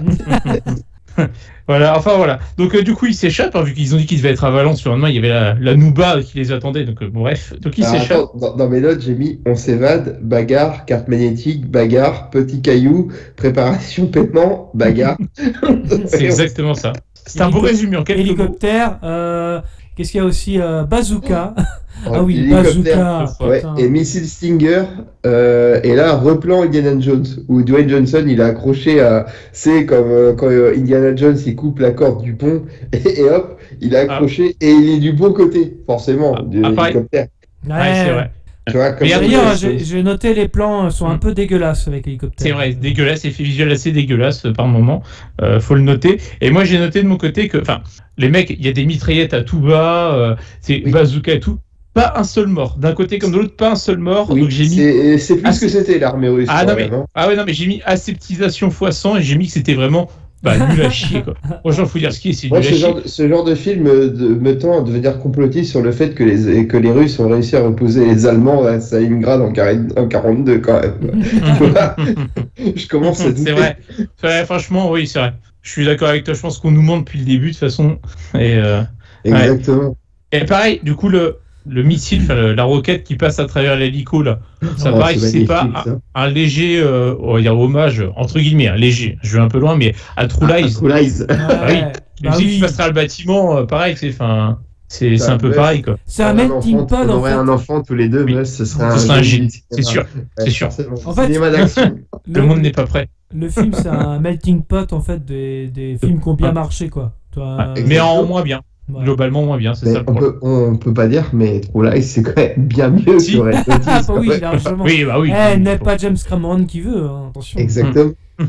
[1.70, 2.40] Voilà, enfin voilà.
[2.58, 4.50] Donc euh, du coup, il s'échappe, hein, vu qu'ils ont dit qu'ils devaient être à
[4.50, 4.84] Valence.
[4.84, 6.84] Le lendemain, il y avait la, la Nouba qui les attendait.
[6.84, 8.18] Donc euh, bref, donc il Alors, s'échappe.
[8.18, 13.12] attends, dans, dans mes notes, j'ai mis on s'évade, bagarre, carte magnétique, bagarre, petit caillou,
[13.36, 15.16] préparation, paiement, bagarre.
[16.06, 16.92] C'est exactement ça.
[17.26, 18.24] C'est un beau résumé en quelques mots.
[18.24, 18.98] Hélicoptère.
[19.04, 19.60] euh,
[19.96, 21.54] Qu'est-ce qu'il y a aussi euh, Bazooka.
[22.06, 23.28] Ah oui, Hélicoptère.
[23.42, 23.46] Bazooka.
[23.46, 24.82] Ouais, et Missile Stinger,
[25.26, 30.10] euh, et là, replan Indiana Jones, où Dwayne Johnson, il a accroché à, c'est comme
[30.10, 33.94] euh, quand euh, Indiana Jones, il coupe la corde du pont, et, et hop, il
[33.96, 37.26] a accroché, et il est du bon côté, forcément, de ah, l'hélicoptère.
[37.68, 38.30] Ouais, c'est vrai.
[38.66, 41.16] Tu vois, comme D'ailleurs, il y a- j'ai j'ai noté les plans euh, sont un
[41.16, 41.20] Mm.
[41.20, 42.46] peu dégueulasses avec l'hélicoptère.
[42.46, 45.02] C'est vrai, dégueulasse, effet visuel assez dégueulasse par moment,
[45.40, 46.20] euh, faut le noter.
[46.40, 47.80] Et moi j'ai noté de mon côté que, enfin,
[48.18, 50.90] les mecs, il y a des mitraillettes à tout bas, euh, c'est Oui.
[50.92, 51.58] bazooka et tout,
[51.94, 52.76] pas un seul mort.
[52.78, 54.30] D'un côté comme de l'autre, pas un seul mort.
[54.30, 54.76] Oui, donc j'ai mis.
[54.76, 56.48] c'est c'est plus ce que c'était l'armée russe.
[56.50, 59.46] Ah non mais, ah ouais non mais j'ai mis aseptisation x 100 et j'ai mis
[59.46, 60.08] que c'était vraiment
[60.42, 61.34] bah, nul à chier quoi.
[61.60, 62.78] Franchement faut dire ce qui est, c'est nul à ce chier.
[62.78, 65.92] genre, de, ce genre de film euh, de, me tend à devenir complotiste sur le
[65.92, 69.52] fait que les, que les Russes ont réussi à reposer les Allemands à Stalingrad en,
[69.52, 71.22] carré- en 42 quand même.
[72.76, 73.34] Je commence à.
[73.34, 73.76] C'est vrai.
[73.96, 75.32] C'est vrai, franchement oui c'est vrai.
[75.62, 77.60] Je suis d'accord avec toi, je pense qu'on nous ment depuis le début de toute
[77.60, 77.98] façon.
[78.34, 78.82] Et euh,
[79.24, 79.94] Exactement.
[80.32, 81.36] Et pareil, du coup, le,
[81.68, 84.40] le missile, la roquette qui passe à travers l'hélico, là,
[84.76, 88.38] ça Oh, pareil, c'est c'est pas un, un léger, euh, on va dire hommage, entre
[88.40, 90.72] guillemets, un léger, je vais un peu loin, mais à True Ah, Lies.
[90.74, 91.20] True Lies.
[91.20, 91.26] Ouais,
[91.68, 91.80] oui.
[91.82, 91.92] bah
[92.22, 92.60] Le missile qui oui.
[92.60, 94.58] passe à le bâtiment, euh, pareil, c'est enfin,
[94.88, 95.96] c'est un peu pareil, quoi.
[96.06, 97.36] C'est un melting pot On en aurait fait.
[97.36, 98.34] un enfant tous les deux, Oui.
[98.34, 100.68] mais ce serait Ce un, un c'est sûr, Ouais, c'est sûr.
[101.06, 101.94] En fait- Cinéma d'action.
[102.24, 103.08] Tout le monde n'est pas prêt.
[103.32, 106.88] Le film, c'est un melting pot en fait des, des films qui ont bien marché
[106.88, 107.12] quoi.
[107.32, 107.80] Toi, Ouais.
[107.80, 108.60] euh, mais en moins bien,
[108.94, 109.04] ouais.
[109.04, 112.02] globalement moins bien, c'est ça le on, peut, on peut pas dire, mais True Lies,
[112.02, 113.32] c'est quand même bien mieux Si.
[113.34, 113.86] que Red Notice.
[113.86, 114.40] Ah bah oui, Ouais.
[114.40, 114.84] largement.
[114.84, 115.32] Oui, bah oui.
[115.34, 117.58] Eh, n'est pas James Cameron qui veut, hein, attention.
[117.60, 118.12] Exactement.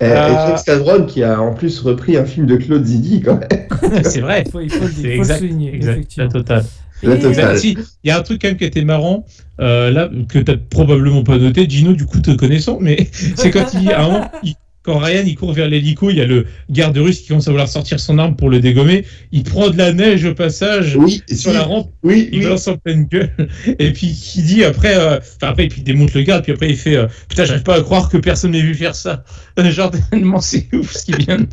[0.00, 3.20] Et, et Euh, James Cameron qui a en plus repris un film de Claude Zidi
[3.22, 4.02] quand même.
[4.04, 4.42] c'est vrai.
[4.46, 6.64] Il faut, il faut le, C'est il faut le exact, souligner, exact, la totale.
[7.02, 9.26] La Et- si, il y a un truc quand même qui était marrant,
[9.60, 13.66] euh, là, que t'as probablement pas noté, Gino, du coup, te connaissant, mais c'est quand
[13.74, 14.54] il, à un moment, il-
[14.86, 17.50] quand Ryan il court vers l'hélico, il y a le garde russe qui commence à
[17.50, 19.04] vouloir sortir son arme pour le dégommer.
[19.32, 22.44] Il prend de la neige au passage Oui, sur si, la rampe, oui, il oui.
[22.44, 23.30] balance en pleine gueule,
[23.78, 26.70] et puis qui dit après, euh, enfin après, puis il démonte le garde, puis après
[26.70, 29.24] il fait euh, Putain, j'arrive pas à croire que personne m'ait vu faire ça.
[29.58, 31.46] Genre, tellement c'est ouf ce qu'il vient de.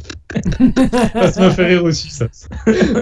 [1.31, 2.27] Ça m'a fait rire aussi, ça.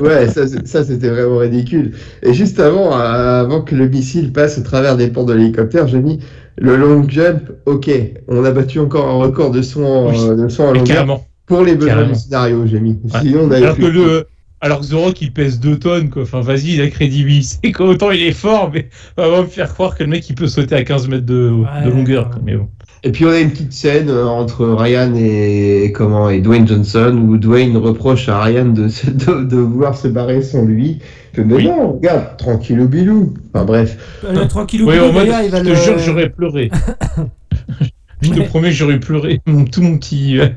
[0.02, 1.94] Ouais, ça, c'était vraiment ridicule.
[2.24, 5.88] Et juste avant, euh, avant que le missile passe au travers des portes de l'hélicoptère,
[5.88, 6.20] j'ai mis
[6.58, 7.52] le long jump.
[7.66, 7.90] Ok,
[8.28, 10.18] on a battu encore un record de son en, Oui.
[10.38, 11.26] de son en Mais longueur carrément.
[11.46, 12.14] pour les besoins Carrément.
[12.14, 12.64] du scénario.
[12.66, 13.00] J'ai mis.
[13.04, 13.20] Ouais.
[13.22, 14.26] Sinon, on avait Alors que le.
[14.64, 16.22] Alors que The Rock il pèse 2 tonnes quoi.
[16.22, 17.88] Enfin vas-y il a crédibilité quoi.
[17.88, 20.46] Autant il est fort mais on va me faire croire que le mec il peut
[20.46, 22.26] sauter à 15 mètres de, Ouais, de longueur.
[22.26, 22.32] ouais.
[22.34, 22.42] quoi.
[22.46, 22.68] Mais bon.
[23.04, 27.20] Et puis on a une petite scène euh, entre Ryan et comment et Dwayne Johnson
[27.28, 31.00] où Dwayne reproche à Ryan de, se- de, de vouloir se barrer sans lui.
[31.34, 31.66] Que, mais Oui.
[31.68, 33.34] non, regarde, tranquille bilou.
[33.54, 34.20] Enfin bref.
[34.26, 35.76] Euh, Le Oui, d'ailleurs, il va je te le...
[35.76, 36.70] jure j'aurais pleuré.
[38.22, 38.46] je te Ouais.
[38.46, 40.48] promets j'aurais pleuré mon, tout mon petit euh,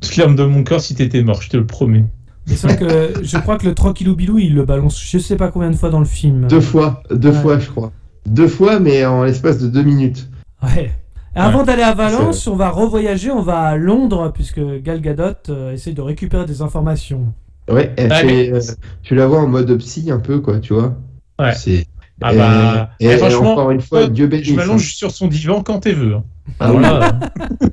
[0.00, 1.40] toute l'âme de mon corps si t'étais mort.
[1.42, 2.04] Je te le promets.
[2.48, 5.36] Mais c'est vrai que je crois que le tranquillou bilou, il le balance je sais
[5.36, 6.46] pas combien de fois dans le film.
[6.48, 7.34] Deux fois, deux Ouais.
[7.34, 7.92] fois je crois.
[8.26, 10.28] Deux fois mais en l'espace de deux minutes.
[10.62, 10.90] Ouais.
[11.34, 15.34] Et Avant d'aller à Valence, on va revoyager, on va à Londres, puisque Gal Gadot
[15.50, 17.26] euh, essaie de récupérer des informations.
[17.70, 18.60] Ouais, elle fait, mais- euh,
[19.02, 20.96] tu la vois en mode psy un peu quoi, tu vois.
[21.38, 21.52] Ouais.
[21.54, 21.86] C'est
[22.22, 24.46] Ah et, bah, et- et franchement, encore une fois, Dieu bénisse.
[24.48, 26.14] Je m'allonge sur son divan quand t'es veux.
[26.14, 26.24] hein.
[26.60, 26.84] Ah oui.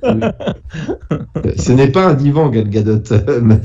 [0.04, 0.32] Euh,
[1.58, 3.04] Ce n'est pas un divan, Gal Gadot.
[3.42, 3.60] mais-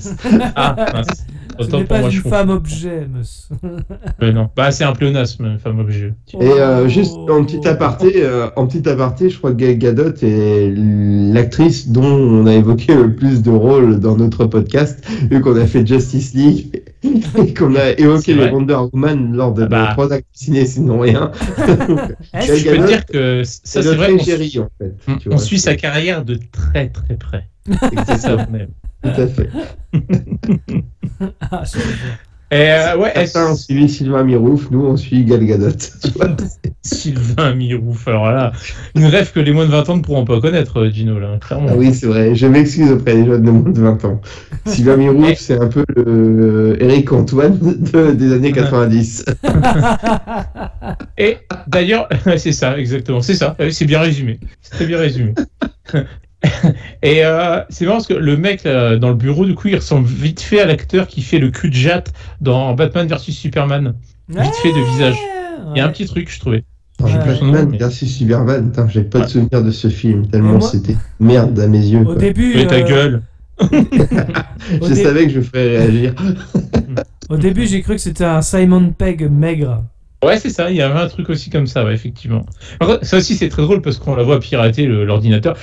[0.55, 1.25] ah, mince.
[1.61, 2.37] Ce n'est pas moi, une je confonds.
[2.37, 3.55] femme objet, monsieur.
[4.21, 4.49] Mais non.
[4.57, 6.15] Bah c'est un pléonasme, femme objet.
[6.41, 6.89] Et euh, Oh.
[6.89, 11.89] juste en petit aparté, euh, en petit aparté, je crois que Gal Gadot est l'actrice
[11.89, 15.87] dont on a évoqué le plus de rôles dans notre podcast, vu qu'on a fait
[15.87, 18.49] Justice League et qu'on a évoqué les.
[18.51, 19.89] Wonder Woman lors de Ah bah.
[19.93, 21.31] trois actes ciné, sinon rien.
[21.59, 24.11] Gal Je peux Gadot, te dire que ça C'est vrai.
[24.13, 24.95] qu'on égérie, en fait.
[25.09, 27.49] On, tu on vois, suit sa carrière de très très près.
[28.07, 28.69] C'est ça même.
[29.03, 29.49] Tout à fait.
[31.51, 31.63] Ah,
[32.51, 35.69] Et euh, ouais, Certains ont suivi Sylvain Mirouf, nous on suit Gal Gadot.
[36.83, 38.09] Sylvain Mirouf.
[38.09, 38.53] Alors là,
[38.95, 41.39] une rêve que les moins de 20 ans ne pourront pas connaître, euh, Gino, là,
[41.39, 41.69] clairement.
[41.71, 42.35] Ah oui, c'est vrai.
[42.35, 44.21] Je m'excuse auprès des jeunes de moins de 20 ans.
[44.65, 49.27] Sylvain Mirouf, c'est un peu le Eric Antoine de- des années 90.
[51.19, 51.37] Et
[51.67, 54.41] d'ailleurs, c'est ça, exactement, c'est ça, Euh, c'est bien résumé.
[54.63, 55.35] C'est très bien résumé.
[57.03, 59.77] Et euh, c'est marrant parce que le mec là, dans le bureau, du coup, il
[59.77, 63.95] ressemble vite fait à l'acteur qui fait le cul de jatte dans Batman vs Superman.
[64.29, 65.17] Vite fait de visage.
[65.75, 66.65] Il y a un petit truc, je trouvais.
[67.03, 67.13] Ouais.
[67.13, 71.69] Batman versus Superman, j'ai pas de souvenir de ce film, tellement moi- c'était merde à
[71.69, 72.01] mes yeux.
[72.01, 72.15] Au quoi.
[72.17, 73.23] début, ta euh, gueule.
[73.61, 76.15] Je dé- savais que je ferais réagir.
[77.29, 79.83] au début, j'ai cru que c'était un Simon Pegg maigre.
[80.25, 82.45] Ouais, c'est ça, il y avait un truc aussi comme ça, ouais, effectivement.
[83.03, 85.57] Ça aussi, c'est très drôle parce qu'on la voit pirater le- l'ordinateur.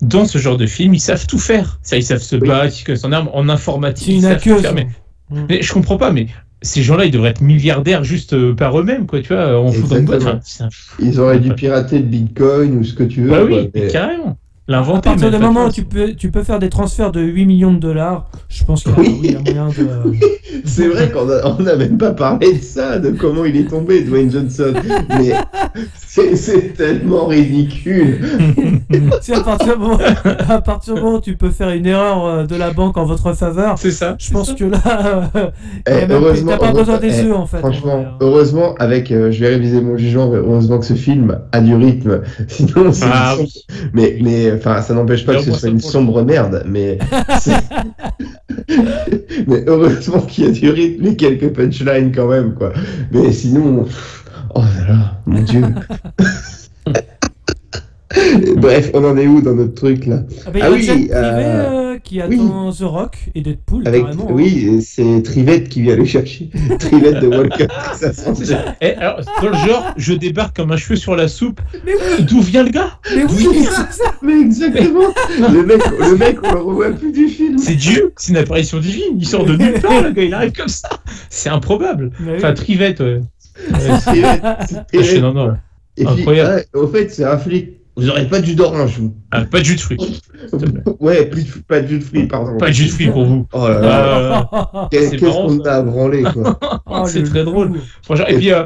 [0.00, 1.78] Dans ce genre de film, ils savent tout faire.
[1.82, 2.46] Ça, ils savent se Oui.
[2.48, 4.08] battre, ils connaissent en arme, en informatique.
[4.08, 4.86] Ils savent tout faire, mais
[5.30, 5.42] Mm.
[5.50, 6.28] Mais je comprends pas, mais
[6.62, 9.96] ces gens-là, ils devraient être milliardaires juste euh, par eux-mêmes, quoi, tu vois, en foutant
[9.96, 10.22] de boîte.
[10.22, 10.30] Exactement.
[10.30, 10.68] Enfin, c'est un-
[11.06, 13.28] Ils auraient dû pirater le bitcoin ou ce que tu veux.
[13.30, 14.38] Bah quoi, oui, mais- carrément.
[14.68, 15.08] À L'inventer.
[15.08, 17.72] partir mais du moment où tu peux, tu peux faire des transferts de 8 millions
[17.72, 19.08] de dollars, je pense qu'il y a, Oui.
[19.22, 20.14] oui, il y a moyen de.
[20.64, 24.30] C'est vrai qu'on n'a même pas parlé de ça, de comment il est tombé, Dwayne
[24.30, 24.74] Johnson.
[25.10, 25.32] Mais
[25.96, 28.18] c'est c'est tellement ridicule.
[29.22, 29.98] C'est à partir du moment,
[30.48, 33.04] à partir du moment où tu peux faire une erreur euh, de la banque en
[33.04, 34.16] votre faveur, C'est ça.
[34.18, 35.46] je pense que là, euh,
[35.86, 37.58] Eh, heureusement- t'as pas besoin des eh, œufs en fait.
[37.58, 38.06] Franchement, Ouais.
[38.20, 41.74] heureusement, avec, euh, je vais réviser mon jugement, mais heureusement que ce film a du
[41.74, 42.20] rythme.
[42.48, 43.52] Sinon, c'est Ah oui.
[43.92, 44.18] mais,
[44.58, 46.98] enfin, ça n'empêche pas que ce soit une sombre merde, mais,
[49.46, 52.72] mais heureusement qu'il y a du rythme et quelques punchlines quand même, quoi.
[53.12, 53.86] Mais sinon,
[54.54, 55.62] oh là là, mon dieu.
[58.56, 60.22] Bref, on en est où dans notre truc là?
[60.46, 63.42] Ah, bah, il y Ah a oui, Privé euh, euh, qui attend The Rock et
[63.42, 64.24] Deadpool Avec, carrément.
[64.24, 64.32] hein.
[64.32, 66.48] oui, c'est Trivette qui vient le chercher.
[66.78, 67.66] Trivette de Walker.
[67.94, 68.34] ça ça.
[68.80, 71.60] Et alors, dans le genre, je débarque comme un cheveu sur la soupe.
[71.84, 72.98] Mais oui, D'où vient le gars?
[73.14, 73.58] Mais oui, Oui.
[73.64, 74.14] c'est ça.
[74.22, 75.00] Mais exactement
[75.52, 77.58] le mec, le mec, on le revoit plus du film.
[77.58, 79.18] C'est Dieu, c'est une apparition divine.
[79.18, 80.88] Il sort de nulle part, le gars, il arrive comme ça.
[81.28, 82.10] C'est improbable.
[82.20, 82.36] Mais oui.
[82.38, 83.20] Enfin, Trivette, ouais.
[83.70, 84.58] Trivette, c'est Ah,
[84.94, 85.22] je suis Trivette.
[85.22, 85.56] non, non.
[85.96, 86.62] Et puis, Incroyable.
[86.74, 87.70] ah, au fait, c'est un flic.
[87.98, 89.98] Vous aurez pas de jus d'orange, vous Ah, pas de jus de fruits.
[90.50, 90.82] te plaît.
[91.00, 92.56] Ouais, plus de- pas de jus de fruits, pardon.
[92.56, 93.46] Pas de jus de fruits pour vous.
[93.52, 94.50] Oh là là.
[94.52, 96.58] Euh, c'est Qu'est-ce qu'on a à branler, quoi.
[96.86, 97.72] Oh, c'est le très drôle.
[98.02, 98.64] franchement, et puis, euh,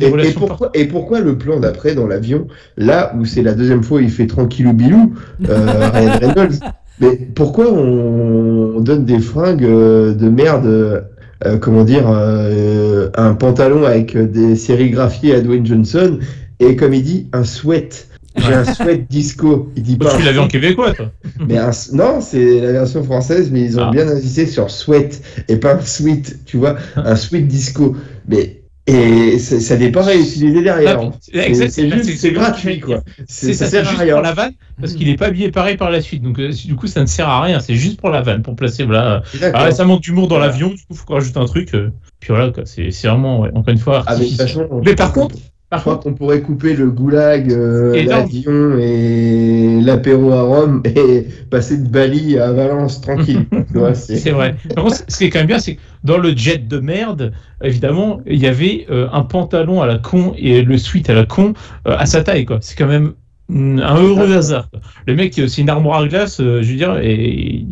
[0.00, 3.82] Et, et pourquoi, et pourquoi le plan d'après dans l'avion, là où c'est la deuxième
[3.82, 5.14] fois il fait tranquillou bilou,
[5.48, 6.58] euh, Ryan Reynolds,
[7.00, 13.34] mais pourquoi on, on donne des fringues euh, de merde, euh, comment dire, euh, un
[13.34, 16.18] pantalon avec des sérigraphiés à Dwayne Johnson
[16.60, 18.08] et comme il dit, un sweat?
[18.36, 19.70] J'ai un sweat disco.
[19.76, 20.16] Il dit pas.
[20.16, 21.10] tu l'avais en québécois, toi.
[21.46, 23.90] mais un- non, c'est la version française, mais ils ont Ah.
[23.90, 27.96] bien insisté sur sweat et pas sweat, tu vois, un sweat disco.
[28.28, 31.00] Mais et ça n'est pas réutilisé derrière.
[31.22, 33.02] C'est- gratuit, quoi.
[33.26, 34.12] C'est- Ça ça, sert à juste rien.
[34.14, 36.22] pour la vanne, parce qu'il est pas habillé pareil par la suite.
[36.22, 37.60] Donc, euh, du coup, ça ne sert à rien.
[37.60, 39.22] C'est juste pour la vanne, pour placer, voilà.
[39.54, 41.72] Ah, ça manque d'humour dans l'avion, du coup, faut qu'on rajoute un truc.
[41.74, 42.64] euh, puis voilà, quoi.
[42.66, 45.36] C'est vraiment, ouais, encore une fois, Ah, façon, Mais par contre,
[45.76, 51.26] je crois contre, qu'on pourrait couper le goulag, euh, l'avion et l'apéro à Rome et
[51.50, 53.46] passer de Bali à Valence tranquille.
[53.94, 54.56] c'est- vrai.
[54.74, 57.32] Par contre, ce qui est quand même bien, c'est que dans le jet de merde,
[57.62, 61.26] évidemment, il y avait euh, un pantalon à la con et le sweat à la
[61.26, 61.54] con
[61.86, 62.58] euh, à sa taille, quoi.
[62.60, 63.12] C'est quand même
[63.48, 64.70] mm, un heureux hasard.
[64.70, 64.80] quoi.
[65.06, 67.66] Le mec, c'est une armoire à glace, je veux dire, et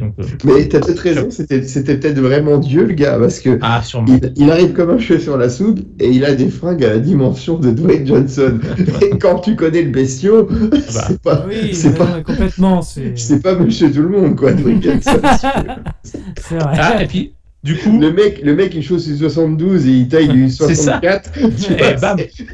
[0.00, 3.58] Donc, euh, Mais t'as peut-être raison, c'était c'était peut-être vraiment Dieu le gars, parce que
[3.62, 4.06] ah, sûrement.
[4.22, 6.90] il, il arrive comme un cheveu sur la soupe et il a des fringues à
[6.90, 8.58] la dimension de Dwayne Johnson.
[9.02, 10.48] Et quand tu connais le bestiau,
[10.88, 14.36] c'est pas, Oui, c'est pas, non, mais complètement, c'est c'est pas Monsieur Tout le Monde
[14.36, 15.20] quoi, Dwayne Johnson.
[16.02, 16.76] c'est vrai.
[16.78, 17.32] Ah, et puis,
[17.62, 20.74] du coup, le mec, le mec il chose ses 72 et il taille du C'est
[20.74, 21.00] ça.
[21.00, 21.32] 64.
[21.32, 21.40] tu
[21.72, 22.16] Eh, vois, bam.
[22.18, 22.46] c'est-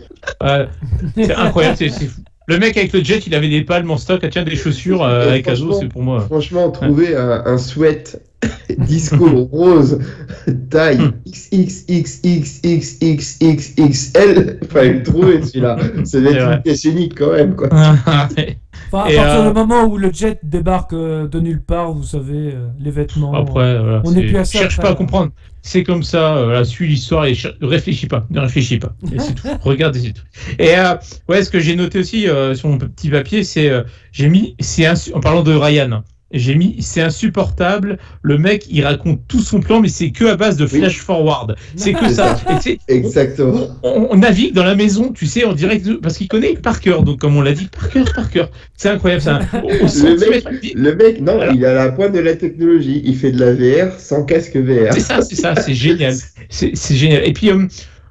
[0.43, 0.67] euh,
[1.17, 2.21] c'est incroyable, c'est c'est fou.
[2.49, 5.03] Le mec avec le jet, il avait des palmes en stock, ah, tiens, des chessures
[5.03, 6.21] euh, avec Azo, c'est pour moi.
[6.21, 8.21] Franchement, trouver un, un sweat
[8.79, 9.99] disco rose
[10.71, 11.13] taille Hmm.
[13.37, 15.77] XXXXXXXXL, fallait le trouver celui-là.
[15.79, 16.55] Ça C'est être vrai.
[16.57, 17.69] une pièce unique quand même quoi.
[18.93, 21.93] Enfin, à Et, partir euh, du moment où le jet débarque euh, de nulle part,
[21.93, 23.35] vous savez, euh, les vêtements.
[23.35, 24.89] Après, voilà, On n'est c'est- plus à ça, cherche après.
[24.89, 25.33] pas à comprendre.
[25.63, 28.95] C'est comme ça, voilà, suis l'histoire et cher- réfléchis pas, ne réfléchis pas.
[29.13, 29.49] Et c'est tout.
[29.63, 30.23] Regarde et c'est tout.
[30.61, 30.95] Et euh,
[31.29, 33.83] ouais, ce que j'ai noté aussi euh, sur mon petit papier, c'est euh,
[34.13, 37.99] j'ai mis, c'est en parlant de Ryan, j'ai mis c'est insupportable.
[38.23, 41.57] Le mec, il raconte tout son plan, mais c'est que à base de flash forward.
[41.77, 42.37] C'est que ça.
[42.89, 43.69] Exactement.
[43.83, 47.03] on, on navigue dans la maison, tu sais, en direct, parce qu'il connaît par cœur.
[47.03, 48.51] Donc, comme on l'a dit, par cœur, par cœur.
[48.77, 49.23] C'est incroyable.
[49.63, 50.51] Au, au centimètre.
[50.75, 53.03] Le mec, non, il à la pointe de la technologie.
[53.05, 54.93] Il fait de la VR sans casque VR.
[54.93, 56.15] C'est ça, c'est ça, c'est génial.
[56.49, 57.27] C'est c'est génial.
[57.27, 57.67] Et puis, euh,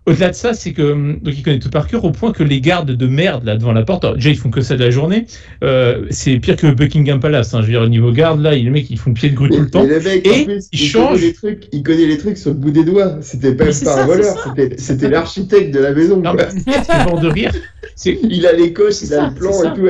[0.05, 0.81] au-delà de ça, c'est que
[1.19, 3.73] donc il connaît tout par cœur au point que les gardes de merde là devant
[3.73, 5.25] la porte, alors, déjà ils font que ça de la journée.
[5.63, 7.53] Euh, c'est pire que Buckingham Palace.
[7.53, 9.49] Hein, je veux dire au niveau garde là, les mecs ils font pied de grue
[9.49, 9.83] tout le temps.
[9.83, 11.09] Mais le mec, Et en plus, il il, change.
[11.15, 13.17] connaît les trucs, il connaît les trucs sur le bout des doigts.
[13.21, 14.35] C'était pas pas ça, un voleur,
[14.77, 16.17] c'était- l'architecte de la maison.
[16.17, 16.47] Non, quoi.
[16.65, 17.51] mais c'est mort de rire.
[18.05, 19.87] Il a les coches, il a ça, le plan et tout.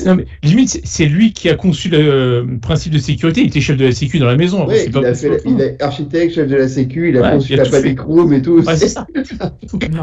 [0.06, 3.42] non, mais limite c'est- lui qui a conçu le euh, principe de sécurité.
[3.42, 4.66] Il était chef de la sécu dans la maison.
[4.66, 7.52] Ouais, pas il, a il est architecte, chef de la sécu, il a Ouais, conçu
[7.52, 8.62] il a la panic room et tout.
[8.76, 9.06] C'est ça.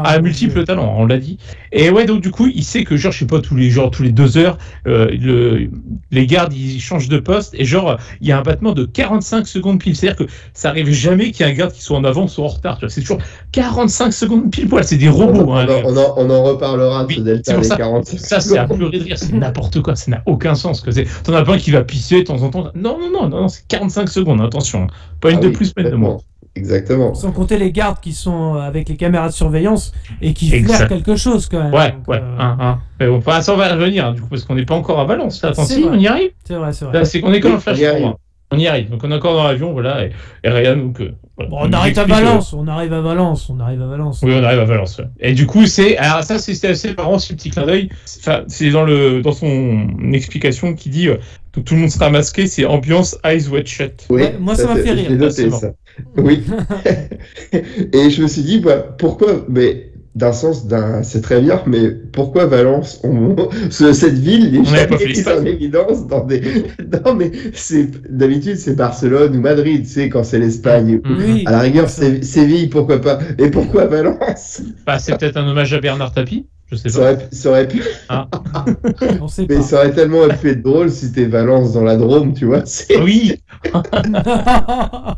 [0.04, 1.38] À mon multiples talents, on l'a dit.
[1.72, 3.90] Et ouais, donc du coup, il sait que genre, je sais pas, tous les genre
[3.90, 5.70] tous les deux heures, euh, le,
[6.10, 9.46] les gardes ils changent de poste et genre il y a un battement de 45
[9.46, 9.96] secondes pile.
[9.96, 12.44] C'est-à-dire que ça arrive jamais qu'il y ait un garde qui soit en avant, soit
[12.44, 12.78] en retard.
[12.88, 13.18] C'est toujours
[13.52, 14.84] 45 secondes pile poil.
[14.84, 15.52] C'est des robots.
[15.52, 17.76] hein, on en- on en reparlera de Oui, ce delta ça.
[17.76, 20.80] 40 Ça, c'est à pleurer de rire, c'est n'importe quoi, ça n'a aucun sens.
[20.80, 22.70] que c'est- T'en as pas un qui va pisser de temps en temps.
[22.74, 24.86] Non, non, non, non, non, c'est 45 secondes, attention.
[25.20, 26.18] Pas une Ah de oui, plus, pas une de moins.
[26.56, 27.14] Exactement.
[27.14, 29.92] Sans compter les gardes qui sont euh, avec les caméras de surveillance
[30.22, 31.74] et qui flairent quelque chose quand même.
[31.74, 32.78] Ouais, Donc, ouais, euh, hein, hein.
[32.98, 34.74] Mais bon, enfin, ça, on va y revenir, hein, du coup, parce qu'on n'est pas
[34.74, 35.42] encore à Valence.
[35.42, 35.50] Là.
[35.50, 35.90] Attends, si, vrai.
[35.94, 36.30] on y arrive?
[36.44, 36.94] C'est vrai, c'est vrai.
[36.98, 38.00] Là, c'est qu'on est comme un flash on y arrive.
[38.02, 38.16] forward.
[38.52, 38.90] On y arrive.
[38.90, 40.04] Donc, on est encore dans l'avion, voilà.
[40.06, 40.12] Et,
[40.44, 41.00] et Ryan, donc.
[41.00, 41.50] euh, voilà.
[41.50, 44.20] Bon, on arrive à euh, Valence, on arrive à Valence, on arrive à Valence.
[44.22, 44.98] Oui, on arrive à Valence.
[44.98, 45.04] ouais.
[45.20, 45.96] Et du coup, c'est.
[45.98, 47.90] Alors, ça, c'est assez marrant, ce petit clin d'œil.
[48.20, 51.16] Enfin, c'est dans, le, dans son explication qui dit euh,
[51.52, 54.06] que tout le monde sera masqué, c'est ambiance eyes wide shut.
[54.10, 55.10] Oui, Ouais, moi, ça m'a fait rire.
[55.10, 55.72] noté, ça.
[56.16, 56.42] Oui.
[57.52, 61.90] et je me suis dit, bah, pourquoi Mais d'un sens, d'un, c'est très bien, mais
[61.90, 63.36] pourquoi Valence on...
[63.70, 66.40] ce- Cette ville n'est jamais mise en évidence dans des.
[67.04, 71.00] Non, mais c'est d'habitude, c'est Barcelone ou Madrid, tu sais, quand c'est l'Espagne.
[71.04, 71.42] Oui.
[71.46, 73.18] À la rigueur, c'est Séville, pourquoi pas?
[73.38, 74.62] Et pourquoi Valence?
[74.86, 76.46] Bah, c'est peut-être un hommage à Bernard Tapie.
[76.70, 77.12] Je sais ça pas.
[77.12, 77.82] aurait, ça aurait pu,
[79.20, 79.62] On sait mais pas.
[79.62, 82.64] ça aurait tellement pu être drôle si c'était Valence dans la Drôme, tu vois.
[82.66, 83.40] c'est- Oui,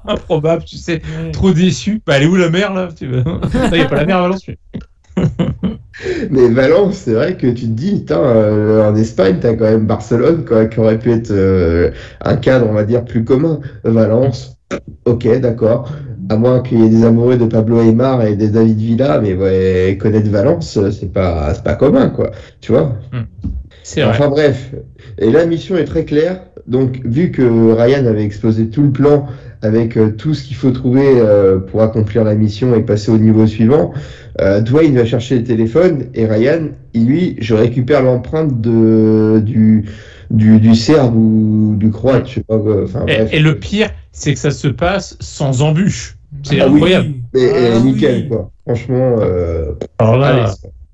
[0.06, 1.00] improbable, tu sais.
[1.22, 1.30] Ouais.
[1.32, 2.02] Trop déçu.
[2.06, 4.42] Bah, elle est où la mer, là Il n'y a pas la mer à Valence.
[4.46, 4.58] mais-
[6.30, 9.86] Mais Valence, c'est vrai que tu te dis, putain, euh, en Espagne, t'as quand même
[9.86, 11.90] Barcelone, quoi, qui aurait pu être euh,
[12.20, 13.60] un cadre, on va dire, plus commun.
[13.82, 14.56] Valence,
[15.06, 15.90] ok, d'accord.
[16.30, 19.34] À moins qu'il y ait des amoureux de Pablo Aymar et des David Villa, mais
[19.34, 22.30] ouais, connaître Valence, euh, c'est pas, c'est pas commun, quoi.
[22.60, 22.96] Tu vois?
[23.82, 24.10] C'est vrai.
[24.10, 24.72] Enfin bref.
[25.18, 26.42] Et la mission est très claire.
[26.66, 29.26] Donc, vu que Ryan avait exposé tout le plan
[29.62, 33.16] avec euh, tout ce qu'il faut trouver euh, pour accomplir la mission et passer au
[33.16, 33.94] niveau suivant,
[34.42, 39.86] euh, Dwayne va chercher le téléphone et Ryan, il, lui, je récupère l'empreinte de du
[40.30, 42.58] du, du Serbe ou du Croate, je sais pas.
[42.58, 42.82] quoi.
[42.84, 43.30] Enfin Et, bref.
[43.32, 46.17] et le pire, c'est que ça se passe sans embûche.
[46.42, 46.74] C'est Ah oui.
[46.74, 47.08] incroyable.
[47.34, 48.28] Mais Ah euh, nickel, oui.
[48.28, 48.50] quoi.
[48.66, 50.50] Franchement, euh, Alors là,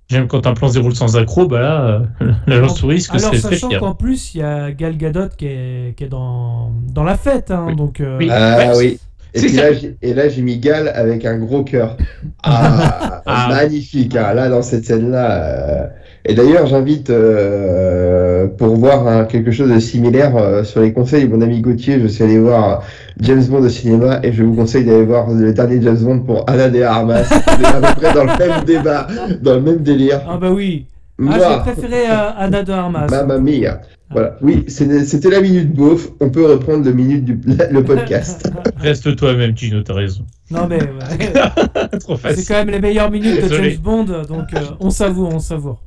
[0.09, 3.38] j'aime quand un plan se déroule sans accro, bah là, euh, l'agence touriste que très
[3.38, 7.16] sachant qu'en plus, il y a Gal Gadot qui est, qui est dans, dans la
[7.16, 7.51] fête.
[7.51, 7.76] Hein, Oui.
[7.76, 8.28] Donc, euh, Oui.
[8.30, 8.99] Ah Ouais, oui.
[9.36, 11.97] Et c'est puis là, j'ai- et là, j'ai mis Gal avec un gros cœur.
[12.45, 13.49] Ah, Ah.
[13.51, 14.14] magnifique.
[14.14, 14.32] hein.
[14.34, 15.90] Là, dans cette scène-là.
[16.27, 21.29] Et d'ailleurs, j'invite euh, pour voir hein, quelque chose de similaire euh, sur les conseils
[21.29, 22.01] de mon ami Gauthier.
[22.01, 22.83] Je suis allé voir
[23.20, 26.49] James Bond au cinéma et je vous conseille d'aller voir le dernier James Bond pour
[26.49, 27.25] Anna de Armas.
[27.59, 29.07] On est à peu près dans le même débat,
[29.43, 30.22] dans le même délire.
[30.29, 30.87] Ah bah oui.
[31.18, 33.07] Ah, Moi, j'ai préféré euh, Anna de Armas.
[33.11, 33.81] Mamma mia.
[34.11, 34.37] Voilà.
[34.43, 36.09] Oui, c'est- c'était la minute beauf.
[36.20, 37.39] On peut reprendre le minute du
[37.70, 38.51] le podcast.
[38.79, 40.22] Reste toi-même, Gino, t'as raison.
[40.55, 41.98] Non mais ouais.
[42.00, 43.70] Trop c'est quand même les meilleures minutes de Désolé.
[43.72, 45.82] James Bond, donc euh, on savoure, on savoure.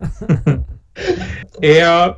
[1.62, 2.08] Et euh,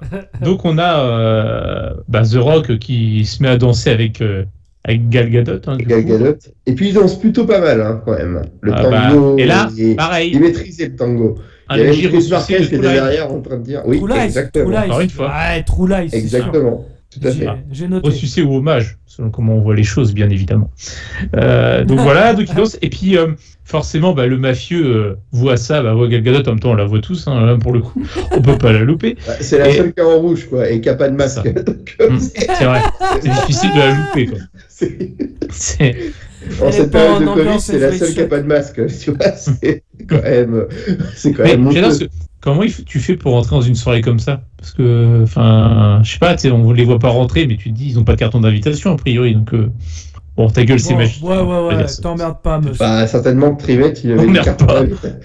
[0.43, 4.45] donc, on a euh, bah, The Rock qui se met à danser avec, euh,
[4.85, 5.61] avec Gal Gadot.
[5.67, 6.05] hein, Gal.
[6.05, 6.37] Gadot.
[6.67, 8.43] Et puis il danse plutôt pas mal, hein, quand même.
[8.61, 9.39] Le Ah, bah, tango.
[9.39, 11.37] et là, il, pareil, il maîtrisait le tango.
[11.69, 13.83] un il y avait Chris Marquez de qui était derrière en train de dire.
[13.87, 14.77] Oui, True exactement.
[14.77, 15.29] Encore une fois.
[15.29, 16.53] Ouais, True c'est sûr.
[17.21, 17.47] Tout à fait.
[17.73, 18.09] J'ai- noté.
[18.09, 20.71] Au succès ou hommage, selon comment on voit les choses, bien évidemment.
[21.37, 22.77] Euh, donc voilà, donc il danse.
[22.83, 23.29] Et puis, euh,
[23.65, 26.75] forcément, bah, le mafieux euh, voit ça, bah, voit Gal Gadot, en même temps, on
[26.75, 28.03] la voit tous, hein, là, pour le coup.
[28.33, 29.17] On peut pas la louper.
[29.27, 31.17] Bah, C'est la Et- seule qui est en rouge, quoi, et qui a pas de
[31.17, 31.47] masque.
[32.01, 32.81] Euh, C'est vrai,
[33.23, 34.27] c'est difficile de la louper.
[34.27, 34.39] Quoi.
[35.51, 35.97] c'est-
[36.63, 38.81] En cette période de Covid, c'est la seule qui a pas de masque.
[39.03, 40.67] Tu vois, c'est quand même,
[41.17, 41.69] c'est quand même
[42.47, 44.43] comment tu fais pour rentrer dans une soirée comme ça?
[44.57, 47.89] Parce que, enfin, je sais pas, on les voit pas rentrer, mais tu te dis,
[47.89, 49.35] ils ont pas de carton d'invitation, a priori.
[49.35, 49.69] Donc, euh,
[50.37, 51.25] bon, ta gueule, c'est Bon, magique.
[51.25, 52.77] Ouais, ouais, ouais, t'emmerdes pas, monsieur.
[52.79, 55.19] Bah, certainement que Trivette, il avait cartons d'invitation.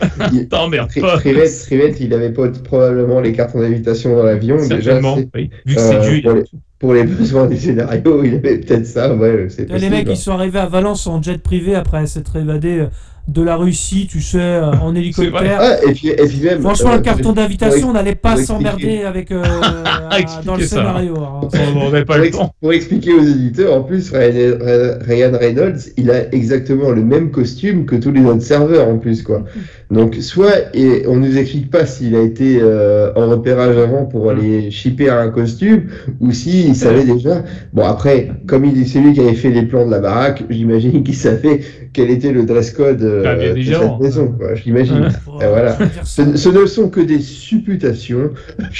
[0.49, 1.17] T'emmerdes pas.
[1.17, 4.55] Trivette, Trivette, il avait pas probablement les cartons d'invitation dans l'avion.
[4.57, 5.49] Déjà, Certainement, c'est- oui.
[5.67, 6.57] Vu que c'est euh, il pour les- tout.
[6.79, 10.31] pour les besoins du scénario, il avait peut-être ça, ouais, c'est Les mecs, ils sont
[10.31, 12.87] arrivés à Valence en jet privé après s'être évadés euh,
[13.27, 15.57] de la Russie, tu sais, euh, en hélicoptère.
[15.61, 16.61] Ah, et puis, et puis même.
[16.61, 19.43] Franchement, euh, le carton d'invitation, on n'allait pas s'emmerder avec euh,
[20.09, 20.75] à- Expliquer dans le ça.
[20.77, 21.13] scénario.
[21.17, 21.47] hein.
[21.75, 22.53] On n'avait pas Pour, le ex- temps.
[22.59, 24.57] pour expliquer aux éditeurs, en plus, Ryan,
[25.01, 29.21] Ryan Reynolds, il a exactement le même costume que tous les autres serveurs en plus,
[29.23, 29.43] quoi.
[29.91, 34.29] Donc, soit, et on nous explique pas s'il a été euh, en repérage avant pour
[34.29, 35.87] aller shipper un costume,
[36.19, 37.43] ou s'il savait déjà.
[37.73, 41.03] Bon, après, comme il c'est lui qui avait fait les plans de la baraque, j'imagine
[41.03, 41.59] qu'il savait
[41.93, 44.55] quel était le dress code euh, Ah, bien de cette maison, quoi.
[44.55, 45.09] J'imagine.
[45.25, 45.77] Voilà.
[46.03, 48.31] Ce, ce ne sont que des supputations.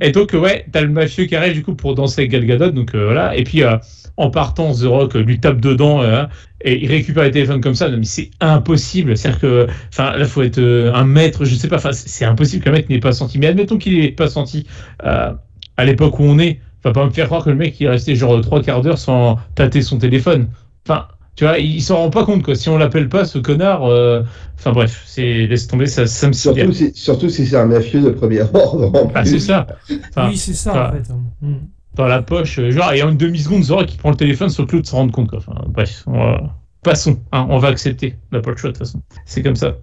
[0.00, 2.70] Et donc, ouais, t'as le mafieux qui arrive du coup pour danser avec Gal Gadot,
[2.70, 3.36] donc euh, voilà.
[3.36, 3.76] Et puis, euh,
[4.16, 6.24] en partant, The Rock lui tape dedans euh,
[6.62, 7.88] et il récupère les téléphones comme ça.
[7.88, 9.16] Non, mais c'est impossible.
[9.16, 11.76] C'est-à-dire que, enfin, là, faut être euh, un maître, je sais pas.
[11.76, 13.38] Enfin, c'est impossible le mec n'ait pas senti.
[13.38, 14.66] Mais admettons qu'il n'ait pas senti
[15.04, 15.32] euh,
[15.76, 16.60] à l'époque où on est.
[16.78, 18.98] Enfin, pas me faire croire que le mec il est resté genre trois quarts d'heure
[18.98, 20.48] sans tâter son téléphone.
[20.86, 21.06] Enfin.
[21.36, 22.54] Tu vois, il s'en rend pas compte, quoi.
[22.54, 24.22] Si on l'appelle pas, ce connard, euh,
[24.58, 28.00] enfin bref, c'est laisse tomber, ça, ça me Surtout si, surtout si c'est un mafieux
[28.00, 28.90] de premier ordre.
[28.94, 29.66] en Ah, c'est ça.
[30.10, 31.12] Enfin, oui, c'est ça enfin, en fait.
[31.42, 31.54] Mm.
[31.94, 34.64] dans la poche, euh, genre, et en une demi-seconde, Zora qui prend le téléphone sans
[34.64, 35.28] que l'autre se rende compte.
[35.28, 35.38] Quoi.
[35.38, 38.14] Enfin, bref, on va- passons, hein, on va accepter.
[38.32, 39.02] On n'a pas le choix de toute façon.
[39.26, 39.76] C'est comme ça.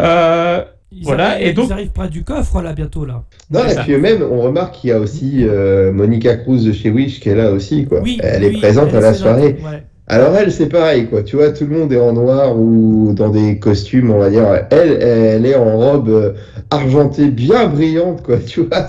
[0.00, 3.22] Euh, Ils Voilà, arrivent, et donc- ils arrivent près du coffre là bientôt là.
[3.50, 3.82] Non, et ça.
[3.82, 7.28] puis même, on remarque qu'il y a aussi euh, Monica Cruz de chez Wish qui
[7.28, 8.00] est là aussi, quoi.
[8.02, 9.56] Oui, elle oui, est présente elle, à la soirée.
[9.64, 9.84] Ouais.
[10.08, 11.22] Alors elle, c'est pareil, quoi.
[11.24, 14.46] Tu vois, tout le monde est en noir ou dans des costumes, on va dire.
[14.70, 16.32] Elle, elle est en robe euh,
[16.70, 18.36] argentée bien brillante, quoi.
[18.46, 18.86] Tu vois,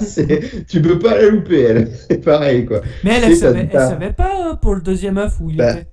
[0.67, 1.87] tu peux pas la louper, elle.
[2.09, 2.81] C'est pareil, quoi.
[3.03, 5.71] Mais elle, elle, savait, elle savait pas euh, pour le deuxième œuf où il Bah,
[5.71, 5.87] était.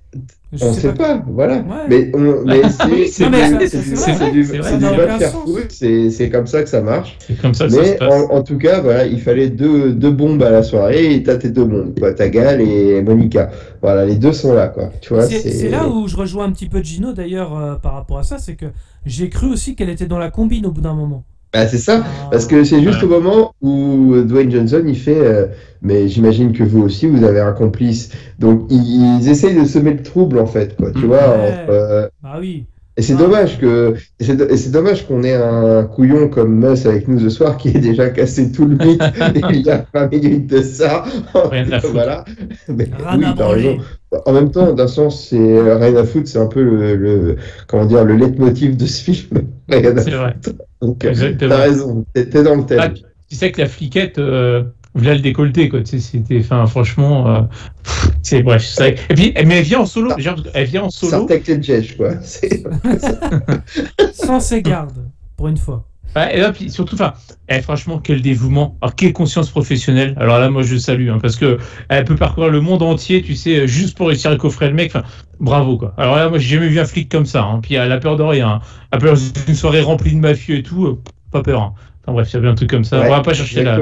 [0.57, 1.55] Je On sait pas, voilà.
[1.57, 1.63] Ouais.
[1.89, 2.11] Mais,
[2.69, 2.87] c'est,
[4.31, 4.65] du- faire
[6.11, 7.17] c'est, comme ça que ça marche.
[7.27, 8.13] c'est comme ça que ça se Mais passe.
[8.13, 11.37] en, en tout cas, voilà, il fallait deux, deux bombes à la soirée et t'as
[11.37, 12.13] tes deux bombes, quoi.
[12.13, 13.49] T'as Gal et Monica.
[13.81, 14.89] Voilà, les deux sont là, quoi.
[15.01, 17.93] Tu vois, C'est c'est là où je rejoins un petit peu Gino d'ailleurs euh, par
[17.93, 18.67] rapport à ça, c'est que
[19.05, 21.23] j'ai cru aussi qu'elle était dans la combine au bout d'un moment.
[21.55, 22.03] Bah, c'est ça.
[22.29, 23.07] Parce que c'est juste Ouais.
[23.07, 25.47] au moment où Dwayne Johnson il fait, euh,
[25.81, 28.09] mais j'imagine que vous aussi vous avez un complice.
[28.39, 30.91] Donc ils, ils essayent de semer le trouble en fait, quoi.
[30.91, 31.05] Tu Mhm.
[31.05, 31.29] vois.
[31.37, 31.51] Ouais.
[31.63, 32.65] entre, euh, Ah oui.
[32.97, 33.17] Et c'est Ah.
[33.17, 37.69] dommage que, c'est dommage qu'on ait un couillon comme Mus avec nous ce soir qui
[37.69, 39.03] ait déjà cassé tout le mythe
[39.51, 41.03] il y a 20 minutes de ça.
[41.33, 41.93] Rien à foutre.
[41.93, 42.23] voilà.
[42.69, 43.77] Mais Rien oui, à raison.
[44.25, 47.35] En même temps, d'un sens, c'est euh, rien à foutre, c'est un peu le, le-
[47.67, 49.41] comment dire, le leitmotiv de ce film.
[49.69, 49.81] C'est
[50.11, 50.35] vrai.
[50.81, 51.49] Donc, euh, Exactement.
[51.49, 52.79] t'as raison, t'es t'es dans le thème.
[52.81, 52.89] Ah,
[53.29, 54.63] tu sais que la fliquette, euh,
[54.95, 55.81] voulait le décolleté, quoi.
[55.81, 57.41] Tu sais, c'était, enfin, franchement, euh,
[58.21, 58.65] c'est bref.
[58.81, 60.11] Et puis, mais elle vient en solo.
[60.17, 61.25] genre, Elle vient en solo.
[61.27, 62.11] Tedjesh, quoi.
[64.13, 65.85] Sans ses gardes, pour une fois.
[66.15, 67.13] Ouais, et là, puis surtout, enfin,
[67.49, 70.13] eh, franchement, quel dévouement, alors quelle conscience professionnelle.
[70.17, 71.57] Alors là, moi, je salue, hein, parce que
[71.89, 74.93] elle peut parcourir le monde entier, tu sais, juste pour réussir à coffrer le mec.
[74.95, 75.05] Enfin,
[75.41, 75.93] bravo, quoi.
[75.97, 77.43] Alors là, moi, j'ai jamais vu un flic comme ça.
[77.43, 77.59] Hein.
[77.61, 78.47] Puis elle a peur de rien.
[78.49, 78.61] Hein.
[78.91, 79.15] Elle peut dans
[79.47, 81.61] une soirée remplie de mafieux et tout, euh, pas peur.
[81.61, 81.73] Hein.
[82.03, 83.01] Enfin bref, il y avait un truc comme ça.
[83.01, 83.79] Ouais, On va pas chercher la-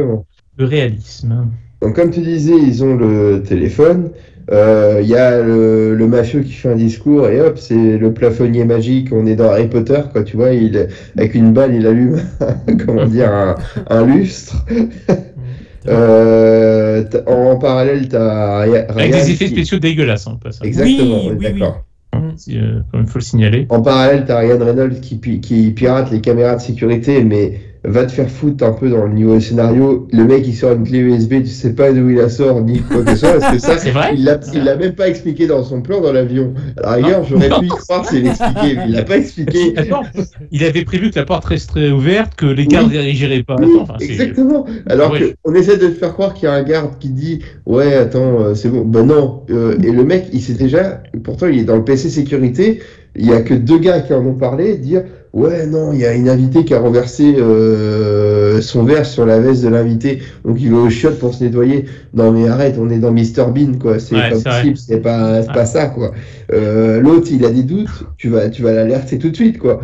[0.58, 1.48] le réalisme.
[1.82, 4.12] Donc, comme tu disais, ils ont le téléphone.
[4.52, 8.14] Euh, Il y a le, le mafieux qui fait un discours et hop, c'est le
[8.14, 9.10] plafonnier magique.
[9.14, 10.24] On est dans Harry Potter, quoi.
[10.24, 10.88] Tu vois, il,
[11.18, 12.22] avec une balle, il allume,
[12.86, 13.56] comment dire, un,
[13.90, 14.66] un lustre.
[15.86, 18.86] Euh, en parallèle, t'as Ryan.
[18.88, 20.66] Avec des effets qui- spéciaux dégueulasses, hein, pas ça.
[20.66, 21.60] Exactement, Oui, oui, oui.
[21.60, 21.84] d'accord.
[22.38, 23.66] Si, euh, comme il faut le signaler.
[23.70, 25.16] En parallèle, t'as Ryan Reynolds qui
[25.76, 29.40] pirate les caméras de sécurité, mais va te faire foutre un peu dans le niveau
[29.40, 30.08] scénario.
[30.14, 32.80] Le mec, il sort une clé USB, tu sais pas d'où il la sort, ni
[32.80, 35.10] quoi que ce soit, parce que ça, C'est vrai il l'a, il l'a même pas
[35.10, 36.54] expliqué dans son plan dans l'avion.
[36.78, 39.74] À la rigueur, j'aurais pu y croire s'il l'expliquait, mais il l'a pas expliqué.
[39.78, 40.04] Attends,
[40.52, 43.44] il avait prévu que la porte resterait ouverte, que les gardes Oui.
[43.44, 43.56] pas.
[43.60, 44.66] Oui, enfin, c'est- exactement.
[44.88, 45.20] Alors Ouais.
[45.20, 47.94] que on essaie de te faire croire qu'il y a un garde qui dit ouais
[47.96, 51.60] attends euh, c'est bon ben non Euh, et le mec il sait déjà pourtant il
[51.60, 52.82] est dans le PC sécurité
[53.16, 55.04] il y a que deux gars qui en ont parlé dire
[55.34, 59.40] ouais non il y a une invitée qui a renversé euh, son verre sur la
[59.40, 60.20] veste de l'invité.
[60.46, 61.86] Donc il va au chiottes pour se nettoyer.
[62.14, 64.00] Non mais arrête on est dans Mr Bean quoi.
[64.00, 65.46] C'est Ouais, pas possible c'est pas Ouais.
[65.48, 66.12] pas ça quoi.
[66.52, 68.04] Euh, l'autre il a des doutes.
[68.18, 69.82] Tu vas tu vas l'alerter tout de suite quoi.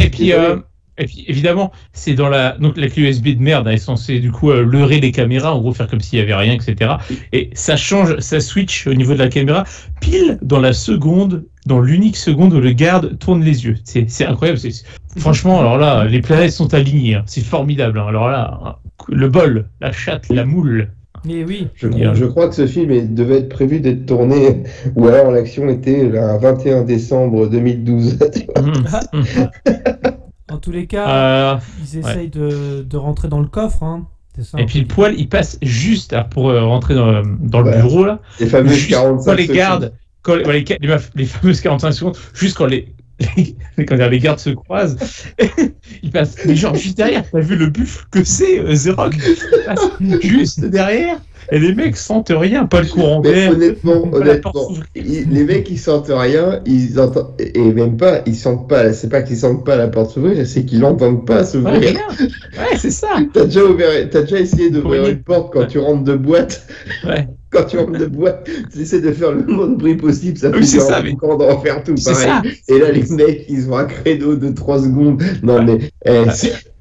[0.00, 0.56] Et puis, euh,
[0.98, 4.50] évidemment, c'est dans la donc la clé USB de merde, elle est censée du coup
[4.50, 6.92] euh, leurrer les caméras, en gros faire comme s'il y avait rien, etc.
[7.32, 9.64] Et ça change, ça switch au niveau de la caméra
[10.00, 13.76] pile dans la seconde, dans l'unique seconde où le garde tourne les yeux.
[13.84, 14.58] C'est c'est incroyable.
[14.58, 14.84] c'est-
[15.16, 17.16] Franchement, alors là, les planètes sont alignées.
[17.16, 17.22] hein.
[17.26, 17.98] C'est formidable.
[17.98, 18.06] hein.
[18.08, 18.74] Alors là, hein,
[19.08, 20.90] le bol, la chatte, la moule.
[21.24, 21.66] Mais oui.
[21.74, 24.62] Je, crois que ce film est- devait être prévu d'être tourné,
[24.94, 28.18] ou alors l'action était le 21 décembre 2012.
[30.58, 33.84] En tous les cas, Euh, ils essayent de, de rentrer dans le coffre.
[33.84, 34.08] Hein.
[34.42, 34.58] Ça.
[34.60, 37.80] Et puis le poil, il passe juste alors, pour euh, rentrer dans, dans le Ouais.
[37.80, 38.18] bureau là.
[38.40, 39.56] Les fameux Juste 45 quand les secondes.
[39.56, 42.92] gardes, quand les, les, les, les fameuses 45 secondes, juste quand les,
[43.76, 44.96] les, quand les gardes se croisent,
[46.02, 46.36] ils passent.
[46.44, 51.18] Mais genre juste derrière, t'as vu le buffle que c'est, euh, Il passe Juste derrière,
[51.50, 53.52] et les mecs sentent rien, pas le courant d'air.
[53.52, 58.68] honnêtement, honnêtement, ils- les mecs ils sentent rien, ils entendent et même pas, ils sentent
[58.68, 58.92] pas.
[58.92, 61.80] C'est pas qu'ils sentent pas la porte s'ouvrir, c'est qu'ils l'entendent pas s'ouvrir.
[62.20, 63.08] Ouais, c'est ça.
[63.32, 66.66] T'as déjà ouvert, t'as déjà essayé d'ouvrir une porte quand tu rentres de boîte.
[67.06, 67.26] Ouais.
[67.50, 70.50] Quand tu rentres de boîte, tu essaies de faire le moins de bruit possible, ça
[70.50, 72.26] Oui, fait ça, mais- quand d'en faire tout C'est pareil.
[72.28, 72.42] ça.
[72.74, 75.22] Et là, les mecs, ils ont un credo de 3 secondes.
[75.42, 75.78] Non, mais.
[76.04, 76.24] eh,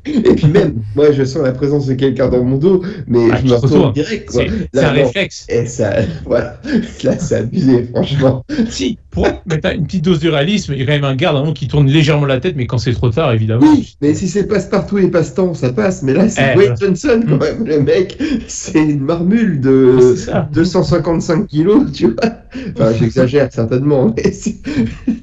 [0.07, 3.37] et puis même, moi, je sens la présence de quelqu'un dans mon dos, mais Ah,
[3.41, 4.29] je me retourne direct.
[4.31, 5.45] C'est un réflexe.
[5.49, 5.93] Et ça,
[6.25, 6.59] voilà.
[7.03, 8.45] Là, c'est abusé, franchement.
[8.69, 11.37] Si, pour mettre une petite dose de réalisme, il y a quand même un garde
[11.47, 13.65] un qui tourne légèrement la tête, mais quand c'est trop tard, évidemment.
[13.65, 16.03] Oui, mais si c'est passe-partout et passe-temps, ça passe.
[16.03, 16.75] Mais là, c'est Eh, voilà.
[16.79, 17.39] Johnson, quand Mm.
[17.39, 17.65] même.
[17.65, 18.17] Le mec,
[18.47, 20.49] c'est une marmule de c'est ça.
[20.53, 22.29] 255 kilos, tu vois.
[22.75, 24.31] Enfin, j'exagère certainement, mais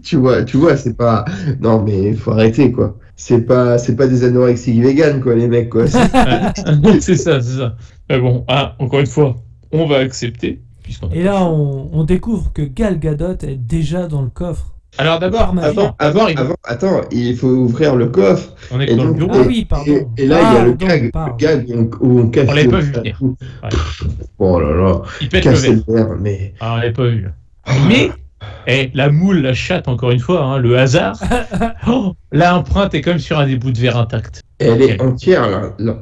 [0.02, 1.24] tu vois, tu vois, c'est pas.
[1.60, 2.96] Non, mais il faut arrêter, quoi.
[3.16, 5.84] C'est pas, c'est pas des anorexiques véganes, quoi, les mecs, quoi.
[7.00, 7.76] C'est ça, c'est ça.
[8.10, 9.36] Mais bon, ah, encore une fois,
[9.72, 10.60] on va accepter.
[11.12, 14.70] Et là, on, on découvre que Gal Gadot est déjà dans le coffre.
[14.96, 18.54] Alors d'abord, avant, avant, il- Avant, attends, il faut ouvrir le coffre.
[18.70, 19.32] on est Et dans le bureau.
[19.34, 19.84] Ah et- oui, pardon.
[20.16, 21.32] Et, et là, il y a le Pardon, gag, pardon.
[21.32, 23.18] le gag où on, où on l'avait pas vu venir.
[23.20, 23.68] Ouais.
[24.38, 25.72] Oh là là, Il pète le verre.
[25.88, 26.54] le verre, mais.
[26.60, 27.28] Ah, on l'avait pas vu.
[27.88, 28.10] Mais,
[28.68, 31.18] eh, la moule, la chatte, encore une fois, hein, le hasard.
[31.88, 34.42] Oh, L'empreinte est quand même sur un des bouts de verre intact.
[34.60, 35.98] Elle est entière, là.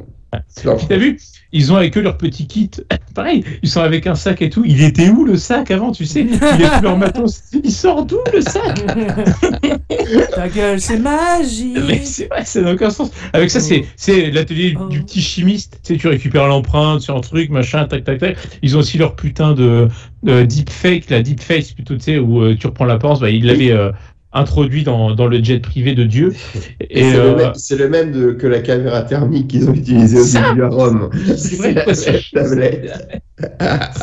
[0.89, 1.19] T'as vu
[1.53, 2.71] Ils ont avec eux leur petit kit.
[3.15, 4.63] Pareil, ils sont avec un sac et tout.
[4.65, 7.43] Il était où le sac avant, tu sais Il est plus leur matos.
[7.63, 8.75] Il sort d'où le sac
[10.35, 11.77] Ta gueule, c'est magique.
[11.87, 13.11] Mais c'est vrai, ça n'a aucun sens.
[13.35, 14.87] Avec ça, c'est, c'est l'atelier Oh.
[14.87, 15.79] du petit chimiste.
[15.85, 18.37] Tu sais, tu récupères l'empreinte sur un truc, machin, tac, tac, tac.
[18.63, 19.89] Ils ont aussi leur putain de,
[20.23, 23.21] de deepfake, la deepface plutôt, tu sais, où euh, tu reprends la pense.
[23.21, 23.91] Bah, ils l'avaient euh,
[24.33, 26.33] introduit dans, dans le jet privé de Dieu.
[26.81, 29.69] Et Et c'est, euh, le même, c'est le même de- que la caméra thermique qu'ils
[29.69, 31.11] ont utilisée au Ça début à Rome.
[31.37, 32.51] c'est vrai, c'est-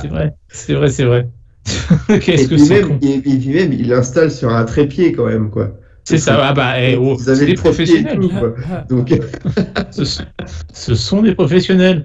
[0.08, 1.28] vrai, c'est vrai, c'est vrai.
[2.10, 3.00] Et Qu'est-ce que puis, c'est même, con.
[3.02, 5.72] et, et puis même, il l'installe sur un trépied quand même, quoi.
[6.04, 8.20] C'est ça, ah bah, eh, oh, Vous avez c'est des professionnels.
[8.20, 8.56] tout, quoi.
[8.90, 9.14] Donc,
[9.92, 10.24] ce, sont,
[10.74, 12.04] ce sont des professionnels.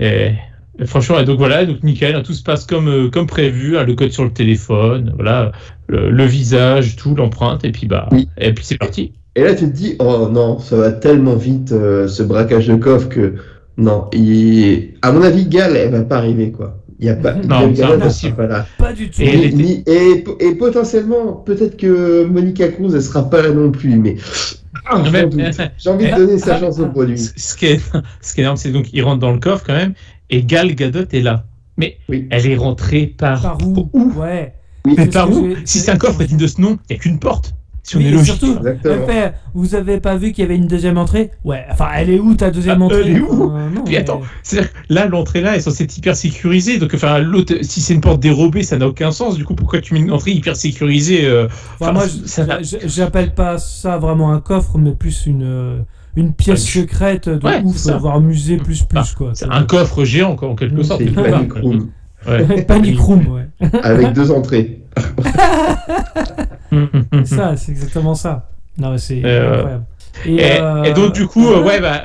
[0.00, 0.32] Et,
[0.78, 3.76] et franchement, et donc voilà, donc nickel, hein, tout se passe comme, euh, comme prévu,
[3.78, 5.52] hein, le code sur le téléphone, voilà,
[5.86, 8.28] le, le visage, tout, l'empreinte, et puis bah, Oui.
[8.38, 9.12] et puis c'est parti.
[9.36, 12.74] et là, tu te dis, oh non, ça va tellement vite, euh, ce braquage de
[12.74, 13.34] coffre, que
[13.76, 14.94] non, il...
[15.02, 16.78] à mon avis, Gal, elle va pas arriver, quoi.
[17.00, 17.34] Il y a pas.
[17.34, 18.36] Non, Gal c'est Gadot, impossible.
[18.36, 18.66] pas là.
[18.78, 19.20] Pas du tout.
[19.20, 23.72] Et Ni- ni- et, et potentiellement, peut-être que Monica Cruz, elle sera pas là non
[23.72, 24.16] plus, mais.
[24.86, 25.02] Ah.
[25.78, 27.18] J'ai envie de donner sa ah, chance au produit.
[27.18, 27.80] Ce ce qui est,
[28.20, 29.94] ce qui est énorme, c'est donc il rentre dans le coffre quand même,
[30.30, 31.44] et Gal Gadot est là.
[31.76, 32.26] Mais Oui.
[32.30, 34.54] elle est rentrée par, Par où Ouais.
[34.86, 35.48] Oui, Mais par où?
[35.64, 37.54] Si c'est- un coffre digne de ce nom, il n'y a qu'une porte.
[37.82, 38.26] Si on Oui, est logique.
[38.38, 38.58] surtout,
[39.54, 41.30] vous avez pas vu qu'il y avait une deuxième entrée?
[41.44, 43.00] Ouais, enfin, elle est où ta deuxième Ah, entrée?
[43.04, 43.52] elle est où?
[43.54, 46.78] Euh, non, Puis mais- attends, c'est-à-dire là, l'entrée là est censée être hyper sécurisée.
[46.78, 49.36] Donc, enfin, l'autre, si c'est une porte dérobée, ça n'a aucun sens.
[49.36, 51.46] Du coup, pourquoi tu mets une entrée hyper sécurisée euh,
[51.78, 52.04] Enfin, enfin, moi,
[52.86, 55.78] j'appelle pas ça vraiment un coffre, mais plus une, euh,
[56.16, 59.30] une pièce secrète de Ouais, ouf, voire musée plus plus, Ah, quoi.
[59.34, 61.02] C'est un coffre géant, quoi, en quelque sorte.
[61.02, 61.88] C'est panic room
[62.26, 62.62] Ouais.
[62.66, 63.48] Panic room, ouais.
[63.82, 64.80] avec deux entrées.
[66.72, 68.48] C'est ça, c'est exactement ça.
[68.78, 69.84] Non, c'est Euh, incroyable.
[70.26, 72.02] Et, euh, et donc, du coup, euh, ouais, bah.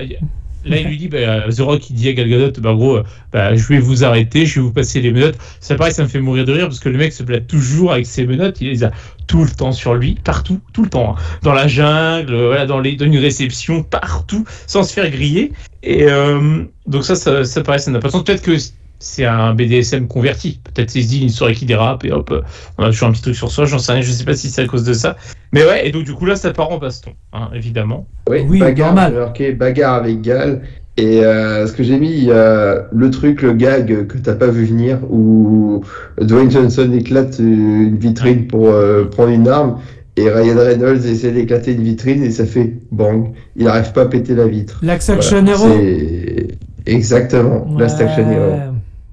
[0.66, 3.04] Là, il lui dit, bah, The Rock, il dit à Gal Gadot, bah, gros, euh,
[3.32, 5.38] bah, je vais vous arrêter, je vais vous passer les menottes.
[5.62, 7.94] Ça, pareil, ça me fait mourir de rire parce que le mec se blade toujours
[7.94, 8.60] avec ses menottes.
[8.60, 8.92] Il les a
[9.28, 11.16] tout le temps sur lui, partout, tout le temps.
[11.18, 11.22] hein.
[11.44, 15.54] Dans la jungle, euh, voilà, dans, les, dans une réception, partout, sans se faire griller.
[15.82, 18.24] Et euh, donc, ça, ça, ça paraît, ça n'a pas de sens.
[18.24, 18.58] Peut-être que
[19.00, 20.60] c'est un BDSM converti.
[20.64, 22.42] Peut-être qu'il se dit une soirée qui dérape et hop, euh,
[22.78, 24.50] on a toujours un petit truc sur soi, j'en sais rien, je sais pas si
[24.50, 25.16] c'est à cause de ça.
[25.54, 28.08] Mais ouais, et donc, du coup, là, ça part en baston, hein, évidemment.
[28.30, 29.34] Oui, Oui, bagarre, normal.
[29.58, 30.62] bagarre avec Gal.
[30.98, 34.36] Et euh, ce que j'ai mis, il y a le truc, le gag que t'as
[34.36, 35.82] pas vu venir, où
[36.20, 39.80] Dwayne Johnson éclate une vitrine pour euh, prendre une arme,
[40.18, 43.32] et Ryan Reynolds essaie d'éclater une vitrine, et ça fait bang.
[43.56, 44.80] Il n'arrive pas à péter la vitre.
[44.84, 45.22] L'axe Voilà.
[45.22, 46.48] Action Hero C'est
[46.86, 48.69] exactement Last Action Hero.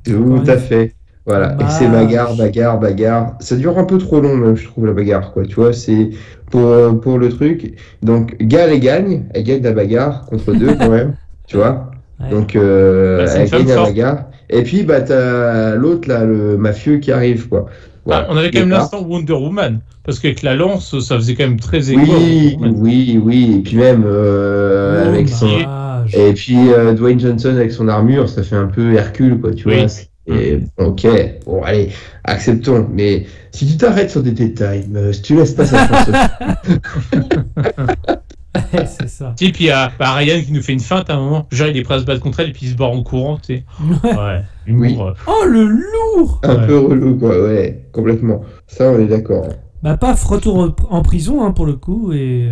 [0.07, 0.51] Tout Ouais.
[0.51, 0.93] à fait.
[1.27, 1.57] Voilà.
[1.61, 3.33] Et c'est bagarre, bagarre, bagarre.
[3.41, 5.45] Ça dure un peu trop long, même, je trouve, la bagarre, quoi.
[5.45, 6.11] Tu vois, c'est
[6.51, 7.74] pour, pour le truc.
[8.03, 9.24] Donc, Gal, elle gagne.
[9.35, 11.15] Elle gagne la bagarre contre deux, quand même.
[11.49, 11.91] Tu vois.
[12.20, 12.31] Ouais.
[12.31, 14.24] Donc, euh, Bah, elle gagne la bagarre.
[14.51, 17.66] Et puis, bah, t'as l'autre, là, le mafieux qui arrive, quoi.
[18.05, 18.27] Voilà.
[18.28, 21.43] Ah, on avait quand même l'instant Wonder Woman, parce qu'avec la lance, ça faisait quand
[21.45, 22.01] même très écho.
[22.01, 23.55] Oui, oui, oui.
[23.59, 25.49] Et puis même, euh, Oh, avec son.
[26.11, 26.31] Dommage.
[26.31, 29.69] Et puis euh, Dwayne Johnson avec son armure, ça fait un peu Hercule, quoi, tu
[29.69, 29.77] Oui.
[29.77, 29.87] vois.
[30.28, 31.07] Et, ok,
[31.47, 31.91] bon, allez,
[32.24, 32.89] acceptons.
[32.93, 35.87] Mais si tu t'arrêtes sur des détails, euh, si tu laisses pas ça
[38.87, 39.35] c'est ça.
[39.41, 41.47] Et puis il y a bah, Ryan qui nous fait une feinte à un moment.
[41.53, 43.03] Genre, il est prêt à se battre contre elle et puis il se barre en
[43.03, 43.65] courant, tu sais.
[44.03, 44.41] Ouais.
[44.66, 44.97] Humour, Oui.
[45.01, 46.66] euh, Oh, le lourd un Ouais.
[46.66, 48.43] peu relou, quoi, ouais, complètement.
[48.66, 49.47] Ça, on est d'accord.
[49.83, 52.49] Bah, paf, retour en- en prison, hein, pour le coup, et...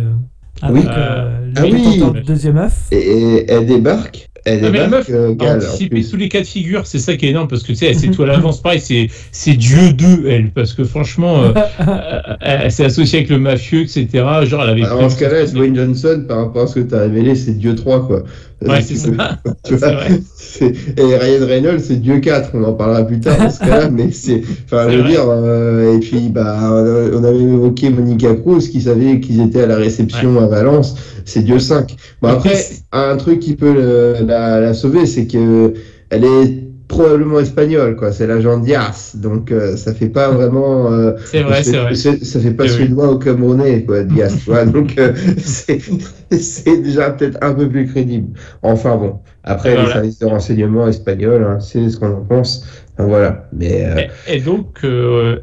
[0.61, 0.89] avec Oui.
[0.95, 1.99] euh, Ah oui.
[2.13, 2.73] de deuxième œuf.
[2.91, 6.41] Et, et elle débarque, elle Ah, mais la débarque, meuf euh, en tous les cas
[6.41, 8.27] de figure, c'est ça qui est énorme parce que tu sais, elle sait tout à
[8.27, 8.61] l'avance.
[8.61, 11.51] Pareil, c'est c'est Dieu 2, elle, parce que franchement, euh,
[12.41, 14.07] elle s'est associée avec le mafieux, etc.
[14.43, 14.83] Genre, elle avait.
[14.83, 17.57] Alors, dans ce cas-là, Dwayne Johnson, par rapport à ce que tu as révélé, c'est
[17.57, 18.23] Dieu 3, quoi.
[18.67, 19.11] Ouais, C'est- ça.
[19.63, 19.91] tu vois,
[20.97, 24.11] et Ryan Reynolds, c'est Dieu 4, on en parlera plus tard dans ce cas-là, mais
[24.11, 24.41] c'est.
[24.65, 26.57] Enfin, je veux dire, euh, et puis, bah,
[27.13, 31.43] on avait évoqué Monica Cruz qui savait qu'ils étaient à la réception à Valence, c'est
[31.43, 31.95] Dieu 5.
[32.21, 35.73] Bon, après, un truc qui peut le- la, la sauver, c'est que
[36.09, 36.64] elle est
[36.95, 38.11] probablement espagnole, quoi.
[38.11, 40.91] C'est l'agent Diaz, donc euh, ça fait pas vraiment.
[40.91, 41.95] euh, C'est vrai, c'est vrai.
[41.95, 44.03] Ça fait pas suédois ou camerounais, quoi,
[44.45, 44.65] vois.
[44.65, 45.13] Donc, euh,
[46.31, 48.37] c'est déjà peut-être un peu plus crédible.
[48.61, 49.19] Enfin bon.
[49.43, 49.87] Après, Voilà.
[49.87, 52.65] les services de renseignement espagnols, hein, c'est ce qu'on en pense.
[52.97, 53.47] Enfin, voilà.
[53.53, 54.83] Mais euh, Et, et donc,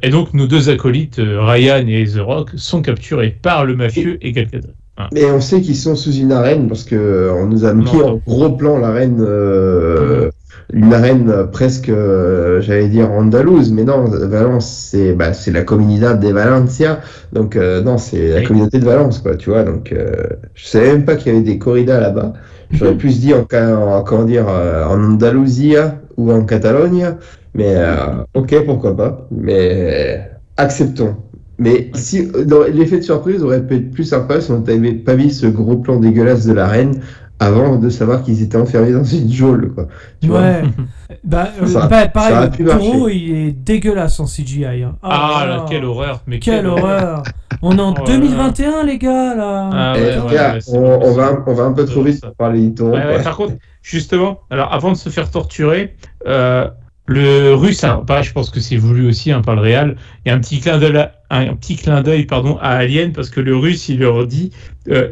[0.03, 4.33] et donc, nos deux acolytes, Ryan et The Rock, sont capturés par le mafieux et
[4.33, 4.69] Gal Gadot.
[5.12, 8.09] Mais on sait qu'ils sont sous une arène parce que on nous a mis Non.
[8.09, 10.31] en gros plan l'arène, euh,
[10.73, 16.21] une arène presque, euh, j'allais dire andalouse, mais non, Valence, c'est bah, c'est la Comunidad
[16.21, 17.01] de Valencia,
[17.33, 19.65] donc euh, non, c'est la communauté de Valence, quoi, tu vois.
[19.65, 20.13] Donc, euh,
[20.55, 22.33] je savais même pas qu'il y avait des corridas là-bas.
[22.71, 27.17] J'aurais plus dit en, en- comment dire, en Andalousia ou en Catalogne,
[27.55, 27.97] mais euh,
[28.35, 31.17] ok, pourquoi pas, mais acceptons.
[31.59, 32.29] Mais si
[32.73, 35.77] l'effet de surprise aurait pu être plus sympa si on n'avait pas vu ce gros
[35.77, 37.01] plan dégueulasse de la reine
[37.43, 39.86] avant de savoir qu'ils étaient enfermés dans une geôle, quoi.
[40.20, 40.62] Tu vois Ouais.
[41.24, 44.82] bah, euh, Ça- pareil, le taureau, il est dégueulasse en CGI.
[44.85, 44.97] hein.
[45.02, 46.20] Ah, là là, quelle horreur.
[46.27, 47.23] Mais Quelle horreur
[47.62, 48.19] On est en Oh là là.
[48.19, 51.55] 2021, les gars, là Ah, Eh, ouais, les ouais, gars, ouais, c'est on, va, on
[51.55, 52.93] va un peu trop vite pour parler du taureau.
[52.93, 53.23] Ouais, ouais, quoi.
[53.23, 55.94] par contre, justement, alors avant de se faire torturer,
[56.27, 56.69] euh,
[57.07, 59.97] le russe, pareil, je pense que c'est voulu aussi hein, par le Real,
[60.27, 63.41] a un petit clin d'œil, à- un, petit clin d'œil pardon, à Alien parce que
[63.41, 64.51] le russe, il leur dit,
[64.89, 65.11] euh,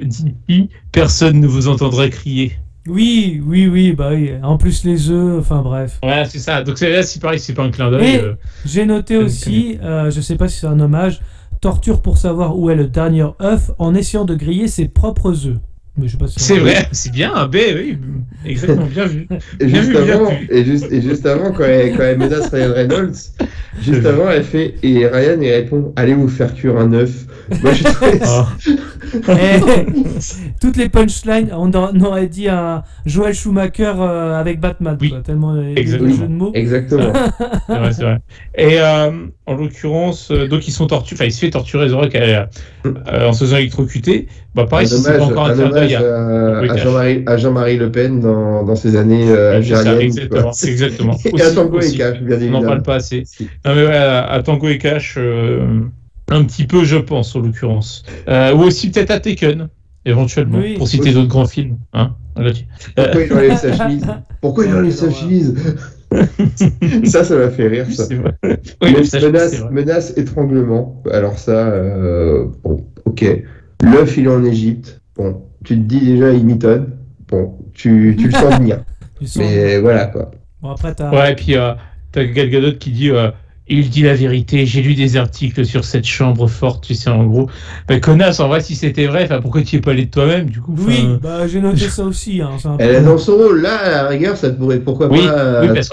[0.93, 2.53] personne ne vous entendra crier.
[2.87, 4.31] Oui, oui, oui, bah oui.
[4.43, 5.99] En plus, les œufs, enfin bref.
[6.03, 6.63] Ouais, c'est ça.
[6.63, 8.15] Donc c'est là, c'est pareil, c'est pas un clin d'œil.
[8.15, 8.35] Et euh,
[8.65, 11.21] j'ai noté je aussi, euh, je sais pas si c'est un hommage,
[11.61, 15.59] torture pour savoir où est le dernier œuf en essayant de griller ses propres œufs.
[16.03, 17.99] Je c'est vrai, c'est bien un B, oui,
[18.47, 19.27] exactement bien vu.
[19.59, 20.49] Et Bien juste, vu, bien avant, vu.
[20.51, 23.13] et, juste, et juste avant, quand elle, quand elle menace Ryan Reynolds,
[23.83, 27.11] juste avant, elle fait, et Ryan, il répond, allez vous faire cuire un œuf.
[27.63, 28.71] Moi, trouvé ça- Oh.
[29.29, 29.61] Eh,
[30.61, 35.11] toutes les punchlines, on en- on aurait dit un Joel Schumacher euh, avec Batman, Oui,
[35.11, 36.11] quoi, tellement les exactement.
[36.15, 36.51] jeux de mots.
[36.55, 37.13] Exactement.
[37.67, 38.19] C'est vrai, c'est vrai.
[38.57, 39.11] Et euh,
[39.47, 42.45] en l'occurrence, euh, donc ils sont torturés, enfin il se fait torturer Zorak euh,
[42.87, 44.29] euh, en se faisant électrocuter.
[44.55, 46.77] Bah pareil, un si c'est pas encore un hommage à- à, à.
[46.77, 50.01] Jean-Marie à Jean-Marie Le Pen dans, dans ses années euh, C'est algériennes.
[50.03, 50.69] exactement, quoi.
[50.69, 51.17] exactement.
[51.25, 51.91] Et à Aussi, Tango et.
[51.97, 52.63] Cash, bien On n'en évidemment.
[52.63, 53.25] parle pas assez.
[53.65, 55.81] Non mais ouais, à, à Tango et Cash, euh,
[56.31, 58.05] un petit peu, je pense, en l'occurrence.
[58.29, 59.69] Euh, ou aussi peut-être à Taken,
[60.05, 60.75] éventuellement, Oui.
[60.77, 61.77] pour citer d'autres grands films.
[61.93, 62.15] Hein.
[62.95, 64.07] Pourquoi il enlève sa chemise?
[64.41, 65.55] Pourquoi il enlève sa chemise?
[67.05, 68.05] Ça, ça m'a fait rire, ça.
[68.09, 68.33] C'est vrai.
[68.83, 69.71] Oui, c'est menace, vrai.
[69.71, 71.03] menace, étranglement.
[71.13, 73.25] Alors ça, euh, bon, ok.
[73.85, 75.01] L'œuf, il est en Égypte.
[75.17, 76.97] Bon, tu te dis déjà, il mitonne.
[77.29, 78.79] Bon, tu, tu le sens venir.
[79.37, 80.31] Mais voilà, quoi.
[80.63, 81.11] Bon, après, t'as.
[81.13, 81.73] Ouais, et puis euh,
[82.13, 83.31] t'as Gal Gadot qui dit euh,
[83.69, 87.25] Il dit la vérité, j'ai lu des articles sur cette chambre forte, tu sais, en
[87.25, 87.49] gros.
[87.87, 90.11] Ben, connasse, en vrai, si c'était vrai, enfin, pourquoi tu y es pas allé de
[90.11, 92.41] toi-même, du coup Oui, bah j'ai noté ça aussi.
[92.41, 93.61] Hein, c'est un peu- Elle est dans son rôle.
[93.63, 95.89] Là, à la rigueur, ça pourrait, pourquoi Oui, pas oui, parce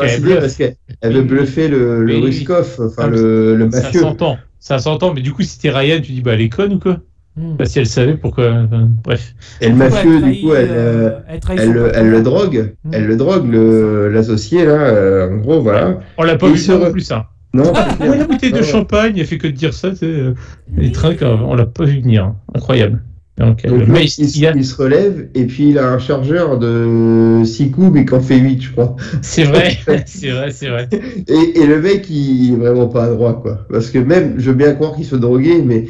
[0.56, 2.18] qu'elle elle veut bluffer le, le.
[2.18, 4.02] Ruskov, enfin Ah, le, le Ça mafieux.
[4.02, 6.74] s'entend, ça s'entend, mais du coup, si t'es Ryan, tu dis Bah, elle est conne
[6.74, 6.98] ou quoi?
[7.38, 7.56] Hmm.
[7.56, 9.36] Bah, si elle savait, pourquoi enfin, Bref.
[9.62, 12.12] Et le mafieux, du coup, elle, euh, euh, elle trahit elle, le- elle partenaire.
[12.12, 12.74] le drogue.
[12.92, 14.72] Elle le drogue, le- l'associé, là.
[14.74, 16.00] euh, en gros, voilà.
[16.18, 17.28] On l'a pas vu se non plus, ça.
[17.54, 19.92] Non, Ah, ouais, la bouteille de Ah champagne, il a fait que de dire ça,
[19.92, 20.06] tu sais.
[20.08, 20.34] euh,
[20.76, 22.26] Les trinques, on l'a pas vu venir.
[22.26, 22.36] hein.
[22.56, 23.02] Incroyable.
[23.40, 25.88] Donc, Donc, là, il, se- il y a- il se relève et puis il a
[25.92, 28.96] un chargeur de 6 coups mais qu'en fait 8 je crois.
[29.22, 29.78] c'est vrai,
[30.08, 30.90] c'est vrai, c'est vrai.
[31.28, 33.68] Et, et le mec il est vraiment pas adroit quoi.
[33.72, 35.86] Parce que même je veux bien croire qu'il soit drogué mais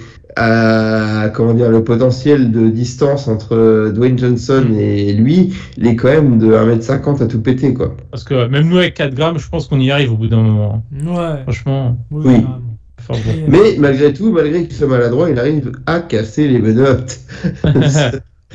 [1.33, 4.79] comment dire le potentiel de distance entre Dwayne Johnson Mm.
[4.79, 7.95] et lui il est quand même de 1m50 à tout péter quoi.
[8.11, 10.41] Parce que même nous, avec 4 grammes, je pense qu'on y arrive au bout d'un
[10.43, 10.83] moment.
[10.93, 11.41] Ouais.
[11.43, 11.97] Franchement.
[12.11, 12.23] Oui.
[12.25, 12.33] Oui.
[12.33, 12.61] carrément.
[12.99, 13.31] Enfin, bon.
[13.31, 17.19] Et, euh, Mais malgré tout, malgré qu'il soit maladroit, il arrive à casser les menottes.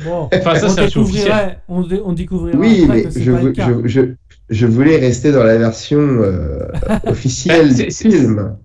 [0.03, 1.59] Bon, Enfin, ça, c'est officiel.
[1.69, 3.67] on, dé- on découvrirait Oui, après mais que je, pas le vou- cas.
[3.85, 4.01] je, je,
[4.49, 6.59] je voulais rester dans la version euh,
[7.05, 8.55] officielle du film.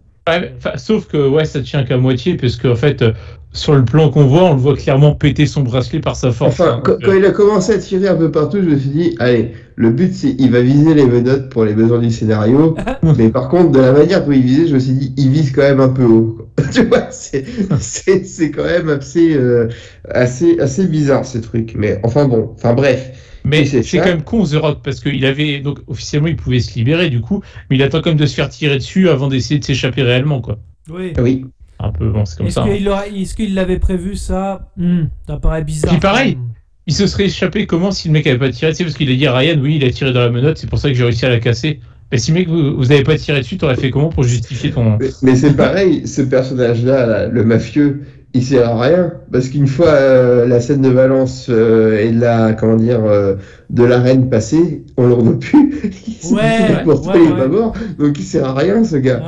[0.76, 3.12] Sauf que ouais, ça tient qu'à moitié, parce qu'en fait, euh,
[3.52, 6.60] sur le plan qu'on voit, on le voit clairement péter son bracelet par sa force.
[6.60, 6.80] Enfin, hein.
[6.84, 9.52] quand, quand il a commencé à tirer un peu partout, je me suis dit, allez,
[9.76, 12.76] le but c'est il va viser les menottes pour les besoins du scénario,
[13.16, 15.52] mais par contre, de la manière dont il visait, je me suis dit, il vise
[15.52, 16.48] quand même un peu haut.
[16.72, 17.44] tu vois, c'est
[17.80, 19.68] c'est c'est quand même assez, euh,
[20.10, 21.74] assez, assez bizarre ce truc.
[21.76, 23.12] Mais enfin bon, enfin bref.
[23.44, 26.74] Mais c'est quand même con The Rock parce qu'il avait donc officiellement il pouvait se
[26.74, 29.58] libérer du coup, mais il attend quand même de se faire tirer dessus avant d'essayer
[29.58, 30.58] de s'échapper réellement quoi.
[30.90, 31.12] Oui.
[31.18, 31.46] Oui.
[31.80, 32.62] Un peu bon, c'est comme Est-ce ça.
[32.64, 32.74] hein.
[32.76, 34.70] qu'il aura- est-ce qu'il l'avait prévu ça?
[34.76, 35.90] Hmm, Ça paraît bizarre.
[35.92, 36.34] Puis pareil.
[36.36, 36.48] Hmm.
[36.86, 39.14] Il se serait échappé comment si le mec avait pas tiré, sais parce qu'il a
[39.14, 41.04] dit à Ryan oui il a tiré dans la menotte, c'est pour ça que j'ai
[41.04, 41.80] réussi à la casser.
[42.10, 44.96] Mais si mec vous, vous avez pas tiré dessus, t'aurais fait comment pour justifier ton
[44.98, 49.66] Mais, mais c'est pareil, ce personnage-là, là, le mafieux, il sert à rien parce qu'une
[49.66, 53.34] fois euh, la scène de Valence euh, et de la comment dire euh,
[53.68, 55.92] de l'arène passée, on le revoit plus.
[56.08, 57.38] Il- Ouais, pourtant, ouais, il est ouais.
[57.38, 59.22] pas mort, donc il sert à rien ce gars.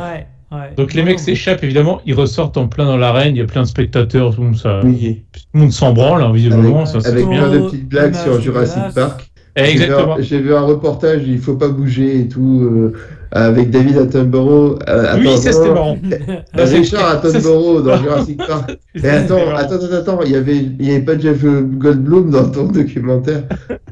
[0.52, 0.72] Ouais.
[0.76, 3.62] Donc les mecs s'échappent évidemment, ils ressortent en plein dans l'arène, il y a plein
[3.62, 5.22] de spectateurs, tout le monde, ça, Oui.
[5.32, 7.38] tout le monde s'en branle hein, visiblement, Avec- ça Avec bien.
[7.48, 8.82] plein de petites blagues sur Jurassic.
[8.94, 9.30] Park.
[9.56, 10.16] Eh, J'ai vu un- exactement.
[10.20, 12.92] J'ai vu un reportage, il faut pas bouger et tout, euh,
[13.32, 14.78] avec David Attenborough.
[14.88, 15.98] euh, Oui, ça c'était marrant.
[16.54, 18.76] Richard Attenborough dans Jurassic Park.
[18.94, 22.48] Et attends, attends, attends, attends, il y avait, il y avait pas Jeff Goldblum dans
[22.48, 23.42] ton documentaire?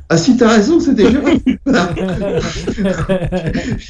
[0.08, 2.00] Ah si, t'as raison, c'était Jurassic Park.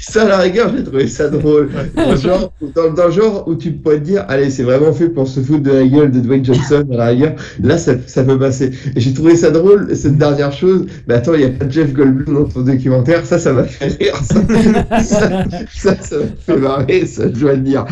[0.00, 1.70] ça, à la rigueur, j'ai trouvé ça drôle.
[1.94, 4.92] Dans le, genre, dans, dans le genre où tu pourrais te dire, allez, c'est vraiment
[4.92, 7.92] fait pour se foutre de la gueule de Dwayne Johnson, à la rigueur, là, ça,
[8.06, 8.70] ça peut passer.
[8.96, 10.86] J'ai trouvé ça drôle, cette dernière chose.
[11.06, 13.86] Mais attends, il n'y a pas Jeff Goldblum dans ton documentaire, ça, ça m'a fait
[13.98, 14.16] rire.
[14.22, 15.37] Ça, ça,
[15.74, 16.16] ça, ça
[16.46, 17.84] fait marrer, ça, je dois le dire.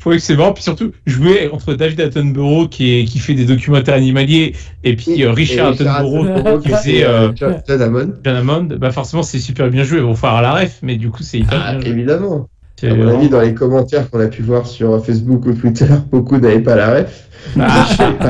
[0.00, 3.44] Faut que c'est marrant, puis surtout jouer entre David Attenborough qui, est, qui fait des
[3.46, 8.12] documentaires animaliers et puis euh, Richard Et Attenborough Attenborough qui faisait euh, John John Hammond.
[8.24, 11.10] John Hammond, bah forcément c'est super bien joué, bon faire à la ref, mais du
[11.10, 11.90] coup c'est hyper Ah, bien joué.
[11.90, 12.48] évidemment.
[12.82, 16.36] À mon avis, dans les commentaires qu'on a pu voir sur Facebook ou Twitter, beaucoup
[16.38, 17.28] n'avaient pas la ref.
[17.58, 18.20] Ah,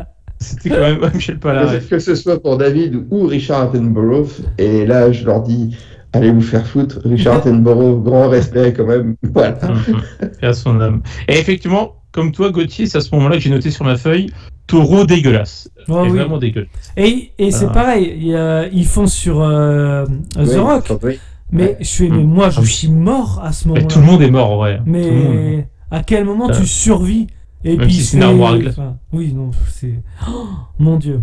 [0.42, 1.88] C'était quand même Michel Palaref.
[1.88, 4.28] que ce soit pour David ou Richard Attenborough.
[4.58, 5.76] Et là, je leur dis,
[6.12, 6.98] allez vous faire foutre.
[7.04, 9.16] Richard Attenborough, grand respect quand même.
[9.22, 9.58] Voilà.
[10.42, 11.02] Et à son âme.
[11.28, 14.30] Et effectivement, comme toi Gauthier, c'est à ce moment-là que j'ai noté sur ma feuille
[14.66, 15.68] taureau dégueulasse.
[15.88, 16.10] Oh, oui.
[16.10, 16.68] Vraiment dégueulasse.
[16.96, 17.72] Et, et c'est Ah.
[17.72, 18.32] pareil,
[18.72, 20.04] ils font sur euh,
[20.34, 20.92] The Oui, Rock.
[21.02, 21.18] oui.
[21.52, 21.76] Mais Ouais.
[21.80, 22.26] je suis, mais Mm.
[22.32, 23.86] moi, je Ah suis mort à ce Mais moment-là.
[23.92, 24.78] tout le monde est mort, ouais.
[24.86, 25.64] Mais monde.
[25.90, 27.26] à quel moment tu survis
[27.64, 28.74] Et même puis si c'est une armoire à glace.
[28.78, 29.94] enfin, Oui, non, c'est.
[30.28, 30.46] Oh,
[30.78, 31.22] mon Dieu.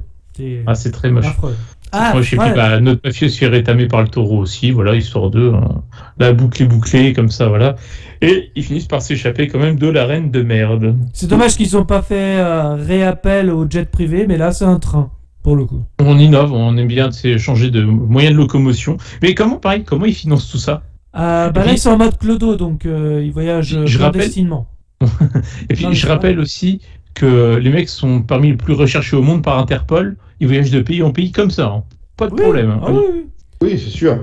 [0.67, 1.25] Ah, c'est très moche.
[1.27, 1.55] affreux.
[1.91, 2.45] Ah, Moi, je sais ouais.
[2.47, 5.83] plus, bah, notre mafieux se fait rétamer par le taureau aussi, voilà, histoire de hein.
[6.19, 7.75] la boucle est bouclée, comme ça, voilà.
[8.21, 10.95] Et ils finissent par s'échapper quand même de l'arène de merde.
[11.13, 14.79] C'est dommage qu'ils n'ont pas fait euh, réappel au jet privé, mais là, c'est un
[14.79, 15.11] train,
[15.43, 15.81] pour le coup.
[15.99, 18.97] On innove, on aime bien changer de moyen de locomotion.
[19.21, 20.83] Mais comment, pareil, comment ils financent tout ça?
[21.17, 24.21] Euh, bah là, ils sont en mode clodo, donc euh, ils voyagent Je- je rappelle-
[24.21, 24.67] clandestinement.
[25.69, 26.81] Et puis, Non, je rappelle aussi
[27.13, 30.17] que les mecs sont parmi les plus recherchés au monde par Interpol.
[30.39, 31.65] Ils voyagent de pays en pays comme ça.
[31.67, 31.83] hein.
[32.15, 32.69] Pas de Oui, problème.
[32.71, 32.79] hein.
[32.83, 33.25] ah oui, oui.
[33.61, 34.19] Oui, c'est sûr.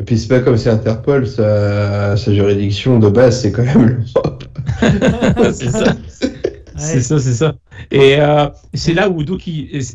[0.00, 4.04] Et puis c'est pas comme c'est Interpol, sa, sa juridiction de base, c'est quand même
[4.14, 4.44] l'Europe.
[5.52, 5.84] c'est ça.
[6.76, 7.00] C'est Ouais.
[7.00, 7.54] ça, c'est ça.
[7.90, 9.40] Et euh, c'est là où donc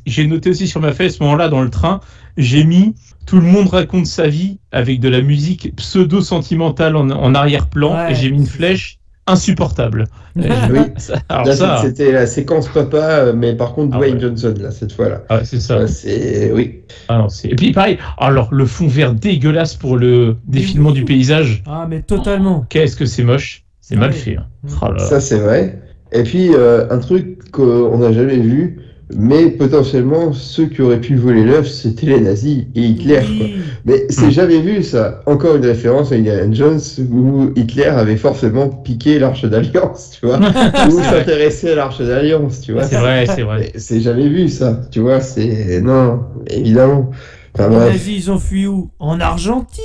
[0.05, 2.01] j'ai noté aussi sur ma feuille à ce moment-là dans le train,
[2.35, 2.93] j'ai mis
[3.25, 7.93] tout le monde raconte sa vie avec de la musique pseudo sentimentale en, en arrière-plan
[7.95, 8.11] Ouais.
[8.11, 10.05] et j'ai mis une flèche insupportable.
[10.35, 10.79] Oui.
[10.97, 14.21] ça- alors Là, ça, c'était la séquence papa, euh, mais par contre Ah Dwayne ouais.
[14.21, 15.21] Johnson, là, cette fois-là.
[15.29, 15.77] ah, c'est ça.
[15.79, 16.51] Ouais, c'est...
[16.51, 16.81] Oui.
[17.07, 21.05] Ah non, c'est- et puis pareil, alors le fond vert dégueulasse pour le défilement du
[21.05, 21.63] paysage.
[21.67, 22.65] Ah, mais totalement.
[22.69, 23.63] Qu'est-ce que c'est moche.
[23.79, 24.37] C'est Ah mal fait.
[24.37, 24.45] hein.
[24.63, 24.69] Mm.
[24.81, 24.99] Oh là.
[24.99, 25.79] Ça, c'est vrai.
[26.11, 28.79] Et puis, euh, un truc qu'on n'a jamais vu,
[29.15, 33.21] mais potentiellement, ceux qui auraient pu voler l'œuf, c'était les nazis et Hitler.
[33.37, 33.47] Quoi.
[33.85, 34.31] Mais c'est Hmm.
[34.31, 35.21] jamais vu, ça.
[35.25, 36.79] Encore une référence à Indiana Jones,
[37.11, 40.39] où Hitler avait forcément piqué l'Arche d'Alliance, tu vois.
[40.87, 42.83] ou s'intéressait à l'Arche d'Alliance, tu vois.
[42.83, 43.71] C'est vrai, c'est vrai.
[43.75, 44.79] C'est jamais vu, ça.
[44.91, 45.81] Tu vois, c'est...
[45.81, 47.11] Non, évidemment.
[47.55, 48.89] Enfin, Les nazis, ils ont fui où?
[48.97, 49.83] En Argentine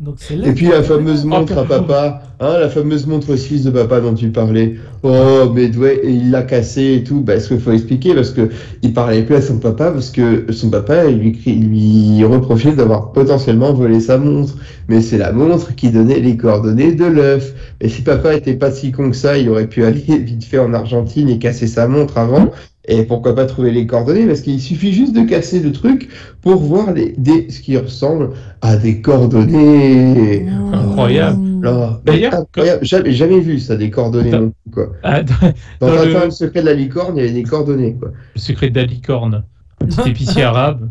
[0.00, 3.64] Donc c'est là Et puis la fameuse montre à papa, hein, la fameuse montre suisse
[3.64, 4.76] de papa dont tu parlais.
[5.02, 7.20] Oh, mais ouais, et il l'a cassé et tout.
[7.20, 8.48] Bah, ce qu'il faut expliquer, parce que
[8.82, 13.12] il parlait plus à son papa, parce que son papa, il lui, lui reprochait d'avoir
[13.12, 14.56] potentiellement volé sa montre.
[14.88, 17.54] Mais c'est la montre qui donnait les coordonnées de l'œuf.
[17.80, 20.58] Et si papa était pas si con que ça, il aurait pu aller vite fait
[20.58, 22.50] en Argentine et casser sa montre avant.
[22.90, 24.26] Et pourquoi pas trouver les coordonnées?
[24.26, 26.08] Parce qu'il suffit juste de casser le truc
[26.40, 28.30] pour voir les, des, ce qui ressemble
[28.62, 30.48] à des coordonnées.
[30.72, 31.38] Incroyable.
[31.62, 32.84] Là, D'ailleurs, incroyable.
[32.84, 34.92] Jamais, jamais vu ça, des coordonnées Dans- non plus, quoi.
[35.02, 35.34] Ah, dans
[35.80, 38.10] Dans, Dans Tintin le- le secret de la licorne, il y avait des coordonnées, quoi.
[38.34, 39.44] le secret de la licorne.
[39.80, 40.88] petit épicier arabe.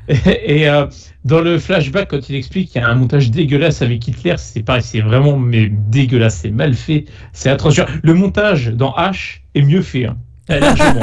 [0.08, 0.86] Et, euh,
[1.24, 4.62] dans le flashback, quand il explique qu'il y a un montage dégueulasse avec Hitler, c'est
[4.62, 7.80] pareil, c'est vraiment mais dégueulasse, c'est mal fait, c'est atroce.
[8.02, 10.16] Le montage dans H est mieux fait, hein.
[10.48, 11.00] largement.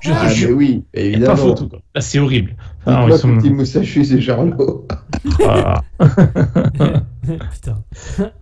[0.00, 1.26] Je te Ah, mais jure, oui, il y a évidemment.
[1.34, 1.68] pas photo.
[1.68, 1.78] Quoi.
[1.94, 2.54] Là, c'est horrible.
[2.86, 4.86] Ah, Dites-moi ils sont- Moustachu, c'est Charlot.
[5.48, 5.80] Ah.
[7.22, 7.82] Putain.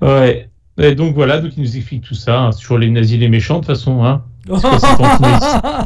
[0.00, 0.48] Ouais.
[0.78, 3.56] Et donc voilà, donc il nous explique tout ça hein, sur les nazis, les méchants
[3.56, 4.04] de toute façon.
[4.04, 4.22] Hein.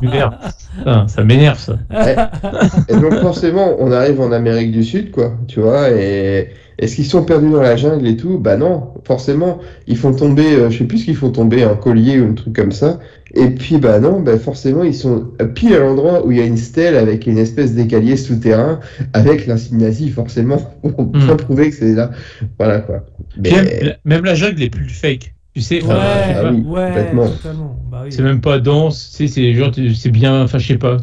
[0.01, 1.77] Putain, ça m'énerve ça.
[2.89, 7.07] Et donc forcément, on arrive en Amérique du Sud, quoi, tu vois, et est-ce qu'ils
[7.07, 8.39] sont perdus dans la jungle et tout?
[8.39, 11.75] Bah non, forcément, ils font tomber, euh, je sais plus ce qu'ils font tomber, un
[11.75, 12.99] collier ou un truc comme ça,
[13.35, 16.45] et puis bah non, bah forcément, ils sont pile à l'endroit où il y a
[16.45, 18.81] une stèle avec une espèce d'écalier souterrain,
[19.13, 22.11] avec l'insigne nazi, forcément, pour bien prouver que c'est là,
[22.59, 23.05] voilà quoi.
[23.39, 25.35] Mais- Même, même la jungle est plus fake.
[25.55, 25.95] Tu sais, Ouais, je sais
[26.37, 27.29] ah pas, oui, ouais, complètement.
[27.29, 27.77] totalement.
[27.91, 28.13] Bah oui.
[28.13, 30.99] c'est même pas dense, tu sais, c'est genre, c'est bien, enfin je sais pas,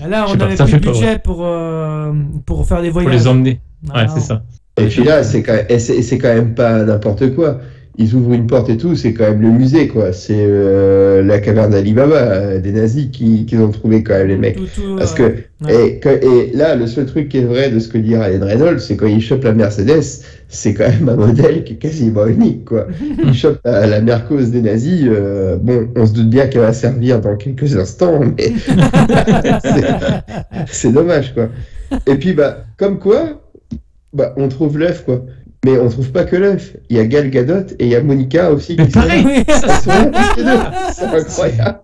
[0.00, 2.12] Ah, Là, on pas, avait ça plus de pas, budget pour, euh,
[2.44, 3.20] pour faire des pour voyages.
[3.20, 3.60] les emmener.
[3.90, 4.42] Ah, Ouais, c'est ça.
[4.80, 7.60] Et puis là, c'est quand, quand même pas n'importe quoi.
[7.98, 10.14] Ils ouvrent une porte et tout, c'est quand même le musée, quoi.
[10.14, 14.38] C'est euh, la caverne d'Alibaba, euh, des nazis qui, qui ont trouvé quand même les
[14.38, 14.56] mecs.
[14.56, 15.24] Tout- tout, Parce que,
[15.66, 15.88] ouais.
[15.88, 18.46] et, que- et là, le seul truc qui est vrai de ce que dit Ryan
[18.46, 22.26] Reynolds, c'est quand il chope la Mercedes, c'est quand même un modèle qui est quasiment
[22.26, 22.86] unique, quoi.
[23.26, 26.72] Il chope la, la Mercos des nazis, euh, bon, on se doute bien qu'elle va
[26.72, 28.54] servir dans quelques instants, mais
[30.66, 31.48] c'est dommage, quoi.
[32.06, 33.41] Et puis, bah, comme quoi,
[34.12, 35.24] bah, on trouve l'œuf, quoi.
[35.64, 36.76] Mais on trouve pas que l'œuf.
[36.90, 39.24] Il y a Gal Gadot et il y a Monica aussi Mais qui pareil.
[40.92, 41.78] C'est incroyable.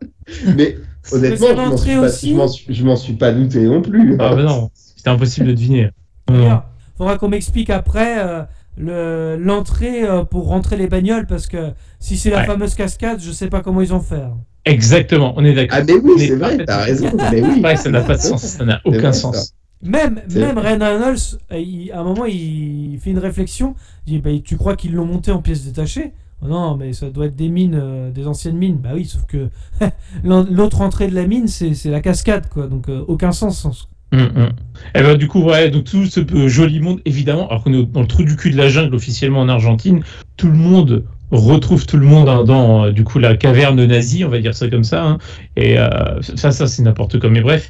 [0.56, 0.76] Mais
[1.12, 3.80] honnêtement, je m'en suis, pas- aussi je m'en suis- je m'en suis pas douté non
[3.80, 4.16] plus.
[4.18, 5.90] Ah bah non, c'était impossible de deviner.
[6.26, 6.64] D'ailleurs,
[6.96, 8.42] Faudra qu'on m'explique après euh,
[8.76, 12.46] le- l'entrée euh, pour rentrer les bagnoles parce que si c'est la Ouais.
[12.46, 14.22] fameuse cascade, je sais pas comment ils ont fait.
[14.64, 15.78] Exactement, on est d'accord.
[15.80, 17.08] Ah mais oui, c'est vrai, t'as raison.
[17.30, 17.62] Mais oui.
[17.76, 19.36] Ça n'a pas de sens, ça n'a aucun vrai, sens.
[19.36, 19.52] ça.
[19.82, 23.74] Même, même Ryan Reynolds, euh, il- à un moment, il fait une réflexion.
[24.06, 26.12] Il dit bah, Tu crois qu'ils l'ont monté en pièces détachées?
[26.42, 28.78] Oh Non, mais ça doit être des mines, euh, des anciennes mines.
[28.78, 29.48] Bah oui, sauf que
[30.24, 32.66] l'autre entrée de la mine, c'est la cascade, quoi.
[32.66, 33.58] Donc euh, aucun sens.
[33.60, 33.88] sens.
[34.12, 34.50] Hum, hum.
[34.94, 38.00] Et ben, du coup, ouais, donc tout ce joli monde, évidemment, alors qu'on est dans
[38.00, 40.02] le trou du cul de la jungle officiellement en Argentine,
[40.36, 44.24] tout le monde retrouve tout le monde hein, dans euh, du coup la caverne nazie,
[44.24, 45.04] on va dire ça comme ça.
[45.04, 45.18] hein.
[45.56, 45.88] Et euh,
[46.22, 47.28] ça, ça c'est n'importe quoi.
[47.30, 47.68] Mais bref.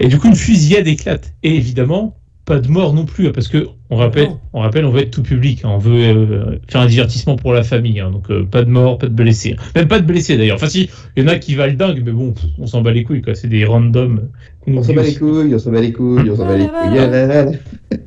[0.00, 1.34] Et du coup, une fusillade éclate.
[1.42, 4.40] Et évidemment, pas de mort non plus, hein, parce que on rappelle, Non.
[4.52, 7.52] on rappelle, on veut être tout public, hein, on veut euh, faire un divertissement pour
[7.52, 10.36] la famille, hein, donc euh, pas de mort, pas de blessés, même pas de blessés
[10.36, 10.56] d'ailleurs.
[10.56, 13.04] Enfin si, il y en a qui valent dingue, mais bon, on s'en bat les
[13.04, 13.34] couilles, quoi.
[13.34, 14.28] C'est des randoms.
[14.68, 16.98] On s'en bat les couilles, on s'en bat les couilles, on s'en bat les couilles.
[16.98, 17.46] Ah.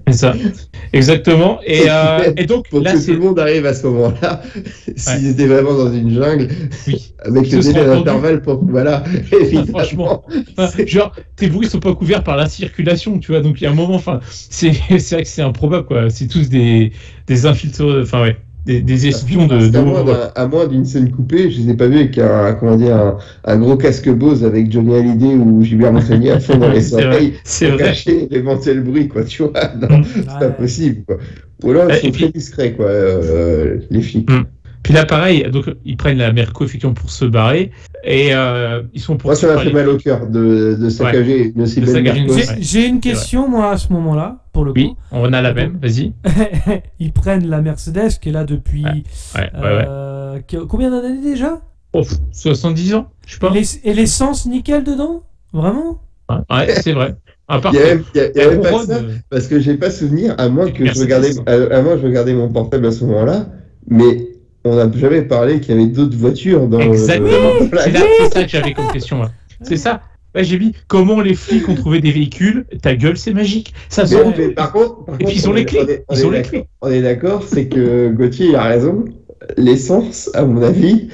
[0.07, 0.33] C'est ça,
[0.91, 1.59] exactement.
[1.65, 4.41] Et, euh, et donc Pour là, que tout le monde arrive à ce moment-là,
[4.95, 6.49] s'ils étaient vraiment dans une jungle,
[6.87, 7.13] oui.
[7.19, 8.63] avec le délai d'intervalle pour.
[8.65, 9.67] Voilà, évidemment.
[9.67, 10.25] franchement.
[10.57, 13.41] Enfin, genre, tes bruits sont pas couverts par la circulation, tu vois.
[13.41, 16.09] Donc il y a un moment, enfin, c'est c'est vrai que c'est improbable, quoi.
[16.09, 16.91] C'est tous des
[17.27, 19.67] des infiltrés, enfin ouais, des, des espions de.
[19.69, 19.79] De
[20.35, 23.17] à moins d'une scène coupée, je les ai pas vus avec un, comment dire, un,
[23.45, 26.95] un gros casque Bose avec Johnny Hallyday ou Gilbert Montagnier à fond dans les C'est
[27.01, 27.77] vrai, oreilles pour vrai.
[27.83, 29.53] cacher l'éventuel bruit, quoi, tu vois.
[29.81, 30.03] Non, Mm.
[30.13, 30.51] c'est pas Ouais.
[30.53, 31.17] possible, quoi.
[31.63, 34.29] Ou alors, ils Et sont puis- très discrets, quoi, euh, les flics.
[34.29, 34.43] Mm.
[34.83, 37.71] Puis là, pareil, donc ils prennent la Merco effectivement pour se barrer
[38.03, 41.53] et euh, ils sont Moi, poursuivis ça m'a fait mal au cœur de, de saccager.
[41.55, 41.81] J'ai
[42.29, 44.97] Ouais, j'ai une question, moi, à ce moment-là, pour le Oui, coup.
[45.11, 45.77] on a la même.
[45.81, 46.13] Vas-y.
[46.99, 48.83] Ils prennent la Mercedes qui est là depuis.
[48.85, 49.03] Ouais,
[49.35, 49.85] ouais, ouais.
[49.87, 51.59] euh, Combien d'années déjà?
[51.93, 53.49] Oh, pff, 70 ans, je sais pas.
[53.49, 55.23] Et l'ess- Et l'essence nickel dedans?
[55.53, 56.01] Vraiment?
[56.29, 57.15] Ouais, Ouais, c'est vrai.
[57.47, 58.85] À part Il y a que- même, il y a- il y a même pas
[58.85, 61.95] ça, euh, parce que j'ai pas souvenir, à moins que je regardais, à, à moins
[61.95, 63.47] que je regardais mon portable à ce moment-là,
[63.87, 64.27] mais
[64.65, 67.29] on n'a jamais parlé qu'il y avait d'autres voitures dans le- Exactement.
[67.81, 69.21] C'est ça que j'avais comme question.
[69.61, 70.01] C'est ça.
[70.35, 72.65] Ouais, j'ai mis comment les flics ont trouvé des véhicules.
[72.83, 73.73] Ta gueule, c'est magique.
[73.89, 75.79] Ça se Mais, mais par contre, par Et puis, ils ont on les est- clés.
[75.81, 76.65] on est- on Ils ont les d'accord- clés.
[76.81, 79.05] On est d'accord, c'est que Gauthier il a raison.
[79.57, 81.07] L'essence, à mon avis,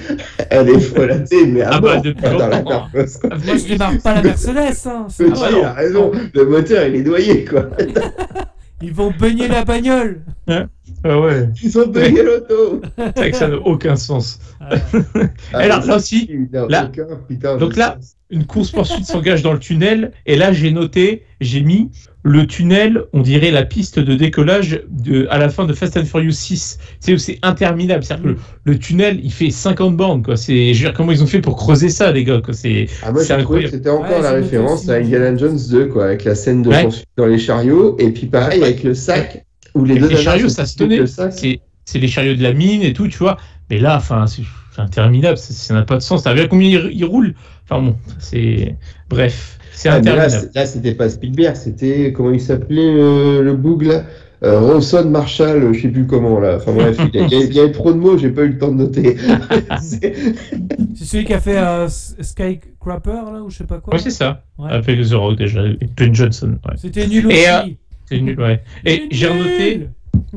[0.49, 2.47] elle est frelatée, mais à Ah bah, depuis dans la.
[2.49, 3.29] Mercos, quoi.
[3.29, 4.57] Moi, je démarre pas la Mercedes.
[4.87, 5.07] Hein.
[5.17, 6.11] Gauthier, Ah bah a raison.
[6.33, 7.69] Le moteur, il est noyé, quoi.
[8.81, 10.21] Ils vont baigner la bagnole.
[10.47, 11.49] Ah ouais.
[11.63, 12.81] Ils ont payé l'auto.
[12.97, 14.39] C'est vrai que ça n'a aucun sens.
[14.59, 14.79] Ah, Alors,
[15.53, 18.15] mais là ça, aussi, là- aucun putain de donc là, sens.
[18.31, 20.11] Une course poursuite s'engage dans le tunnel.
[20.25, 21.91] Et là, j'ai noté, j'ai mis
[22.27, 26.05] le tunnel, on dirait la piste de décollage de, à la fin de Fast and
[26.05, 26.79] Furious 6.
[26.99, 28.03] C'est c'est interminable.
[28.03, 30.35] C'est-à-dire que le, le tunnel, il fait 50 bornes, quoi.
[30.35, 32.55] C'est, je veux dire, comment ils ont fait pour creuser ça, les gars, quoi?
[32.55, 33.37] C'est, Ah, moi, c'est
[33.69, 34.95] c'était encore Ouais, la référence aussi, à.
[34.95, 36.81] Indiana Jones 2, quoi, avec la scène de Ouais.
[36.81, 39.45] poursuite dans les chariots, et puis pareil avec le sac,
[39.75, 41.05] où les Avec deux les chariots, ça se tenait.
[41.29, 43.37] C'est, c'est les chariots de la mine et tout, tu vois.
[43.69, 44.41] Mais là, enfin, c'est-
[44.75, 46.23] c'est interminable, ça ça n'a pas de sens.
[46.23, 47.35] T'as vu combien il, il roule
[47.69, 48.75] Enfin bon, c'est.
[49.09, 53.83] Bref, c'est Ah, là, là, c'était pas Spielberg, c'était comment il s'appelait euh, le boug
[53.83, 54.03] là?
[54.43, 56.57] Euh, Ronson Marshall, je sais plus comment là.
[56.57, 58.75] Enfin bref, il y, il avait trop de mots, j'ai pas eu le temps de
[58.83, 59.17] noter.
[59.81, 60.13] C'est-
[60.95, 63.93] celui qui a fait euh, Skycrapper, là, ou je sais pas quoi?
[63.95, 64.43] Ouais, c'est ça.
[64.57, 64.69] Ouais.
[64.71, 66.57] Avec The Rock déjà, et Ben Johnson.
[66.67, 66.75] Ouais.
[66.77, 67.35] C'était nul aussi.
[67.37, 67.61] Et, euh,
[68.07, 68.61] C'est nul, ouais.
[68.85, 69.87] Et j'ai renoté,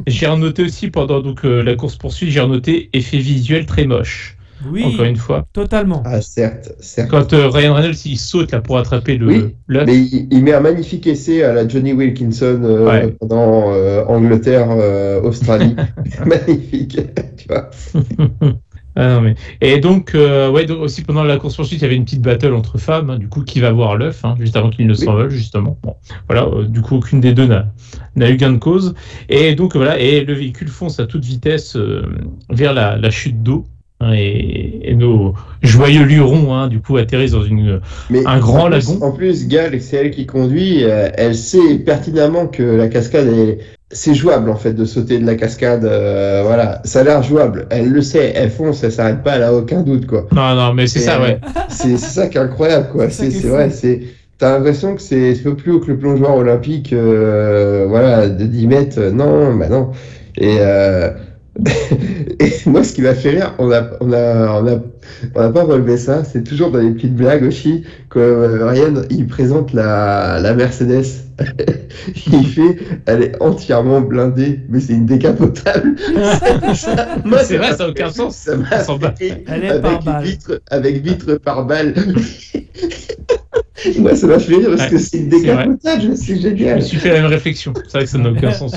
[0.07, 4.38] j'ai renoté aussi pendant donc euh, la course poursuite, j'ai renoté effet visuel très moche.
[4.67, 6.03] Oui, Encore une fois, totalement.
[6.05, 7.11] ah certes, certes.
[7.11, 9.85] quand euh, Ryan Reynolds il saute là pour attraper le Oui, l'œuf.
[9.87, 13.17] Mais il, il met un magnifique essai à la Johnny Wilkinson euh, Ouais.
[13.21, 15.77] pendant euh, Angleterre, euh, Australie.
[16.27, 16.99] magnifique,
[17.37, 17.71] tu vois.
[19.01, 19.37] Ah non, mais...
[19.61, 22.21] Et donc, euh, ouais, donc aussi pendant la course poursuite, il y avait une petite
[22.23, 24.95] battle entre femmes, hein, du coup, qui va voir l'œuf, hein, juste avant qu'il ne
[24.95, 25.79] s'envole, justement.
[25.85, 25.95] Bon,
[26.29, 27.67] voilà, euh, du coup, aucune des deux n'a
[28.17, 28.97] n'a eu gain de cause.
[29.29, 32.03] Et donc, voilà, et le véhicule fonce à toute vitesse euh,
[32.51, 33.67] vers la, la chute d'eau.
[34.01, 37.81] Hein, et, et nos joyeux lurons, hein, du coup, atterrissent dans une.
[38.11, 38.99] Mais Un grand en plus- lagon.
[39.07, 40.85] En plus, Gal, c'est elle qui conduit.
[40.85, 43.59] euh, elle sait pertinemment que la cascade est.
[43.91, 45.85] C'est jouable en fait de sauter de la cascade.
[45.87, 47.67] euh, voilà, ça a l'air jouable.
[47.71, 48.33] Elle le sait.
[48.37, 49.37] Elle fonce, elle s'arrête pas.
[49.37, 50.27] Elle a aucun doute quoi.
[50.31, 51.39] Non, non, mais c'est ça, ouais.
[51.71, 53.09] C'est ça qui est incroyable quoi.
[53.09, 53.71] C'est vrai.
[53.71, 54.03] C'est
[54.37, 58.67] T'as l'impression que c'est c'est plus haut que le plongeoir olympique, euh, voilà, de 10
[58.69, 59.01] mètres.
[59.11, 59.91] Non, bah non.
[60.37, 61.11] Et, euh,
[62.41, 64.81] et moi, ce qui m'a fait rire, on a, on a, on a,
[65.35, 66.23] on n'a pas relevé ça.
[66.25, 71.05] C'est toujours dans les petites blagues aussi que euh, Ryan, il présente la, la Mercedes.
[72.33, 75.95] il fait, elle est entièrement blindée, mais c'est une décapotable.
[76.75, 78.37] C'est vrai, ça a aucun sens.
[78.37, 80.25] Ça fait rire Elle est par avec balle.
[80.25, 81.95] vitre, avec vitre par balle.
[83.99, 86.83] Moi, ça m'a fait rire parce Ouais, que c'est une décapotable, c'est Je me génial.
[86.83, 87.73] suis fait la même réflexion.
[87.87, 88.73] C'est vrai que ça n'a aucun sens.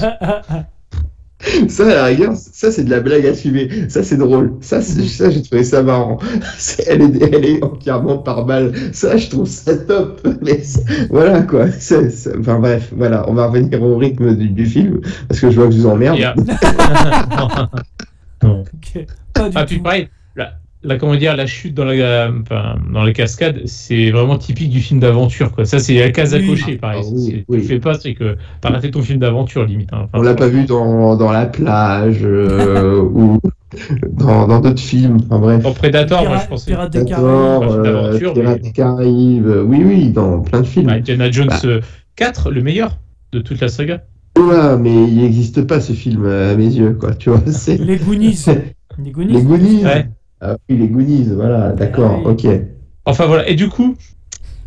[1.68, 3.70] Ça, à la rigueur, ça, c'est de la blague assumée.
[3.90, 4.54] Ça, c'est drôle.
[4.62, 6.18] Ça, c'est- ça j'ai trouvé ça marrant.
[6.88, 8.74] Elle est, elle est entièrement par balle.
[8.94, 10.26] Ça, je trouve ça top.
[10.42, 10.62] Mais
[11.10, 11.66] voilà, quoi.
[12.40, 13.26] Enfin, bref, voilà.
[13.30, 15.88] On va revenir au rythme du, du film parce que je vois que je vous
[15.88, 16.20] emmerde.
[18.44, 18.64] Non.
[19.34, 19.84] Pas du Ah, puis tout.
[19.84, 20.54] pareil, la,
[20.84, 24.80] la- comment dire, la chute dans la, enfin, dans la cascade, c'est vraiment typique du
[24.82, 25.52] film d'aventure.
[25.52, 25.66] quoi.
[25.66, 26.48] Ça, c'est la case à Oui.
[26.48, 27.02] cocher, pareil.
[27.04, 27.62] Ah, oui, Si oui.
[27.62, 29.90] Tu fais pas, c'est que t'as raté ton film d'aventure, limite.
[29.94, 30.04] hein.
[30.06, 33.40] Enfin, On l'a pas vu dans, dans La plage euh, ou
[34.14, 35.18] dans dans d'autres films.
[35.30, 35.64] Enfin, bref.
[35.64, 36.72] Dans Predator, moi, je pensais.
[36.72, 37.86] Pirates des Caraïbes.
[37.86, 40.90] Euh, Pirates mais- des Caraïbes, euh, oui, oui, dans plein de films.
[40.90, 41.60] Indiana Jones Bah.
[41.66, 41.82] euh,
[42.16, 42.98] 4, le meilleur
[43.32, 44.04] de toute la saga.
[44.38, 47.14] Ouais, mais il n'existe pas ce film euh, à mes yeux, quoi.
[47.14, 48.46] Tu vois, c'est Les Goonies.
[49.04, 49.34] Les Goonies.
[49.34, 49.84] les Goonies.
[49.86, 50.08] Ouais.
[50.42, 52.32] Ah oui, les Goonies, voilà, d'accord, Ah oui.
[52.32, 52.48] ok.
[53.06, 53.96] Enfin voilà, et du coup,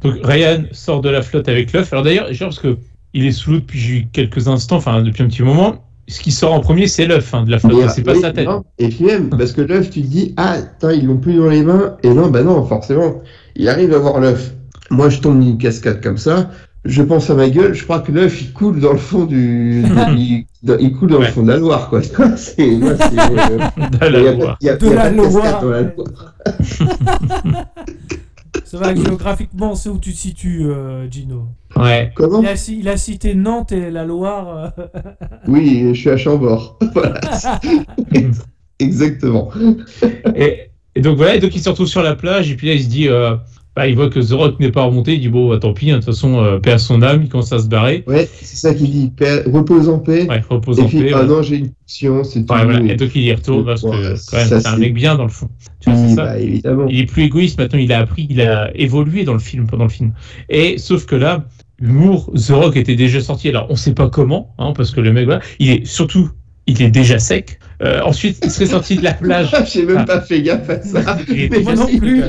[0.02, 1.92] donc Ryan sort de la flotte avec l'œuf.
[1.92, 2.78] Alors d'ailleurs, genre parce que
[3.12, 5.84] il est sous l'eau depuis quelques instants, enfin depuis un petit moment.
[6.08, 8.20] Ce qui sort en premier, c'est l'œuf hein, de la flotte, Mais, c'est pas oui,
[8.20, 8.46] sa tête.
[8.46, 11.36] non, Et puis même, parce que l'œuf, tu te dis, ah, attends, ils l'ont plus
[11.36, 11.96] dans les mains.
[12.02, 13.22] Et non, bah non, forcément,
[13.56, 14.52] il arrive à voir l'œuf.
[14.90, 16.50] Moi, je tombe d'une cascade comme ça.
[16.84, 19.82] Je pense à ma gueule, je crois que l'œuf il coule dans le fond du,
[19.82, 19.88] du-
[20.18, 22.02] il, dans- il coule dans le fond de la Loire quoi.
[22.36, 22.76] C'est, c'est, euh,
[23.76, 24.46] De il y la a Loire.
[24.48, 25.60] pas- il y a- De il y a la Loire.
[25.62, 26.34] dans la Loire.
[28.64, 31.46] Ça va, géographiquement, c'est où tu te situes, euh, Gino.
[31.76, 32.12] Ouais.
[32.14, 34.72] Comment Il a, ci- il a cité Nantes et la Loire.
[34.78, 34.88] euh,
[35.48, 36.78] Oui, je suis à Chambord.
[36.92, 37.20] Voilà.
[38.78, 39.50] Exactement.
[40.34, 42.74] Et, et donc voilà, et donc il se retrouve sur la plage, et puis là
[42.74, 43.36] il se dit, euh,
[43.76, 45.90] bah, il voit que The Rock n'est pas remonté, il dit bon, bah, tant pis,
[45.90, 48.04] hein, de toute façon, euh, paix à son âme, il commence à se barrer.
[48.06, 49.10] Ouais, c'est ça qu'il dit.
[49.16, 50.26] Paix- repose en paix.
[50.28, 51.08] Ouais, repose et en puis, paix.
[51.12, 51.28] ah voilà.
[51.28, 52.54] non, j'ai une mission, c'est tout.
[52.54, 52.92] Ouais, voilà.
[52.92, 55.16] Et donc il y retourne parce que Ouais, quand même, ça, c'est un mec bien
[55.16, 55.48] dans le fond.
[55.80, 56.24] Tu vois, c'est Oui, ça.
[56.24, 56.86] bah, évidemment.
[56.88, 59.84] Il est plus égoïste maintenant, il a appris, il a évolué dans le film, pendant
[59.84, 60.12] le film.
[60.48, 61.44] Et sauf que là,
[61.80, 63.48] l'humour, The Rock était déjà sorti.
[63.48, 66.30] Alors on sait pas comment, hein, parce que le mec, voilà, il est surtout,
[66.66, 67.58] il est déjà sec.
[67.82, 69.50] Euh, ensuite, il serait sorti de la plage.
[69.72, 70.04] J'ai même Ah.
[70.04, 71.18] pas fait gaffe à ça.
[71.28, 72.22] Il Mais moi non plus.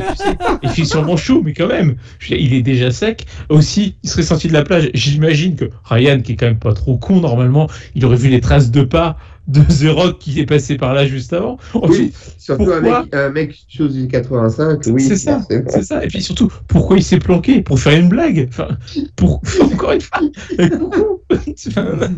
[0.63, 1.95] Il fait sûrement chaud, mais quand même,
[2.29, 3.25] il est déjà sec.
[3.49, 4.89] Aussi, il serait sorti de la plage.
[4.93, 8.41] J'imagine que Ryan, qui est quand même pas trop con normalement, il aurait vu les
[8.41, 9.17] traces de pas
[9.47, 11.57] de The Rock qui est passé par là juste avant.
[11.73, 15.03] Ensuite, Surtout un Pourquoi mec, un mec chose du 85, oui.
[15.03, 15.41] C'est ça.
[15.67, 16.03] C'est ça.
[16.03, 18.47] Et puis surtout, pourquoi il s'est planqué Pour faire une blague?
[18.49, 18.69] Enfin,
[19.15, 20.21] pour encore une fois.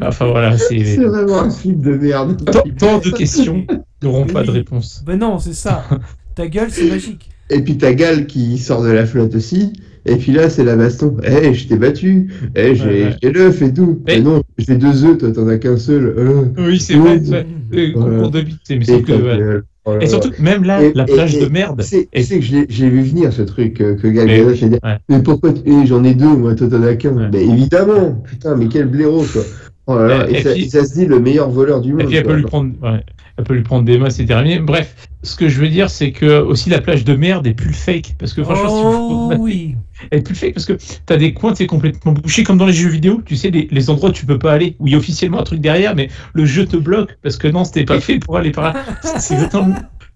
[0.00, 2.44] Enfin voilà, C'est c'est vraiment un film de merde.
[2.50, 3.64] tant, tant de questions
[4.02, 5.02] n'auront pas de réponse.
[5.06, 5.84] Ben non, c'est ça.
[6.34, 7.30] Ta gueule, c'est magique.
[7.50, 9.72] Et puis t'as Gal qui sort de la flotte aussi.
[10.06, 11.16] Et puis là, c'est la baston.
[11.24, 12.28] Eh, je t'ai battu.
[12.54, 12.84] Eh, j'ai
[13.22, 14.02] Ouais, l'œuf et tout.
[14.06, 16.14] Mais- Mais non, j'ai deux œufs, toi, t'en as qu'un seul.
[16.18, 16.42] Euh.
[16.58, 17.20] Oui, c'est vrai.
[17.94, 19.60] concours de bite, mais sauf que, là
[20.00, 21.80] Et surtout, même là, Et- la plage et- de merde.
[21.82, 24.70] Sais, Et- que je l'ai- j'ai vu venir ce truc euh, que Gal Mais ouais.
[25.08, 27.28] Mais pourquoi tu- eh, j'en ai deux, moi, toi t'en as qu'un.
[27.30, 29.42] Ben évidemment, putain, mais quel blaireau quoi.
[29.86, 32.02] Oh là là, Et ça, puis- et ça se dit le meilleur voleur du monde.
[32.02, 33.00] Et puis elle peut lui prendre, ouais,
[33.36, 34.58] elle peut lui prendre des mains, c'est terminé.
[34.60, 37.72] Bref, ce que je veux dire, c'est que aussi la plage de merde est plus
[37.72, 39.76] fake, parce que franchement, si Oh vous- oui.
[40.10, 40.74] elle est plus fake parce que
[41.06, 43.22] t'as des coins, c'est complètement bouché comme dans les jeux vidéo.
[43.24, 45.40] Tu sais, les, les endroits où tu peux pas aller, où il y a officiellement
[45.40, 48.36] un truc derrière, mais le jeu te bloque parce que non, c'était pas fait pour
[48.36, 48.84] aller par là.
[49.18, 49.48] C'est-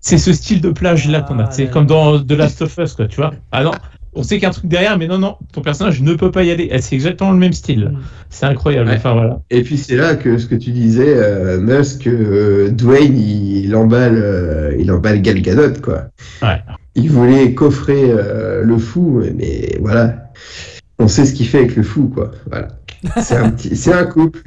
[0.18, 1.44] ce style de plage là qu'on a.
[1.44, 3.34] Ah, C'est comme dans The Last of Us, quoi, tu vois.
[3.50, 3.72] Ah non.
[4.14, 6.30] On sait qu'il y a un truc derrière, mais non, non, ton personnage ne peut
[6.30, 6.70] pas y aller.
[6.80, 7.92] C'est exactement le même style.
[7.92, 7.98] Mm.
[8.30, 8.88] C'est incroyable.
[8.88, 8.96] Ouais.
[8.96, 9.40] Enfin voilà.
[9.50, 13.76] Et puis c'est là que ce que tu disais, euh, Musk, euh, Dwayne, il, il
[13.76, 16.04] emballe, euh, il emballe Gal Gadot, quoi.
[16.42, 16.62] Ouais.
[16.94, 20.30] Il voulait coffrer euh, le fou, mais voilà.
[20.98, 22.32] On sait ce qu'il fait avec le fou, quoi.
[22.50, 22.68] Voilà.
[23.22, 24.40] C'est un petit, c'est un couple.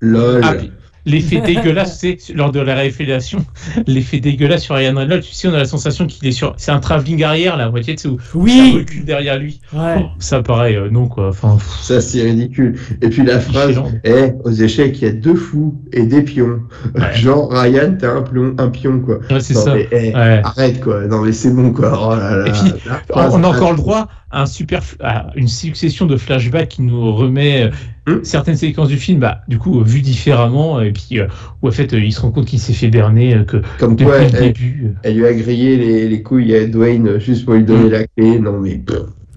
[0.00, 0.40] Lol.
[0.44, 0.72] Ah, puis,
[1.08, 3.44] L'effet dégueulasse, c'est lors de la révélation,
[3.86, 6.54] l'effet dégueulasse sur Ryan Reynolds, tu sais, on a la sensation qu'il est sur.
[6.58, 8.72] C'est un travelling arrière, la moitié, tu sais, où ça Oui.
[8.78, 9.60] recule derrière lui.
[9.72, 10.04] Ouais.
[10.18, 11.28] Ça paraît, euh, non, quoi.
[11.28, 12.78] Enfin, pff, Ça, c'est ridicule.
[13.02, 16.60] Et puis la phrase, eh, aux échecs, il y a deux fous et des pions.
[16.94, 17.02] Ouais.
[17.14, 19.18] Genre, Ryan, t'as un pion, un pion, quoi.
[19.30, 19.74] ouais, c'est ça.
[19.74, 20.40] mais, eh, Ouais.
[20.44, 21.06] arrête, quoi.
[21.06, 21.92] Non, mais c'est bon, quoi.
[22.12, 22.46] Oh là là.
[22.48, 26.06] Et puis, La On phrase- on a encore le droit un super, à une succession
[26.06, 27.70] de flashbacks qui nous remet euh,
[28.08, 28.20] Hmm.
[28.24, 31.26] certaines séquences du film, bah, du coup, vues différemment, et puis euh,
[31.60, 34.06] où en fait, euh, il se rend compte qu'il s'est fait berner, que Comme depuis
[34.06, 34.94] quoi, le eh, début.
[35.02, 37.90] Elle lui a grillé les, les couilles à Dwayne juste pour lui donner Mm.
[37.90, 38.38] la clé.
[38.38, 38.80] Non, mais.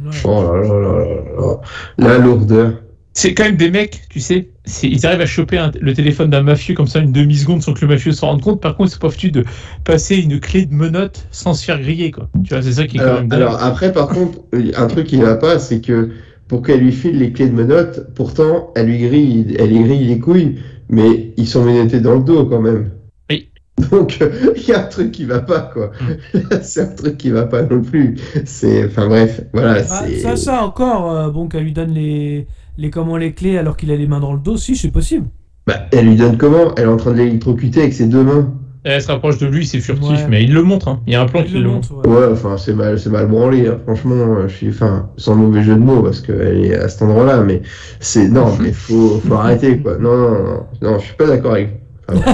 [0.03, 0.09] Ouais.
[0.23, 1.61] Oh là là là là là.
[1.97, 2.73] La lourdeur.
[3.13, 4.49] C'est quand même des mecs, tu sais,
[4.83, 7.81] ils arrivent à choper un- le téléphone d'un mafieux comme ça une demi-seconde sans que
[7.81, 8.61] le mafieux s'en rende compte.
[8.61, 9.43] Par contre, c'est pas foutu de
[9.83, 12.29] passer une clé de menotte sans se faire griller, quoi.
[12.45, 13.41] Tu vois, c'est ça qui est quand Alors, même dingue.
[13.41, 14.39] alors, après, par contre,
[14.77, 16.11] un truc qui va pas, c'est que
[16.47, 20.05] pour qu'elle lui file les clés de menottes, pourtant, elle lui grille, elle lui grille
[20.07, 20.59] les couilles,
[20.89, 22.91] mais ils sont menottés dans le dos quand même.
[23.29, 23.49] Oui.
[23.91, 24.19] Donc,
[24.55, 25.91] il y a un truc qui va pas, quoi.
[26.61, 28.15] c'est un truc qui va pas non plus.
[28.45, 29.83] C'est, enfin bref, voilà.
[29.89, 30.19] Ah, c'est...
[30.19, 33.91] ça, ça encore, euh, bon, qu'elle lui donne les, les, comment, les clés alors qu'il
[33.91, 35.27] a les mains dans le dos, si, c'est possible.
[35.67, 36.73] Bah, elle lui donne comment?
[36.75, 38.53] Elle est en train de l'électrocuter avec ses deux mains.
[38.83, 40.27] Elle se rapproche de lui, c'est furtif, Ouais.
[40.27, 40.87] mais il le montre.
[40.87, 41.01] hein.
[41.05, 41.93] Il y a un plan qui le le montre.
[41.93, 42.15] montre, ouais.
[42.17, 43.67] Ouais, enfin, c'est mal, c'est mal branlé.
[43.67, 43.77] hein.
[43.85, 47.03] Franchement, euh, je suis, enfin, sans mauvais jeu de mots, parce qu'elle est à cet
[47.03, 47.61] endroit-là, mais
[47.99, 49.97] c'est, non, mais faut, faut arrêter, quoi.
[49.99, 51.79] Non, non, non, non, je suis pas d'accord avec.
[52.09, 52.31] Enfin.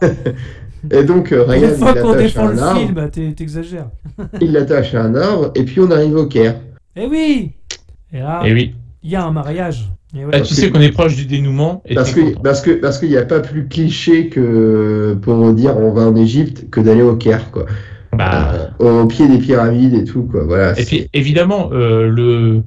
[0.90, 3.88] Et donc, euh, Ryan, il qu'on l'attache à défend un le arbre, film, t'es- t'exagères.
[4.40, 6.56] il l'attache à un arbre, et puis on arrive au Caire.
[6.96, 7.52] Eh oui
[8.12, 8.74] Et là, Et oui.
[9.02, 9.88] Il y a un mariage.
[10.16, 10.32] Et ouais.
[10.32, 11.82] Là, tu sais qu'on est proche du dénouement.
[11.86, 12.40] Et Parce content.
[12.42, 16.16] parce que, parce qu'il n'y a pas plus cliché que pour dire on va en
[16.16, 17.66] Égypte que d'aller au Caire, quoi.
[18.12, 20.42] Bah, Euh, au pied des pyramides et tout, quoi.
[20.44, 20.78] Voilà.
[20.80, 22.62] Et puis évidemment, euh, le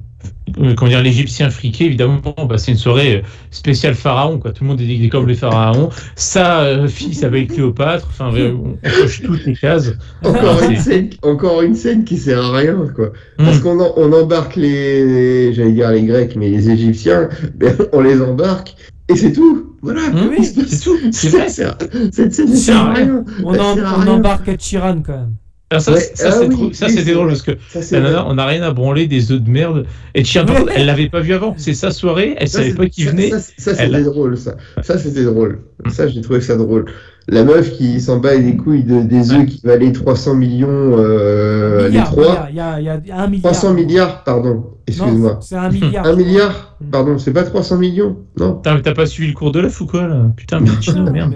[0.60, 3.20] euh, comment dire, l'Égyptien friqué, évidemment, bah, c'est une soirée euh,
[3.50, 4.52] spéciale pharaon, quoi.
[4.52, 5.90] Tout le monde est déguisé comme les pharaons.
[6.16, 8.06] Sa euh, fille s'appelle Cléopâtre.
[8.10, 9.92] Enfin, on, on coche toutes les cases.
[10.22, 13.12] Encore Ah, une, scène, encore une scène qui sert à rien, quoi.
[13.38, 13.62] Parce Hmm.
[13.62, 18.20] qu'on en- on embarque les, j'allais dire les Grecs, mais les Égyptiens, ben, on les
[18.20, 18.74] embarque
[19.08, 19.70] et c'est tout.
[19.82, 20.00] Voilà.
[20.38, 21.48] Il se passe- c'est tout, c'est vrai.
[21.48, 23.24] Cette scène ne Ça sert à rien.
[23.42, 24.12] On, en- sert à on rien.
[24.14, 25.34] embarque Sheeran quand même.
[25.74, 27.50] Alors ça, Ouais, ça, ah oui, ça, oui, c'était drôle parce que
[27.94, 29.86] la nana, on n'a rien à branler des œufs de merde.
[30.14, 31.54] Et par contre, elle l'avait pas vu avant.
[31.56, 33.30] C'est sa soirée, elle Ça, savait c'est- pas qui venait.
[33.30, 34.54] Ça, c'était drôle, ça.
[34.82, 35.60] Ça, c'était drôle.
[35.84, 35.90] Hmm.
[35.90, 36.84] Ça, j'ai trouvé ça drôle.
[37.26, 39.46] La meuf qui s'en bat les couilles de, des œufs Ouais.
[39.46, 42.46] qui valaient 300 millions, euh, les trois.
[42.50, 43.52] Il y a, y un milliard.
[43.52, 44.66] 300 milliards, pardon.
[44.86, 45.38] Excuse-moi.
[45.40, 46.06] c'est un milliard.
[46.06, 48.60] Un milliard Pardon, c'est pas 300 millions Non.
[48.62, 50.26] T'as pas suivi le cours de la ou quoi, là?
[50.36, 51.34] Putain, mais merde.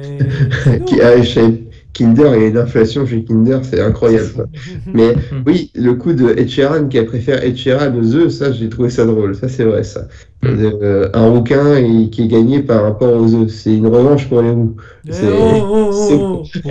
[0.67, 4.29] Mais- Qui- ah, chez Kinder, il y a une inflation chez Kinder, c'est incroyable.
[4.37, 4.45] ça.
[4.95, 5.15] Mais
[5.47, 8.69] oui, le coup de Ed Sheeran qui a préféré Ed Sheeran aux œufs, ça j'ai
[8.69, 10.07] trouvé ça drôle, ça c'est vrai ça.
[10.43, 10.49] Hmm.
[10.61, 14.41] Euh, un rouquin et, qui est gagné par rapport aux œufs, c'est une revanche pour
[14.43, 14.77] les roux.
[15.09, 16.71] Eh, C'est- oh, oh, c'est- oh, oh.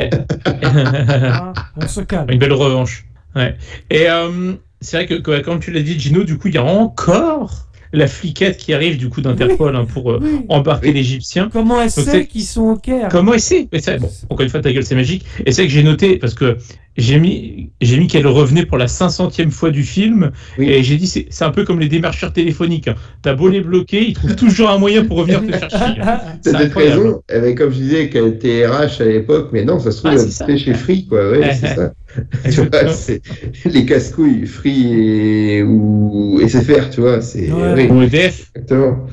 [1.84, 2.30] On se calme.
[2.32, 3.06] Une belle revanche.
[3.36, 3.56] Ouais.
[3.90, 6.58] Et euh, c'est vrai que, que, comme tu l'as dit, Gino, du coup, il y
[6.58, 10.30] a encore la fliquette qui arrive du coup d'Interpol hein, pour euh, Oui.
[10.50, 11.50] embarquer l'Égyptien.
[11.52, 13.08] Comment elle Donc, sait c'est- qu'ils sont au Caire?
[13.10, 15.26] Comment elle sait Mais c'est- bon, Encore une fois, ta gueule, c'est magique.
[15.46, 16.58] Et c'est vrai que j'ai noté, parce que
[16.98, 20.70] j'ai mis, j'ai mis qu'elle revenait pour la 500e fois du film, Oui.
[20.70, 22.88] et j'ai dit, c'est c'est un peu comme les démarcheurs téléphoniques.
[22.88, 22.96] hein.
[23.22, 26.02] T'as beau les bloquer, ils trouvent toujours un moyen pour revenir te faire chier.
[26.02, 26.20] hein.
[26.42, 29.64] C'est T'as peut-être raison, eh ben, comme je disais qu'elle était RH à l'époque, mais
[29.64, 30.44] non, ça se trouve, Ah, elle c'est ça.
[30.46, 31.94] était chez Free, quoi, ouais, c'est ça.
[32.52, 33.22] Tu vois, c'est
[33.66, 37.52] les casse-couilles Free et, ou SFR, tu vois, c'est.
[37.52, 37.92] Ouais.
[37.92, 39.06] Ou EDF, exactement.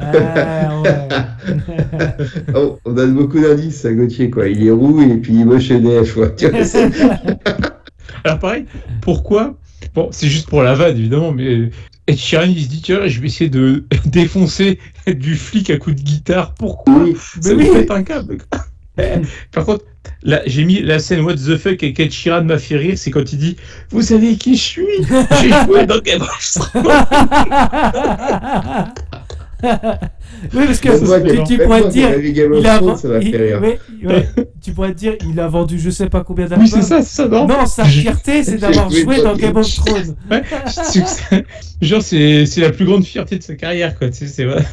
[0.00, 0.90] Ah, ouais.
[2.54, 4.48] Oh, on donne beaucoup d'indices à Gauthier, quoi.
[4.48, 6.04] Il est roux et puis il bosse chez vois,
[6.64, 6.90] c'est-
[8.24, 8.64] Alors pareil,
[9.00, 9.56] pourquoi
[9.94, 11.70] Bon, c'est juste pour la vanne, évidemment, mais
[12.06, 15.96] Ed Sheeran, il se dit, tiens, je vais essayer de défoncer du flic à coups
[15.96, 16.54] de guitare.
[16.54, 17.68] Pourquoi oui, Mais oui.
[17.72, 18.38] pète un câble.
[19.52, 19.84] Par contre,
[20.22, 23.10] là, j'ai mis la scène What the fuck avec Ed Sheeran m'a fait rire, c'est
[23.10, 23.56] quand il dit
[23.90, 24.86] Vous savez qui je suis?
[25.42, 26.58] J'ai joué dans Game of.
[29.62, 32.18] Oui, parce que moi, tu, pourrais dire.
[32.18, 34.28] Il a, Thrones, il- ouais, ouais,
[34.62, 36.64] tu pourrais te dire, il a vendu je sais pas combien d'albums.
[36.66, 37.46] Oui, c'est ça, c'est ça, non?
[37.46, 40.16] Non, sa fierté, c'est d'avoir joué dans Game of Thrones.
[40.30, 40.42] Ouais,
[41.80, 44.08] Genre, c'est c'est la plus grande fierté de sa carrière, quoi.
[44.10, 44.64] Tu sais, c'est vrai.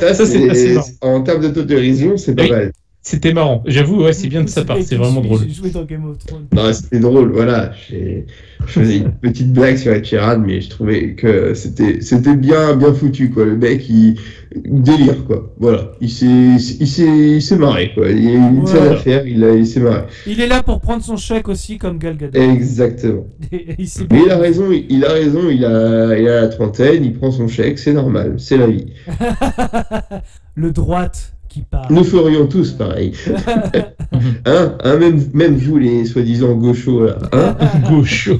[0.00, 2.50] Ça, Ça, c'est en termes d'autodérision, c'est pas Oui.
[2.50, 2.72] mal.
[3.08, 3.62] C'était marrant.
[3.66, 4.78] J'avoue, ouais, c'est bien de sa part.
[4.82, 5.38] C'est vraiment drôle.
[5.46, 6.46] J'ai joué dans Game of Thrones.
[6.52, 7.70] Non, c'était drôle, voilà.
[7.88, 8.26] J'ai-
[8.66, 12.74] Je faisais une petite blague sur Ed Sheeran, mais je trouvais que c'était c'était bien
[12.74, 13.44] bien foutu, quoi.
[13.44, 14.16] Le mec, il
[14.64, 15.54] délire, quoi.
[15.60, 15.92] Voilà.
[16.00, 17.06] Il s'est il s'est
[17.36, 18.08] il s'est marré, quoi.
[18.10, 18.66] Il a une Ouais.
[18.66, 20.02] seule affaire, il, a, il s'est marré.
[20.26, 22.40] Il est là pour prendre son chèque aussi, comme Gal Gadot.
[22.40, 23.26] Exactement.
[23.52, 27.04] il Mais il a raison, il il a raison, il a, il a la trentaine,
[27.04, 28.86] il prend son chèque, c'est normal, c'est la vie.
[30.56, 31.86] le droite qui parle.
[31.90, 33.12] Nous ferions tous pareil.
[34.44, 37.18] hein, hein même, même vous, les soi-disant gauchos, là.
[37.32, 37.56] Hein
[37.88, 38.38] gauchos.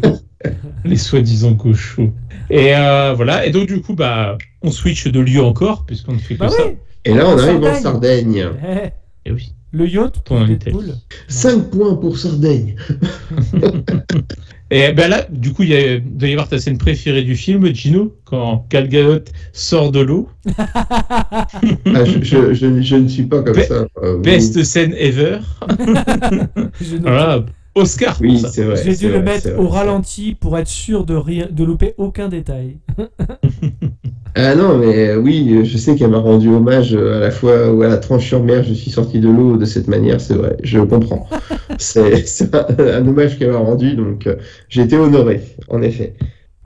[0.85, 2.11] Les soi-disant gauchos.
[2.51, 3.47] Et euh, voilà.
[3.47, 6.51] Et donc, du coup, bah, on switch de lieu encore, puisqu'on ne fait que Bah
[6.51, 6.67] ça.
[6.67, 6.75] oui.
[7.07, 8.43] Et là, on En arrive en Sardaigne.
[8.43, 8.93] Sardaigne.
[9.25, 9.55] Eh, Et oui.
[9.77, 10.71] Le yacht pour invité.
[10.71, 10.95] Deadpool.
[11.29, 12.77] 5 points pour Sardaigne.
[14.71, 17.23] Et ben là, du coup, il y a- il doit y avoir ta scène préférée
[17.23, 19.23] du film, Gino, quand Gal Gadot
[19.53, 20.29] sort de l'eau.
[21.95, 23.87] Ah, je, je, je, je ne suis pas comme Be- ça.
[24.03, 25.39] euh, Best scène ever.
[27.01, 27.45] Voilà.
[27.75, 28.17] Oscar.
[28.21, 28.49] Oui, pour ça.
[28.49, 28.83] c'est vrai.
[28.85, 31.95] J'ai dû le vrai, mettre vrai, au ralenti pour être sûr de rien, de louper
[31.99, 32.79] aucun détail.
[34.39, 37.73] Ah non, mais euh, oui, je sais qu'elle m'a rendu hommage euh, à la fois
[37.73, 40.35] où à la tranche sur mer, je suis sorti de l'eau de cette manière, c'est
[40.35, 41.27] vrai, je comprends.
[41.79, 44.37] c'est c'est un, un hommage qu'elle m'a rendu, donc euh,
[44.69, 46.13] j'ai été honoré, en effet.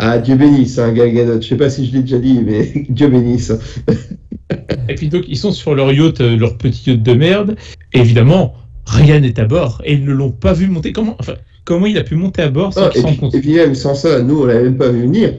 [0.03, 1.41] Ah, Dieu bénisse, hein, Gal Gadot.
[1.41, 3.53] Je sais pas si je l'ai déjà dit, mais Dieu bénisse.
[4.89, 7.55] Et puis donc, ils sont sur leur yacht, euh, leur petit yacht de merde.
[7.93, 8.55] Et évidemment,
[8.87, 9.81] rien n'est à bord.
[9.85, 10.93] Et ils ne l'ont pas vu monter.
[10.93, 11.35] Comment, enfin,
[11.67, 13.35] comment il a pu monter à bord sans qu'ils et, puis, compte?
[13.35, 15.35] et puis même sans ça, nous, on l'avait même pas vu venir.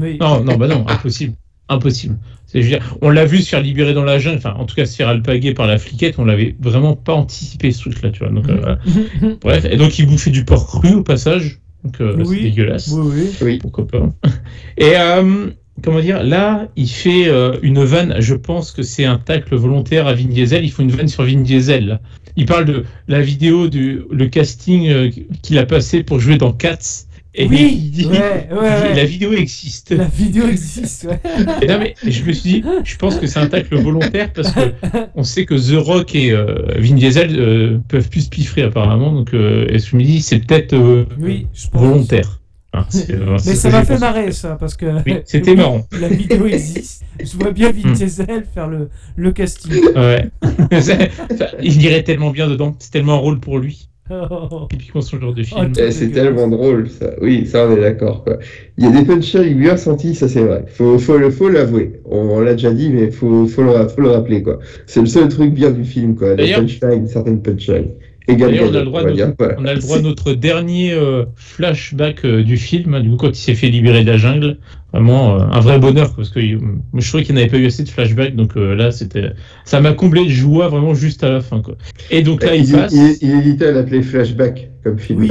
[0.00, 0.16] Oui.
[0.18, 1.34] Non, non, bah non, impossible.
[1.70, 2.18] Impossible.
[2.46, 4.64] C'est, je veux dire, on l'a vu se faire libérer dans la jungle, enfin, en
[4.66, 8.10] tout cas, se faire alpaguer par la fliquette, on l'avait vraiment pas anticipé ce truc-là,
[8.10, 8.30] tu vois.
[8.32, 8.76] Donc, euh.
[9.40, 11.60] Bref, et donc, il bouffait du porc cru au passage.
[11.84, 12.36] Donc, euh, Oui.
[12.38, 12.90] c'est dégueulasse.
[12.92, 13.58] oui, oui.
[13.58, 14.10] Pourquoi pas.
[14.76, 15.46] Et, euh,
[15.82, 20.06] comment dire, là, il fait euh, une vanne, je pense que c'est un tacle volontaire
[20.08, 21.86] à Vin Diesel, il faut une vanne sur Vin Diesel.
[21.86, 22.00] là.
[22.36, 25.10] Il parle de la vidéo, du le casting euh,
[25.42, 27.06] qu'il a passé pour jouer dans Cats.
[27.34, 28.58] Et Oui, il dit, ouais, ouais, il dit,
[28.88, 28.94] ouais.
[28.96, 29.92] la vidéo existe.
[29.92, 31.20] La vidéo existe, ouais.
[31.62, 34.50] Et non, mais je me suis dit, je pense que c'est un tacle volontaire parce
[34.50, 34.72] que
[35.14, 39.12] on sait que The Rock et euh, Vin Diesel euh, peuvent plus se piffrer apparemment.
[39.12, 42.38] Donc, euh, et je me dis, c'est peut-être euh, Oui, volontaire.
[42.72, 45.82] Hein, euh, Mais ça m'a fait marrer ça, parce que Oui, c'était Oui, marrant.
[46.00, 47.02] La vidéo existe.
[47.20, 47.94] Je vois bien Vin Hmm.
[47.94, 49.72] Diesel faire le, le casting.
[49.96, 50.30] Ouais.
[50.80, 50.96] Ça-
[51.62, 52.74] il irait tellement bien dedans.
[52.78, 53.88] C'est tellement un rôle pour lui.
[54.10, 54.66] Oh.
[54.70, 55.72] Typiquement son genre de Oh, film.
[55.72, 57.10] t'es- Eh, c'est tellement drôle, ça.
[57.20, 58.38] Oui, ça, on est d'accord, quoi.
[58.76, 60.64] Il y a des punchlines bien sentis, ça, c'est vrai.
[60.68, 62.00] Faut, faut, le- faut l'avouer.
[62.04, 64.58] On, on l'a déjà dit, mais faut, faut, le, faut le rappeler, quoi.
[64.86, 66.30] C'est le seul truc bien du film, quoi.
[66.30, 67.90] Des D'ailleurs- punchlines, certaines punchlines.
[68.38, 69.56] On a le droit va de- dire, voilà.
[69.58, 73.16] On a le droit à notre dernier euh, flashback euh, du film, hein, du coup,
[73.16, 74.58] quand il s'est fait libérer de la jungle.
[74.92, 77.88] Vraiment euh, un vrai bonheur, parce que je trouvais qu'il n'avait pas eu assez de
[77.88, 79.30] flashbacks, donc là, c'était,
[79.64, 81.76] ça m'a comblé de joie vraiment juste à la fin, quoi.
[82.10, 82.92] Et donc là, il, il, passe.
[82.92, 85.20] il, il hésitait à l'appeler Flashback comme film.
[85.20, 85.30] Oui.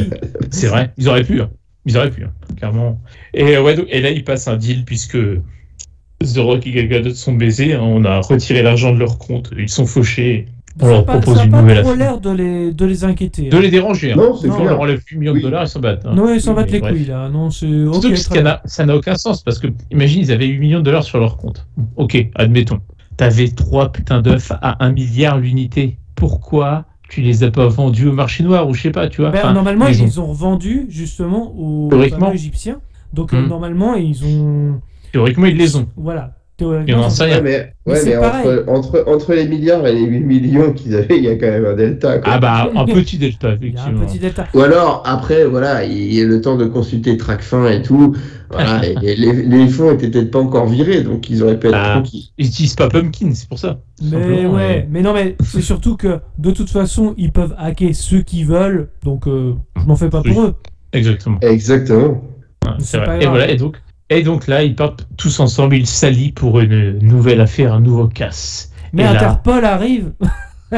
[0.49, 1.49] C'est vrai, ils auraient pu, hein.
[1.85, 3.01] ils auraient pu, hein, clairement.
[3.33, 7.13] Et ouais, donc- et là, il passe un deal puisque The Rock et Gal Gadot
[7.13, 7.73] sont baisés.
[7.73, 10.45] hein, on a retiré l'argent de leur compte, ils sont fauchés.
[10.81, 13.49] On pas, propose ça une pas nouvelle trop l'air de les, de les inquiéter.
[13.49, 13.59] De hein.
[13.59, 14.13] les déranger.
[14.13, 14.15] hein.
[14.17, 15.39] Non, c'est On leur enlève 8 millions Oui.
[15.39, 16.05] de dollars, ils s'en battent.
[16.05, 16.13] hein.
[16.15, 16.93] Non, ils s'en battent les bref.
[16.93, 17.29] couilles là.
[17.29, 17.65] Non, c'est.
[17.67, 20.79] Ok, Surtout que très ça n'a- aucun sens parce que, imagine, ils avaient 8 millions
[20.79, 21.67] de dollars sur leur compte.
[21.95, 22.79] Ok, admettons.
[23.17, 25.97] T'avais 3 putains d'œufs à 1 milliard l'unité.
[26.15, 29.31] Pourquoi tu les as pas vendus au marché noir ou je sais pas, tu vois?
[29.31, 31.89] Ben, Enfin, normalement, ils ils, ont- ont revendu justement aux
[32.33, 32.79] Égyptiens.
[33.13, 33.47] Donc euh, Hmm.
[33.47, 34.79] normalement, ils ont.
[35.11, 35.87] Théoriquement, ils les ont.
[35.97, 36.35] Voilà.
[36.61, 38.47] Il y en Théoriquement, ça, Ouais, mais, Mais ouais, c'est mais pareil.
[38.67, 41.47] entre, entre, entre les milliards et les 8 millions qu'ils avaient, il y a quand
[41.47, 42.19] même un delta.
[42.19, 42.33] quoi.
[42.33, 44.05] Ah bah, un petit delta, Il y a un effectivement.
[44.05, 44.47] petit delta.
[44.53, 48.15] Ou alors, après, voilà, il y a le temps de consulter Tracfin et tout.
[48.51, 51.77] Voilà, et les, les fonds étaient peut-être pas encore virés, donc ils auraient pu être
[51.77, 51.91] Ah.
[51.93, 52.25] tranquilles.
[52.37, 53.79] Ils utilisent pas Pumpkin, c'est pour ça.
[54.01, 58.21] Mais ouais, mais non, mais c'est surtout que de toute façon, ils peuvent hacker ceux
[58.21, 58.89] qui veulent.
[59.03, 60.31] Donc euh, je m'en fais pas Oui.
[60.33, 60.55] pour eux.
[60.93, 61.37] Exactement.
[61.41, 62.23] Exactement.
[62.65, 63.23] Ouais, C'est vrai.
[63.23, 63.77] Et voilà, et donc,
[64.09, 68.07] et donc là, ils partent tous ensemble, ils s'allient pour une nouvelle affaire, un nouveau
[68.07, 68.71] casse.
[68.93, 70.13] Mais Et là- Interpol arrive.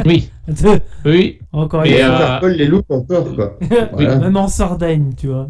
[0.06, 0.32] Oui,
[1.06, 1.40] oui.
[1.52, 2.16] Encore une euh, fois.
[2.16, 3.58] Interpol les loupe encore, quoi.
[3.92, 4.16] Voilà.
[4.20, 5.50] Même en Sardaigne, tu vois.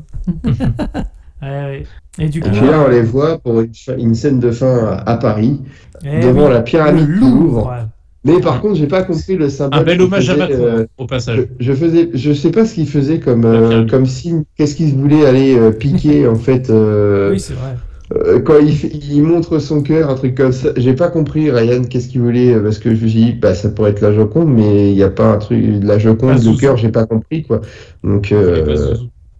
[1.43, 1.83] Ouais, ouais.
[2.17, 5.17] Et du coup, Et puis là, on les voit pour une, scène de fin à,
[5.17, 5.61] Paris,
[6.03, 7.39] eh devant oui, la pyramide du Louvre.
[7.39, 7.87] Louvre.
[8.23, 9.79] Mais par contre, j'ai pas compris le symbole.
[9.79, 11.37] Un bel hommage à faisait, Macron, euh, au passage.
[11.59, 14.43] je, je faisais, je sais pas ce qu'il faisait comme, La euh, comme signe.
[14.57, 17.75] Qu'est-ce qu'il voulait aller euh, piquer en fait euh, Oui, c'est vrai.
[18.15, 20.69] euh, quand il, montre son cœur, un truc comme ça.
[20.77, 23.69] J'ai pas compris, Ryan, qu'est-ce qu'il voulait, parce que je me suis dit, bah, ça
[23.69, 26.59] pourrait être la Joconde, mais il n'y a pas un truc, la Pas Joconde, le
[26.59, 27.61] cœur, j'ai pas compris, quoi.
[28.03, 28.95] Donc, pas euh,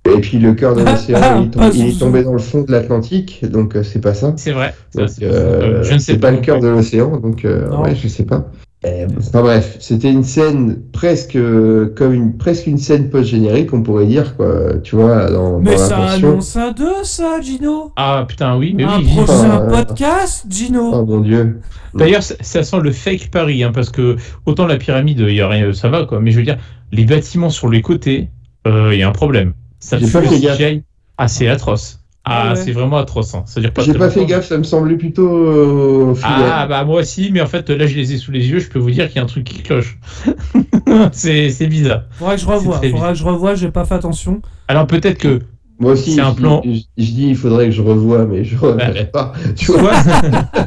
[0.05, 2.39] et puis le cœur de l'océan, il, est Pas tombé- il est tombé dans le
[2.39, 4.33] fond de l'Atlantique, donc euh, c'est pas ça.
[4.37, 4.73] C'est vrai.
[4.95, 7.93] Donc, euh, je ne sais c'est pas non le cœur de l'océan, donc euh, ouais,
[7.95, 8.49] je sais pas.
[8.83, 13.83] Euh, Enfin bref, c'était une scène presque euh, comme une presque une scène post-générique, on
[13.83, 14.73] pourrait dire quoi.
[14.83, 17.91] Tu vois, dans, Mais dans ça annonce un 2, ça, Gino?
[17.95, 19.05] Ah putain, oui, mais Un oui.
[19.15, 20.91] prochain Ah, podcast, Gino?
[20.95, 21.59] Oh mon dieu.
[21.93, 24.15] D'ailleurs, ça, ça sent le fake Paris, hein, parce que
[24.47, 26.19] autant la pyramide, il y a rien, ça va quoi.
[26.19, 26.57] Mais je veux dire,
[26.91, 28.29] les bâtiments sur les côtés,
[28.65, 29.53] euh, il y a un problème.
[29.79, 30.57] Ça pue le fait gaffe.
[30.57, 30.83] CGI.
[31.27, 31.99] C'est atroce.
[32.23, 32.55] Ah, Ah ouais.
[32.55, 33.33] c'est vraiment atroce.
[33.33, 33.43] Hein.
[33.47, 36.13] C'est-à-dire J'ai pas fait gaffe, ça me semblait plutôt euh.
[36.23, 38.69] Ah bah moi aussi, mais en fait là je les ai sous les yeux, je
[38.69, 39.97] peux vous dire qu'il y a un truc qui cloche.
[41.11, 42.03] c'est c'est bizarre.
[42.11, 44.41] Faudra que je revoie, faudra que je revoie, j'ai pas fait attention.
[44.67, 45.39] Alors peut-être que
[45.79, 46.61] Moi aussi, c'est un je, plan.
[46.63, 49.05] dis- je, je dis il faudrait que je revoie, mais je revois Ouais.
[49.05, 49.33] pas.
[49.55, 49.91] Tu vois,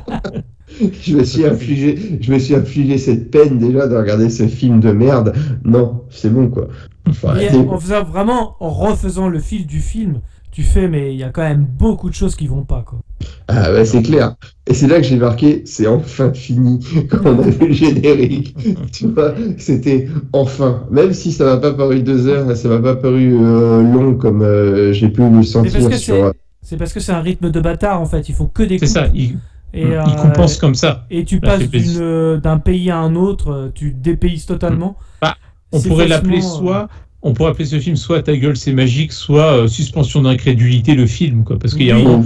[1.02, 4.80] je me suis infligé, je me suis infligé cette peine déjà de regarder ce film
[4.80, 5.34] de merde.
[5.64, 6.68] Non, c'est bon quoi.
[7.06, 7.56] Et arrêter.
[7.58, 10.20] en faisant vraiment, en refaisant le fil du film,
[10.54, 13.00] tu fais, mais il y a quand même beaucoup de choses qui vont pas, quoi.
[13.48, 14.36] Ah ouais, c'est clair.
[14.68, 16.78] Et c'est là que j'ai marqué, c'est enfin fini
[17.10, 18.54] quand on a vu le générique.
[18.92, 20.84] tu vois, c'était enfin.
[20.92, 24.42] Même si ça m'a pas paru deux heures, ça m'a pas paru euh, long comme
[24.42, 26.32] euh, j'ai pu le sentir sur.
[26.62, 28.28] c'est, parce que c'est un rythme de bâtard, en fait.
[28.28, 29.38] Ils font que des c'est ça, il,
[29.72, 31.04] Et, il euh, compense comme ça.
[31.10, 31.62] Et tu passes
[31.96, 34.96] euh, d'un pays à un autre, euh, tu dépayses totalement.
[35.20, 35.34] Bah,
[35.72, 36.88] On pourrait l'appeler soit,
[37.24, 41.06] on pourrait appeler ce film soit Ta gueule c'est magique, soit euh, Suspension d'incrédulité le
[41.06, 41.58] film quoi.
[41.58, 42.22] Parce qu'il y a un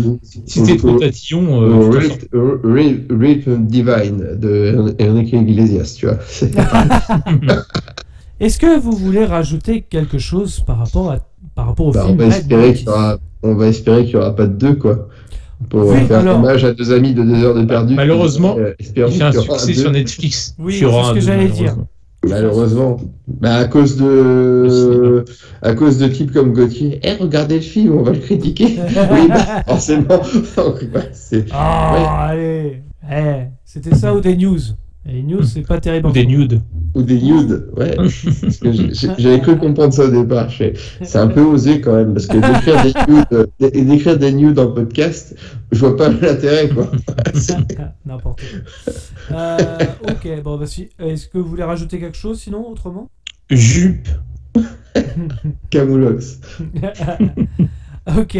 [0.46, 1.90] si t'es trop tatillon, euh,
[3.10, 6.18] Rip Divine de Enrique Iglesias, tu vois.
[8.40, 11.18] Est-ce que vous voulez rajouter quelque chose par rapport, à,
[11.54, 14.04] par rapport au Bah, on, film va Red espérer qu'il y aura, on va espérer
[14.04, 15.08] qu'il y aura pas de deux, quoi.
[15.70, 17.94] Pour Oui, faire alors- hommage à deux amis de deux heures de perdu.
[17.96, 20.54] Malheureusement, Euh, il fait un succès sur Netflix.
[20.58, 21.76] Oui, c'est ce que j'allais dire.
[22.26, 22.96] Malheureusement.
[23.26, 25.24] Bah, à cause de,
[25.62, 27.00] à cause de types comme Gauthier.
[27.02, 28.78] Eh, regardez le film, on va le critiquer.
[29.12, 30.20] oui, bah, forcément.
[31.42, 34.58] Ouais, Ah, allez Eh, C'était ça ou des news?
[35.08, 36.08] Et les news, c'est pas terrible.
[36.08, 36.60] Ou des nudes.
[36.94, 37.96] Ou des nudes, ouais.
[39.18, 40.48] J'avais cru comprendre ça au départ.
[40.50, 44.32] C'est un peu osé quand même, parce que d'écrire des nudes, euh, d'é- d'écrire des
[44.32, 45.34] nudes en podcast,
[45.72, 46.90] je vois pas l'intérêt, quoi.
[48.06, 48.94] N'importe quoi.
[49.38, 49.56] Euh,
[50.10, 50.88] ok, bon, bah si.
[50.98, 53.08] Est-ce que vous voulez rajouter quelque chose sinon, autrement?
[53.50, 54.08] Jupe.
[55.70, 56.40] Camoulox.
[58.16, 58.38] Ok,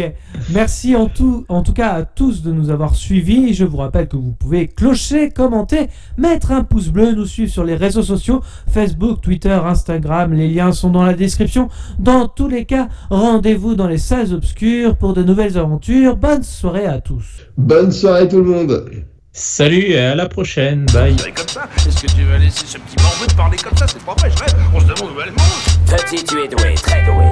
[0.51, 3.53] merci en tout, en tout cas à tous de nous avoir suivis.
[3.53, 7.63] Je vous rappelle que vous pouvez clocher, commenter, mettre un pouce bleu, nous suivre sur
[7.63, 10.33] les réseaux sociaux, Facebook, Twitter, Instagram.
[10.33, 11.69] Les liens sont dans la description.
[11.99, 16.17] Dans tous les cas, rendez-vous dans les salles obscures pour de nouvelles aventures.
[16.17, 17.25] Bonne soirée à tous.
[17.57, 18.85] Bonne soirée tout le monde.
[19.31, 20.85] Salut et à la prochaine.
[20.93, 21.15] Bye.
[21.15, 23.85] comme ça Est-ce que tu vas laisser ce petit morveux te parler comme ça?
[23.87, 24.55] C'est pas vrai, je rêve.
[24.73, 25.68] On se demande où elle mange.
[25.89, 27.25] Petit, tu es doué, très doué.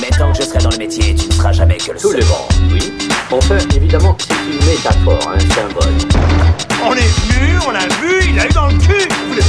[0.00, 2.10] Mais tant que je serai dans le métier, tu ne seras jamais que le Tout
[2.12, 2.34] le second.
[2.34, 2.92] monde, oui.
[3.30, 5.94] Enfin, évidemment, c'est une métaphore, un symbole.
[6.84, 9.42] On est venu, on l'a vu, il a eu dans le cul Vous le-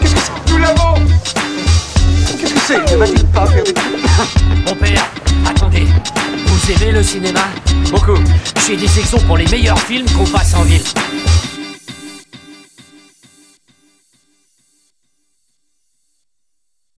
[0.00, 0.94] Qu'est-ce que c'est Nous l'avons
[2.38, 3.74] Qu'est-ce que c'est Ne va-t-il pas faire des
[4.66, 5.06] Mon père,
[5.48, 5.86] attendez.
[6.46, 7.40] Vous aimez le cinéma?
[7.90, 8.18] Beaucoup.
[8.66, 10.82] Chez Dissexon pour les meilleurs films qu'on passe en ville.